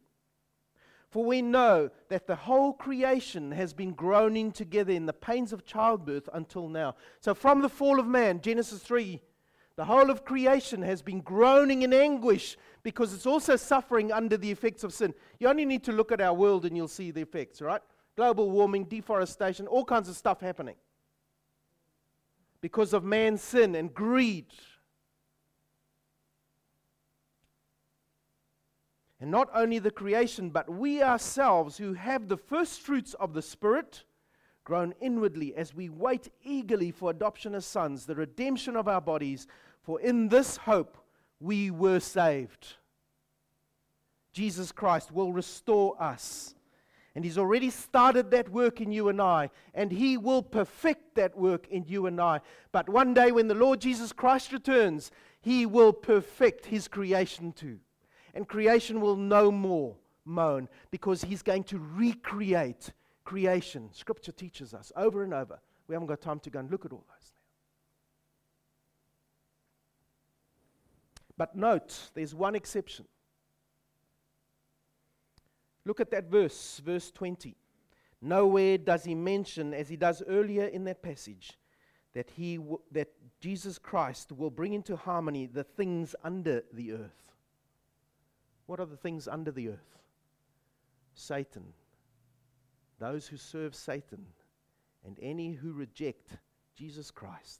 For 1.11 1.23
we 1.23 1.43
know 1.43 1.91
that 2.09 2.25
the 2.25 2.35
whole 2.35 2.73
creation 2.73 3.51
has 3.51 3.71
been 3.71 3.93
groaning 3.93 4.51
together 4.51 4.91
in 4.91 5.05
the 5.05 5.13
pains 5.13 5.53
of 5.53 5.63
childbirth 5.63 6.27
until 6.33 6.67
now. 6.67 6.95
So, 7.19 7.35
from 7.35 7.61
the 7.61 7.69
fall 7.69 7.99
of 7.99 8.07
man, 8.07 8.41
Genesis 8.41 8.81
3 8.81 9.21
the 9.75 9.85
whole 9.85 10.11
of 10.11 10.23
creation 10.23 10.81
has 10.83 11.01
been 11.01 11.21
groaning 11.21 11.81
in 11.81 11.93
anguish 11.93 12.57
because 12.83 13.13
it's 13.13 13.25
also 13.25 13.55
suffering 13.55 14.11
under 14.11 14.37
the 14.37 14.51
effects 14.51 14.83
of 14.83 14.93
sin. 14.93 15.13
You 15.39 15.47
only 15.47 15.65
need 15.65 15.83
to 15.85 15.91
look 15.91 16.11
at 16.11 16.21
our 16.21 16.33
world 16.33 16.65
and 16.65 16.77
you'll 16.77 16.87
see 16.87 17.11
the 17.11 17.21
effects, 17.21 17.61
right? 17.61 17.81
Global 18.15 18.51
warming, 18.51 18.85
deforestation, 18.85 19.65
all 19.65 19.83
kinds 19.83 20.09
of 20.09 20.15
stuff 20.15 20.41
happening 20.41 20.75
because 22.61 22.93
of 22.93 23.03
man's 23.03 23.41
sin 23.41 23.75
and 23.75 23.93
greed. 23.93 24.45
And 29.19 29.31
not 29.31 29.49
only 29.53 29.79
the 29.79 29.89
creation, 29.89 30.49
but 30.49 30.69
we 30.69 31.01
ourselves 31.01 31.77
who 31.77 31.93
have 31.93 32.27
the 32.27 32.37
first 32.37 32.81
fruits 32.81 33.13
of 33.15 33.33
the 33.33 33.41
Spirit 33.41 34.03
groan 34.63 34.93
inwardly 35.01 35.55
as 35.55 35.73
we 35.73 35.89
wait 35.89 36.29
eagerly 36.43 36.91
for 36.91 37.09
adoption 37.09 37.55
as 37.55 37.65
sons, 37.65 38.05
the 38.05 38.15
redemption 38.15 38.75
of 38.75 38.87
our 38.87 39.01
bodies, 39.01 39.47
for 39.81 39.99
in 39.99 40.29
this 40.29 40.57
hope 40.57 40.97
we 41.39 41.69
were 41.69 41.99
saved. 41.99 42.75
Jesus 44.31 44.71
Christ 44.71 45.11
will 45.11 45.31
restore 45.31 46.01
us. 46.01 46.55
And 47.15 47.23
He's 47.23 47.37
already 47.37 47.69
started 47.69 48.31
that 48.31 48.49
work 48.49 48.81
in 48.81 48.91
you 48.91 49.09
and 49.09 49.21
I, 49.21 49.51
and 49.75 49.91
He 49.91 50.17
will 50.17 50.41
perfect 50.41 51.15
that 51.15 51.37
work 51.37 51.67
in 51.67 51.85
you 51.87 52.07
and 52.07 52.19
I. 52.19 52.39
But 52.71 52.89
one 52.89 53.13
day, 53.13 53.31
when 53.31 53.47
the 53.47 53.53
Lord 53.53 53.79
Jesus 53.79 54.11
Christ 54.11 54.51
returns, 54.51 55.11
He 55.39 55.67
will 55.67 55.93
perfect 55.93 56.65
His 56.65 56.87
creation 56.87 57.51
too. 57.51 57.79
And 58.33 58.47
creation 58.47 58.99
will 58.99 59.15
no 59.15 59.51
more 59.51 59.95
moan 60.25 60.67
because 60.89 61.21
He's 61.21 61.43
going 61.43 61.65
to 61.65 61.77
recreate 61.77 62.91
creation. 63.23 63.89
Scripture 63.93 64.31
teaches 64.31 64.73
us 64.73 64.91
over 64.95 65.23
and 65.23 65.33
over. 65.33 65.59
We 65.87 65.95
haven't 65.95 66.07
got 66.07 66.21
time 66.21 66.39
to 66.41 66.49
go 66.49 66.59
and 66.59 66.71
look 66.71 66.85
at 66.85 66.91
all 66.91 67.03
those 67.07 67.31
now. 67.31 67.43
But 71.37 71.55
note, 71.55 72.11
there's 72.13 72.35
one 72.35 72.55
exception. 72.55 73.05
Look 75.85 75.99
at 75.99 76.11
that 76.11 76.29
verse, 76.29 76.81
verse 76.83 77.11
20. 77.11 77.55
Nowhere 78.21 78.77
does 78.77 79.03
he 79.03 79.15
mention, 79.15 79.73
as 79.73 79.89
he 79.89 79.97
does 79.97 80.23
earlier 80.27 80.65
in 80.65 80.85
that 80.85 81.01
passage, 81.03 81.57
that, 82.13 82.29
he 82.29 82.55
w- 82.55 82.79
that 82.91 83.09
Jesus 83.41 83.77
Christ 83.77 84.31
will 84.31 84.49
bring 84.49 84.73
into 84.73 84.95
harmony 84.95 85.45
the 85.45 85.63
things 85.63 86.15
under 86.23 86.63
the 86.71 86.93
earth. 86.93 87.33
What 88.65 88.79
are 88.79 88.85
the 88.85 88.95
things 88.95 89.27
under 89.27 89.51
the 89.51 89.69
earth? 89.69 89.97
Satan, 91.15 91.73
those 93.03 93.27
who 93.27 93.35
serve 93.35 93.75
Satan, 93.75 94.25
and 95.05 95.19
any 95.21 95.51
who 95.51 95.73
reject 95.73 96.37
Jesus 96.73 97.11
Christ. 97.11 97.59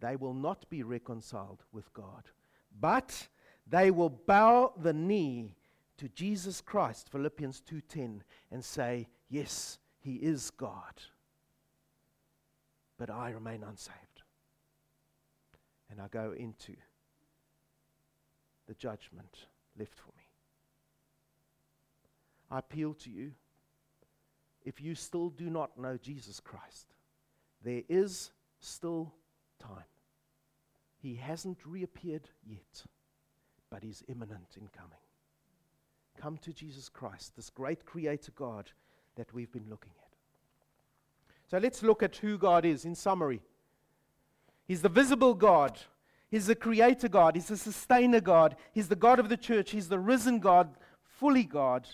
They 0.00 0.16
will 0.16 0.34
not 0.34 0.68
be 0.68 0.82
reconciled 0.82 1.62
with 1.70 1.92
God, 1.92 2.24
but 2.80 3.28
they 3.68 3.92
will 3.92 4.10
bow 4.10 4.74
the 4.76 4.92
knee 4.92 5.54
to 5.98 6.08
Jesus 6.08 6.60
Christ, 6.60 7.08
Philippians 7.08 7.60
2:10, 7.60 8.24
and 8.50 8.64
say, 8.64 9.08
"Yes, 9.28 9.78
he 10.00 10.16
is 10.16 10.50
God." 10.50 11.00
But 12.96 13.10
I 13.10 13.30
remain 13.30 13.62
unsaved. 13.62 14.24
And 15.88 16.00
I 16.00 16.08
go 16.08 16.32
into 16.32 16.76
the 18.66 18.74
judgment 18.74 19.46
left 19.76 20.00
for 20.00 20.10
me. 20.16 20.28
I 22.50 22.58
appeal 22.58 22.94
to 22.94 23.10
you 23.10 23.36
if 24.64 24.80
you 24.80 24.94
still 24.94 25.30
do 25.30 25.50
not 25.50 25.78
know 25.78 25.98
Jesus 26.00 26.40
Christ, 26.40 26.94
there 27.62 27.82
is 27.88 28.30
still 28.60 29.12
time. 29.60 29.84
He 30.98 31.16
hasn't 31.16 31.58
reappeared 31.66 32.28
yet, 32.46 32.84
but 33.70 33.82
he's 33.82 34.02
imminent 34.08 34.56
in 34.56 34.68
coming. 34.68 34.98
Come 36.18 36.38
to 36.38 36.52
Jesus 36.52 36.88
Christ, 36.88 37.36
this 37.36 37.50
great 37.50 37.84
creator 37.84 38.32
God 38.34 38.70
that 39.16 39.32
we've 39.34 39.52
been 39.52 39.68
looking 39.68 39.92
at. 39.98 40.04
So 41.50 41.58
let's 41.58 41.82
look 41.82 42.02
at 42.02 42.16
who 42.16 42.38
God 42.38 42.64
is 42.64 42.84
in 42.84 42.94
summary. 42.94 43.42
He's 44.66 44.82
the 44.82 44.88
visible 44.88 45.34
God. 45.34 45.78
He's 46.30 46.46
the 46.46 46.54
creator 46.54 47.08
God. 47.08 47.34
He's 47.34 47.48
the 47.48 47.56
sustainer 47.56 48.20
God. 48.20 48.56
He's 48.72 48.88
the 48.88 48.96
God 48.96 49.18
of 49.18 49.28
the 49.28 49.36
church. 49.36 49.70
He's 49.70 49.88
the 49.88 49.98
risen 49.98 50.38
God, 50.38 50.74
fully 51.02 51.44
God. 51.44 51.86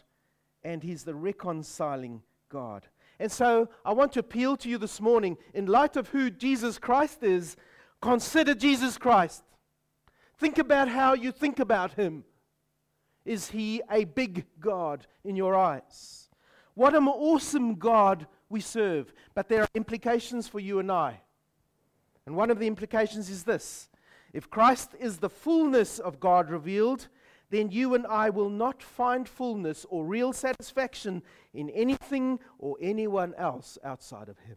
And 0.62 0.83
He's 0.83 1.05
the 1.05 1.14
reconciling 1.14 2.23
God. 2.51 2.87
And 3.19 3.33
so 3.33 3.69
I 3.85 3.93
want 3.93 4.13
to 4.13 4.21
appeal 4.21 4.57
to 4.59 4.69
you 4.69 4.77
this 4.77 5.01
morning, 5.01 5.39
in 5.55 5.67
light 5.67 5.97
of 5.97 6.09
who 6.09 6.31
Jesus 6.31 6.79
Christ 6.79 7.23
is, 7.23 7.57
consider 8.03 8.55
Jesus 8.55 8.99
Christ. 8.99 9.43
Think 10.39 10.59
about 10.59 10.89
how 10.89 11.15
you 11.15 11.33
think 11.33 11.59
about 11.59 11.93
Him. 11.95 12.25
Is 13.25 13.51
He 13.51 13.83
a 13.91 14.05
big 14.05 14.45
God 14.59 15.07
in 15.25 15.37
your 15.37 15.55
eyes? 15.55 16.29
What 16.75 16.95
an 16.95 17.07
awesome 17.09 17.75
God 17.75 18.27
we 18.49 18.61
serve. 18.61 19.13
But 19.35 19.49
there 19.49 19.63
are 19.63 19.69
implications 19.75 20.49
for 20.49 20.61
you 20.61 20.79
and 20.79 20.91
I. 20.91 21.21
And 22.27 22.37
one 22.37 22.51
of 22.51 22.59
the 22.59 22.67
implications 22.67 23.31
is 23.31 23.45
this 23.45 23.89
if 24.33 24.49
Christ 24.49 24.95
is 24.99 25.19
the 25.19 25.29
fullness 25.29 25.99
of 25.99 26.21
God 26.21 26.51
revealed, 26.51 27.09
then 27.51 27.71
you 27.71 27.95
and 27.95 28.07
I 28.07 28.31
will 28.31 28.49
not 28.49 28.83
find 28.83 29.29
fullness 29.29 29.85
or 29.91 30.05
real 30.05 30.33
satisfaction 30.33 31.23
in 31.53 31.69
anything 31.71 32.39
or 32.59 32.77
anyone 32.81 33.35
else 33.37 33.77
outside 33.85 34.29
of 34.29 34.39
Him. 34.39 34.57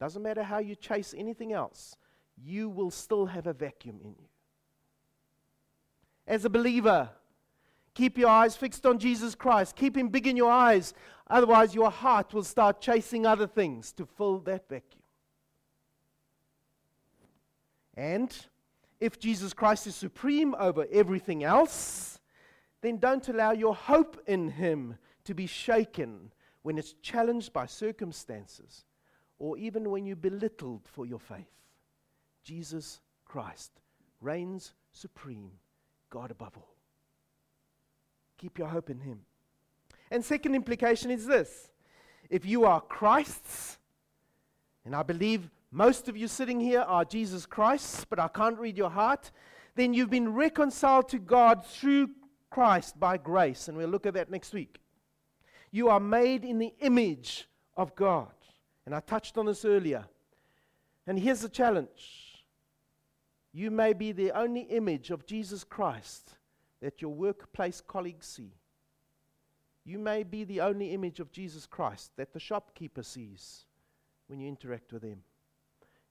Doesn't 0.00 0.22
matter 0.22 0.42
how 0.42 0.58
you 0.58 0.74
chase 0.74 1.14
anything 1.16 1.52
else, 1.52 1.96
you 2.36 2.68
will 2.68 2.90
still 2.90 3.26
have 3.26 3.46
a 3.46 3.52
vacuum 3.52 4.00
in 4.02 4.10
you. 4.18 4.28
As 6.26 6.44
a 6.44 6.50
believer, 6.50 7.10
keep 7.94 8.18
your 8.18 8.28
eyes 8.28 8.56
fixed 8.56 8.86
on 8.86 8.98
Jesus 8.98 9.34
Christ. 9.34 9.76
Keep 9.76 9.96
Him 9.96 10.08
big 10.08 10.26
in 10.26 10.36
your 10.36 10.50
eyes. 10.50 10.94
Otherwise, 11.28 11.74
your 11.74 11.90
heart 11.90 12.34
will 12.34 12.42
start 12.42 12.80
chasing 12.80 13.24
other 13.24 13.46
things 13.46 13.92
to 13.92 14.04
fill 14.04 14.38
that 14.40 14.68
vacuum. 14.68 15.02
And 17.96 18.34
if 19.00 19.18
Jesus 19.18 19.52
Christ 19.52 19.86
is 19.86 19.94
supreme 19.94 20.54
over 20.58 20.86
everything 20.92 21.42
else, 21.42 22.20
then 22.82 22.98
don't 22.98 23.28
allow 23.28 23.52
your 23.52 23.74
hope 23.74 24.20
in 24.26 24.50
Him 24.50 24.96
to 25.24 25.34
be 25.34 25.46
shaken 25.46 26.32
when 26.62 26.78
it's 26.78 26.94
challenged 27.02 27.52
by 27.52 27.66
circumstances 27.66 28.84
or 29.38 29.56
even 29.56 29.90
when 29.90 30.04
you're 30.04 30.16
belittled 30.16 30.82
for 30.84 31.06
your 31.06 31.18
faith. 31.18 31.50
Jesus 32.44 33.00
Christ 33.24 33.72
reigns 34.20 34.74
supreme, 34.92 35.52
God 36.10 36.30
above 36.30 36.56
all. 36.56 36.76
Keep 38.38 38.58
your 38.58 38.68
hope 38.68 38.90
in 38.90 39.00
Him. 39.00 39.20
And 40.10 40.24
second 40.24 40.54
implication 40.54 41.10
is 41.10 41.26
this 41.26 41.70
if 42.28 42.44
you 42.44 42.64
are 42.64 42.80
Christ's, 42.80 43.78
and 44.84 44.94
I 44.94 45.02
believe 45.02 45.50
most 45.72 46.08
of 46.08 46.16
you 46.16 46.26
sitting 46.26 46.60
here 46.60 46.80
are 46.80 47.04
Jesus 47.04 47.46
Christ, 47.46 48.08
but 48.10 48.18
I 48.18 48.28
can't 48.28 48.58
read 48.58 48.76
your 48.76 48.90
heart, 48.90 49.30
then 49.76 49.94
you've 49.94 50.10
been 50.10 50.34
reconciled 50.34 51.08
to 51.10 51.18
God 51.18 51.64
through 51.64 52.10
Christ 52.50 52.98
by 52.98 53.16
grace. 53.16 53.68
And 53.68 53.76
we'll 53.76 53.88
look 53.88 54.06
at 54.06 54.14
that 54.14 54.30
next 54.30 54.52
week. 54.52 54.78
You 55.70 55.88
are 55.88 56.00
made 56.00 56.44
in 56.44 56.58
the 56.58 56.74
image 56.80 57.48
of 57.76 57.94
God. 57.94 58.32
And 58.84 58.94
I 58.94 59.00
touched 59.00 59.38
on 59.38 59.46
this 59.46 59.64
earlier. 59.64 60.06
And 61.06 61.18
here's 61.18 61.40
the 61.40 61.48
challenge 61.48 62.44
you 63.52 63.70
may 63.70 63.92
be 63.92 64.12
the 64.12 64.32
only 64.32 64.62
image 64.62 65.10
of 65.10 65.26
Jesus 65.26 65.64
Christ 65.64 66.36
that 66.80 67.02
your 67.02 67.12
workplace 67.12 67.80
colleagues 67.80 68.26
see. 68.26 68.52
You 69.84 69.98
may 69.98 70.22
be 70.22 70.44
the 70.44 70.60
only 70.60 70.92
image 70.92 71.20
of 71.20 71.32
Jesus 71.32 71.66
Christ 71.66 72.12
that 72.16 72.32
the 72.32 72.38
shopkeeper 72.38 73.02
sees 73.02 73.64
when 74.28 74.40
you 74.40 74.48
interact 74.48 74.92
with 74.92 75.02
them. 75.02 75.22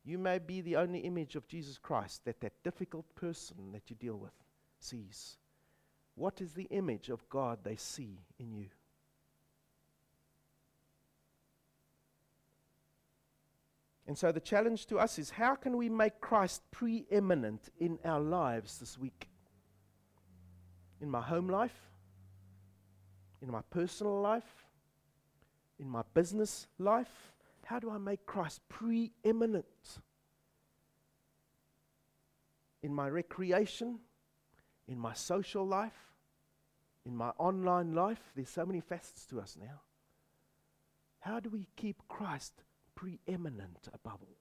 You 0.09 0.17
may 0.17 0.39
be 0.39 0.61
the 0.61 0.75
only 0.75 1.01
image 1.01 1.35
of 1.35 1.47
Jesus 1.47 1.77
Christ 1.77 2.25
that 2.25 2.41
that 2.41 2.63
difficult 2.63 3.05
person 3.13 3.73
that 3.73 3.91
you 3.91 3.95
deal 3.95 4.17
with 4.17 4.33
sees. 4.79 5.37
What 6.15 6.41
is 6.41 6.53
the 6.53 6.67
image 6.71 7.09
of 7.09 7.29
God 7.29 7.59
they 7.61 7.75
see 7.75 8.17
in 8.39 8.55
you? 8.55 8.69
And 14.07 14.17
so 14.17 14.31
the 14.31 14.39
challenge 14.39 14.87
to 14.87 14.97
us 14.97 15.19
is 15.19 15.29
how 15.29 15.53
can 15.53 15.77
we 15.77 15.89
make 15.89 16.19
Christ 16.19 16.63
preeminent 16.71 17.69
in 17.77 17.99
our 18.03 18.19
lives 18.19 18.79
this 18.79 18.97
week? 18.97 19.29
In 21.01 21.11
my 21.11 21.21
home 21.21 21.49
life, 21.49 21.91
in 23.43 23.51
my 23.51 23.61
personal 23.69 24.19
life, 24.19 24.65
in 25.79 25.87
my 25.87 26.01
business 26.15 26.65
life, 26.79 27.31
how 27.69 27.77
do 27.77 27.91
I 27.91 27.99
make 27.99 28.25
Christ 28.25 28.61
preeminent 28.67 29.63
in 32.81 32.91
my 32.91 33.07
recreation, 33.07 33.99
in 34.87 34.97
my 34.97 35.13
social 35.13 35.67
life, 35.67 36.15
in 37.05 37.15
my 37.15 37.29
online 37.37 37.93
life? 37.93 38.31
There's 38.35 38.49
so 38.49 38.65
many 38.65 38.79
facets 38.79 39.27
to 39.27 39.39
us 39.39 39.55
now. 39.61 39.81
How 41.19 41.39
do 41.39 41.51
we 41.51 41.67
keep 41.75 42.01
Christ 42.07 42.53
preeminent 42.95 43.87
above 43.93 44.17
all? 44.21 44.39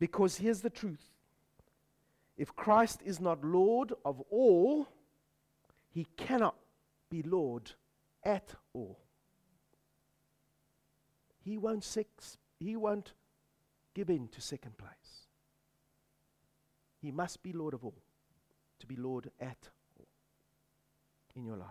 Because 0.00 0.38
here's 0.38 0.62
the 0.62 0.70
truth 0.70 1.12
if 2.36 2.56
Christ 2.56 3.02
is 3.04 3.20
not 3.20 3.44
Lord 3.44 3.92
of 4.04 4.20
all, 4.30 4.88
he 5.90 6.08
cannot 6.16 6.56
be 7.08 7.22
Lord 7.22 7.70
at 8.24 8.52
all. 8.72 9.05
He 11.46 11.58
won't, 11.58 11.86
he 12.58 12.74
won't 12.74 13.12
give 13.94 14.10
in 14.10 14.26
to 14.28 14.40
second 14.40 14.76
place. 14.76 15.28
He 17.00 17.12
must 17.12 17.40
be 17.40 17.52
Lord 17.52 17.72
of 17.72 17.84
all, 17.84 17.94
to 18.80 18.86
be 18.86 18.96
Lord 18.96 19.30
at 19.40 19.68
all 19.96 20.08
in 21.36 21.44
your 21.44 21.56
life. 21.56 21.68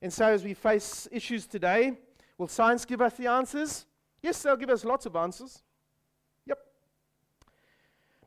And 0.00 0.10
so, 0.10 0.28
as 0.28 0.44
we 0.44 0.54
face 0.54 1.06
issues 1.12 1.46
today, 1.46 1.92
will 2.38 2.48
science 2.48 2.86
give 2.86 3.02
us 3.02 3.14
the 3.18 3.26
answers? 3.26 3.84
Yes, 4.22 4.42
they'll 4.42 4.56
give 4.56 4.70
us 4.70 4.86
lots 4.86 5.04
of 5.04 5.14
answers. 5.14 5.62
Yep. 6.46 6.58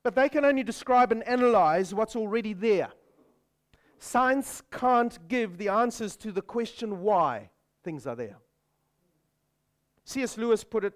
But 0.04 0.14
they 0.14 0.30
can 0.30 0.46
only 0.46 0.64
describe 0.64 1.12
and 1.12 1.28
analyze 1.28 1.96
what's 1.96 2.16
already 2.16 2.54
there. 2.54 2.90
Science 3.98 4.62
can't 4.72 5.28
give 5.28 5.58
the 5.58 5.70
answers 5.70 6.16
to 6.18 6.32
the 6.32 6.44
question 6.44 7.02
why 7.02 7.50
things 7.84 8.06
are 8.06 8.16
there. 8.16 8.38
C.S. 10.08 10.38
Lewis 10.38 10.64
put 10.64 10.86
it, 10.86 10.94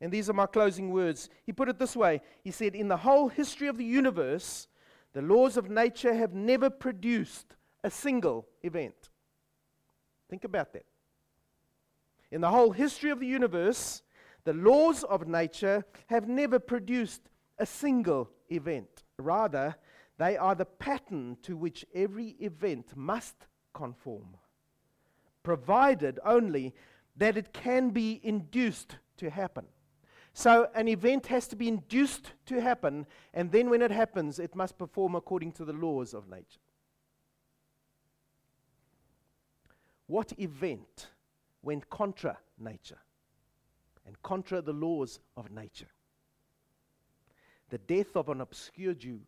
and 0.00 0.10
these 0.10 0.28
are 0.28 0.32
my 0.32 0.46
closing 0.46 0.90
words. 0.90 1.30
He 1.46 1.52
put 1.52 1.68
it 1.68 1.78
this 1.78 1.94
way 1.94 2.20
He 2.42 2.50
said, 2.50 2.74
In 2.74 2.88
the 2.88 2.96
whole 2.96 3.28
history 3.28 3.68
of 3.68 3.78
the 3.78 3.84
universe, 3.84 4.66
the 5.12 5.22
laws 5.22 5.56
of 5.56 5.70
nature 5.70 6.12
have 6.12 6.34
never 6.34 6.68
produced 6.68 7.54
a 7.84 7.90
single 7.90 8.48
event. 8.64 9.10
Think 10.28 10.42
about 10.42 10.72
that. 10.72 10.86
In 12.32 12.40
the 12.40 12.50
whole 12.50 12.72
history 12.72 13.10
of 13.10 13.20
the 13.20 13.26
universe, 13.26 14.02
the 14.42 14.52
laws 14.52 15.04
of 15.04 15.28
nature 15.28 15.84
have 16.08 16.26
never 16.26 16.58
produced 16.58 17.22
a 17.58 17.64
single 17.64 18.28
event. 18.50 19.04
Rather, 19.18 19.76
they 20.18 20.36
are 20.36 20.56
the 20.56 20.64
pattern 20.64 21.36
to 21.42 21.56
which 21.56 21.86
every 21.94 22.30
event 22.40 22.96
must 22.96 23.46
conform 23.72 24.36
provided 25.48 26.20
only 26.26 26.74
that 27.18 27.36
it 27.36 27.52
can 27.52 27.90
be 27.90 28.20
induced 28.22 28.96
to 29.18 29.28
happen. 29.28 29.66
So 30.32 30.68
an 30.74 30.86
event 30.88 31.26
has 31.26 31.48
to 31.48 31.56
be 31.56 31.66
induced 31.66 32.32
to 32.46 32.60
happen, 32.60 33.06
and 33.34 33.50
then 33.50 33.70
when 33.70 33.82
it 33.82 33.90
happens, 33.90 34.38
it 34.38 34.54
must 34.54 34.78
perform 34.78 35.16
according 35.16 35.52
to 35.52 35.64
the 35.64 35.72
laws 35.72 36.14
of 36.14 36.28
nature. 36.28 36.60
What 40.06 40.32
event 40.38 41.08
went 41.62 41.90
contra 41.90 42.38
nature 42.58 42.98
and 44.06 44.20
contra 44.22 44.62
the 44.62 44.72
laws 44.72 45.18
of 45.36 45.50
nature? 45.50 45.90
The 47.70 47.78
death 47.78 48.16
of 48.16 48.28
an 48.28 48.40
obscure 48.40 48.94
Jew 48.94 49.20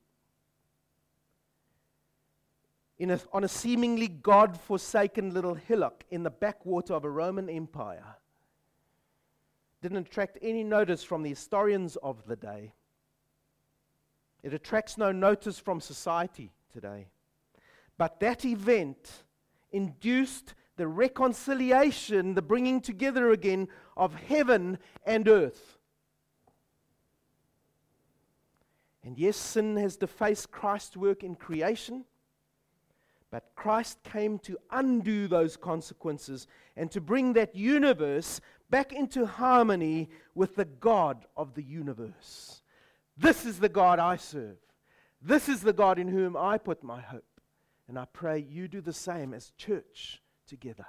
in 3.00 3.10
a, 3.10 3.20
on 3.32 3.44
a 3.44 3.48
seemingly 3.48 4.08
God 4.08 4.60
forsaken 4.60 5.32
little 5.32 5.54
hillock 5.54 6.04
in 6.10 6.22
the 6.22 6.30
backwater 6.30 6.92
of 6.92 7.02
a 7.02 7.10
Roman 7.10 7.48
Empire. 7.48 8.04
Didn't 9.80 10.06
attract 10.06 10.36
any 10.42 10.62
notice 10.62 11.02
from 11.02 11.22
the 11.22 11.30
historians 11.30 11.96
of 11.96 12.26
the 12.26 12.36
day. 12.36 12.74
It 14.42 14.52
attracts 14.52 14.98
no 14.98 15.12
notice 15.12 15.58
from 15.58 15.80
society 15.80 16.52
today. 16.70 17.08
But 17.96 18.20
that 18.20 18.44
event 18.44 19.24
induced 19.72 20.52
the 20.76 20.86
reconciliation, 20.86 22.34
the 22.34 22.42
bringing 22.42 22.82
together 22.82 23.30
again 23.30 23.68
of 23.96 24.14
heaven 24.14 24.78
and 25.06 25.26
earth. 25.26 25.78
And 29.02 29.16
yes, 29.18 29.38
sin 29.38 29.78
has 29.78 29.96
defaced 29.96 30.50
Christ's 30.50 30.98
work 30.98 31.24
in 31.24 31.34
creation. 31.34 32.04
But 33.30 33.54
Christ 33.54 34.02
came 34.02 34.38
to 34.40 34.58
undo 34.70 35.28
those 35.28 35.56
consequences 35.56 36.48
and 36.76 36.90
to 36.90 37.00
bring 37.00 37.34
that 37.34 37.54
universe 37.54 38.40
back 38.70 38.92
into 38.92 39.24
harmony 39.24 40.08
with 40.34 40.56
the 40.56 40.64
God 40.64 41.26
of 41.36 41.54
the 41.54 41.62
universe. 41.62 42.62
This 43.16 43.44
is 43.46 43.60
the 43.60 43.68
God 43.68 43.98
I 43.98 44.16
serve. 44.16 44.56
This 45.22 45.48
is 45.48 45.60
the 45.60 45.72
God 45.72 45.98
in 45.98 46.08
whom 46.08 46.36
I 46.36 46.58
put 46.58 46.82
my 46.82 47.00
hope. 47.00 47.24
And 47.86 47.98
I 47.98 48.06
pray 48.12 48.38
you 48.38 48.66
do 48.66 48.80
the 48.80 48.92
same 48.92 49.34
as 49.34 49.52
church 49.56 50.22
together. 50.46 50.86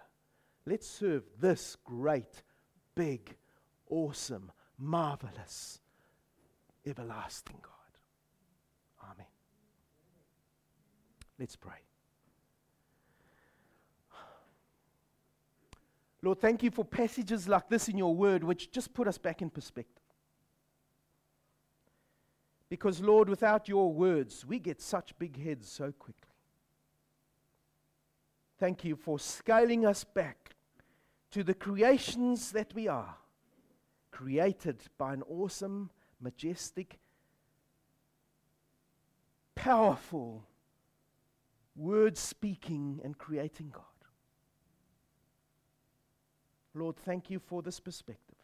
Let's 0.66 0.88
serve 0.88 1.24
this 1.40 1.76
great, 1.84 2.44
big, 2.96 3.36
awesome, 3.90 4.52
marvelous, 4.78 5.80
everlasting 6.86 7.58
God. 7.62 9.12
Amen. 9.12 9.28
Let's 11.40 11.56
pray. 11.56 11.91
Lord, 16.24 16.40
thank 16.40 16.62
you 16.62 16.70
for 16.70 16.86
passages 16.86 17.48
like 17.48 17.68
this 17.68 17.88
in 17.88 17.98
your 17.98 18.16
word, 18.16 18.44
which 18.44 18.72
just 18.72 18.94
put 18.94 19.08
us 19.08 19.18
back 19.18 19.42
in 19.42 19.50
perspective. 19.50 20.04
Because, 22.70 23.02
Lord, 23.02 23.28
without 23.28 23.68
your 23.68 23.92
words, 23.92 24.46
we 24.46 24.60
get 24.60 24.82
such 24.82 25.18
big 25.20 25.44
heads 25.44 25.70
so 25.70 25.92
quickly. 25.92 26.30
Thank 28.60 28.86
you 28.86 28.96
for 28.96 29.18
scaling 29.18 29.86
us 29.86 30.04
back 30.04 30.56
to 31.32 31.44
the 31.44 31.56
creations 31.56 32.52
that 32.52 32.74
we 32.76 32.88
are, 32.88 33.18
created 34.12 34.84
by 34.98 35.14
an 35.14 35.24
awesome, 35.24 35.90
majestic, 36.22 37.00
powerful, 39.56 40.46
word 41.76 42.18
speaking, 42.18 43.02
and 43.04 43.18
creating 43.18 43.72
God. 43.74 43.91
Lord, 46.74 46.96
thank 46.98 47.30
you 47.30 47.40
for 47.40 47.62
this 47.62 47.80
perspective. 47.80 48.38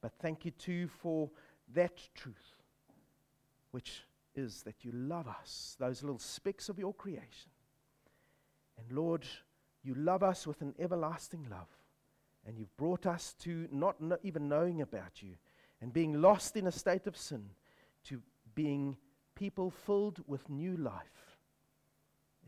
But 0.00 0.12
thank 0.20 0.44
you 0.44 0.50
too 0.52 0.88
for 0.88 1.30
that 1.74 1.98
truth, 2.14 2.62
which 3.70 4.04
is 4.34 4.62
that 4.62 4.84
you 4.84 4.92
love 4.92 5.26
us, 5.28 5.76
those 5.78 6.02
little 6.02 6.18
specks 6.18 6.68
of 6.68 6.78
your 6.78 6.94
creation. 6.94 7.50
And 8.78 8.96
Lord, 8.96 9.26
you 9.82 9.94
love 9.94 10.22
us 10.22 10.46
with 10.46 10.60
an 10.62 10.74
everlasting 10.78 11.46
love. 11.50 11.68
And 12.46 12.58
you've 12.58 12.74
brought 12.76 13.06
us 13.06 13.34
to 13.40 13.68
not 13.70 13.96
even 14.22 14.48
knowing 14.48 14.80
about 14.80 15.22
you 15.22 15.34
and 15.80 15.92
being 15.92 16.20
lost 16.20 16.56
in 16.56 16.66
a 16.66 16.72
state 16.72 17.06
of 17.06 17.16
sin 17.16 17.50
to 18.04 18.22
being 18.54 18.96
people 19.34 19.70
filled 19.70 20.20
with 20.26 20.48
new 20.48 20.76
life. 20.76 21.36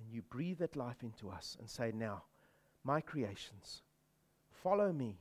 And 0.00 0.10
you 0.10 0.22
breathe 0.22 0.58
that 0.58 0.76
life 0.76 1.02
into 1.02 1.28
us 1.28 1.56
and 1.60 1.68
say, 1.68 1.92
Now, 1.94 2.22
my 2.84 3.00
creations 3.00 3.82
Follow 4.62 4.92
me 4.92 5.18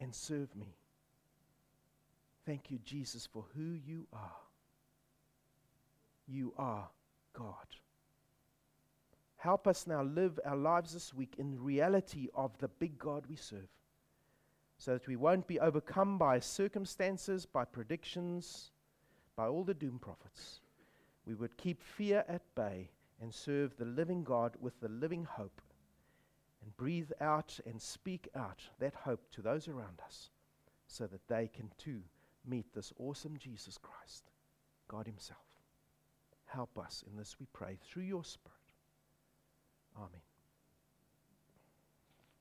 and 0.00 0.14
serve 0.14 0.54
me. 0.54 0.74
Thank 2.44 2.70
you, 2.70 2.78
Jesus, 2.84 3.26
for 3.26 3.44
who 3.54 3.72
you 3.86 4.06
are. 4.12 4.36
You 6.26 6.52
are 6.58 6.88
God. 7.32 7.54
Help 9.36 9.66
us 9.66 9.86
now 9.86 10.02
live 10.02 10.38
our 10.44 10.56
lives 10.56 10.92
this 10.92 11.14
week 11.14 11.36
in 11.38 11.62
reality 11.62 12.28
of 12.34 12.56
the 12.58 12.68
big 12.68 12.98
God 12.98 13.24
we 13.28 13.36
serve, 13.36 13.68
so 14.76 14.92
that 14.92 15.08
we 15.08 15.16
won't 15.16 15.46
be 15.46 15.58
overcome 15.58 16.18
by 16.18 16.40
circumstances, 16.40 17.46
by 17.46 17.64
predictions, 17.64 18.72
by 19.36 19.46
all 19.46 19.64
the 19.64 19.74
doom 19.74 19.98
prophets. 19.98 20.60
We 21.26 21.34
would 21.34 21.56
keep 21.56 21.82
fear 21.82 22.24
at 22.28 22.42
bay 22.54 22.90
and 23.22 23.32
serve 23.32 23.76
the 23.76 23.86
living 23.86 24.22
God 24.24 24.56
with 24.60 24.78
the 24.80 24.88
living 24.88 25.24
hope 25.24 25.62
and 26.62 26.76
breathe 26.76 27.10
out 27.20 27.58
and 27.66 27.80
speak 27.80 28.28
out 28.34 28.62
that 28.78 28.94
hope 28.94 29.30
to 29.32 29.42
those 29.42 29.68
around 29.68 30.00
us 30.04 30.30
so 30.86 31.06
that 31.06 31.26
they 31.28 31.48
can 31.48 31.70
too 31.78 32.02
meet 32.46 32.72
this 32.74 32.92
awesome 32.98 33.36
Jesus 33.38 33.78
Christ, 33.78 34.30
God 34.88 35.06
Himself. 35.06 35.38
Help 36.46 36.78
us 36.78 37.04
in 37.08 37.16
this, 37.16 37.36
we 37.38 37.46
pray, 37.52 37.78
through 37.82 38.02
your 38.02 38.24
Spirit. 38.24 38.56
Amen. 39.96 40.29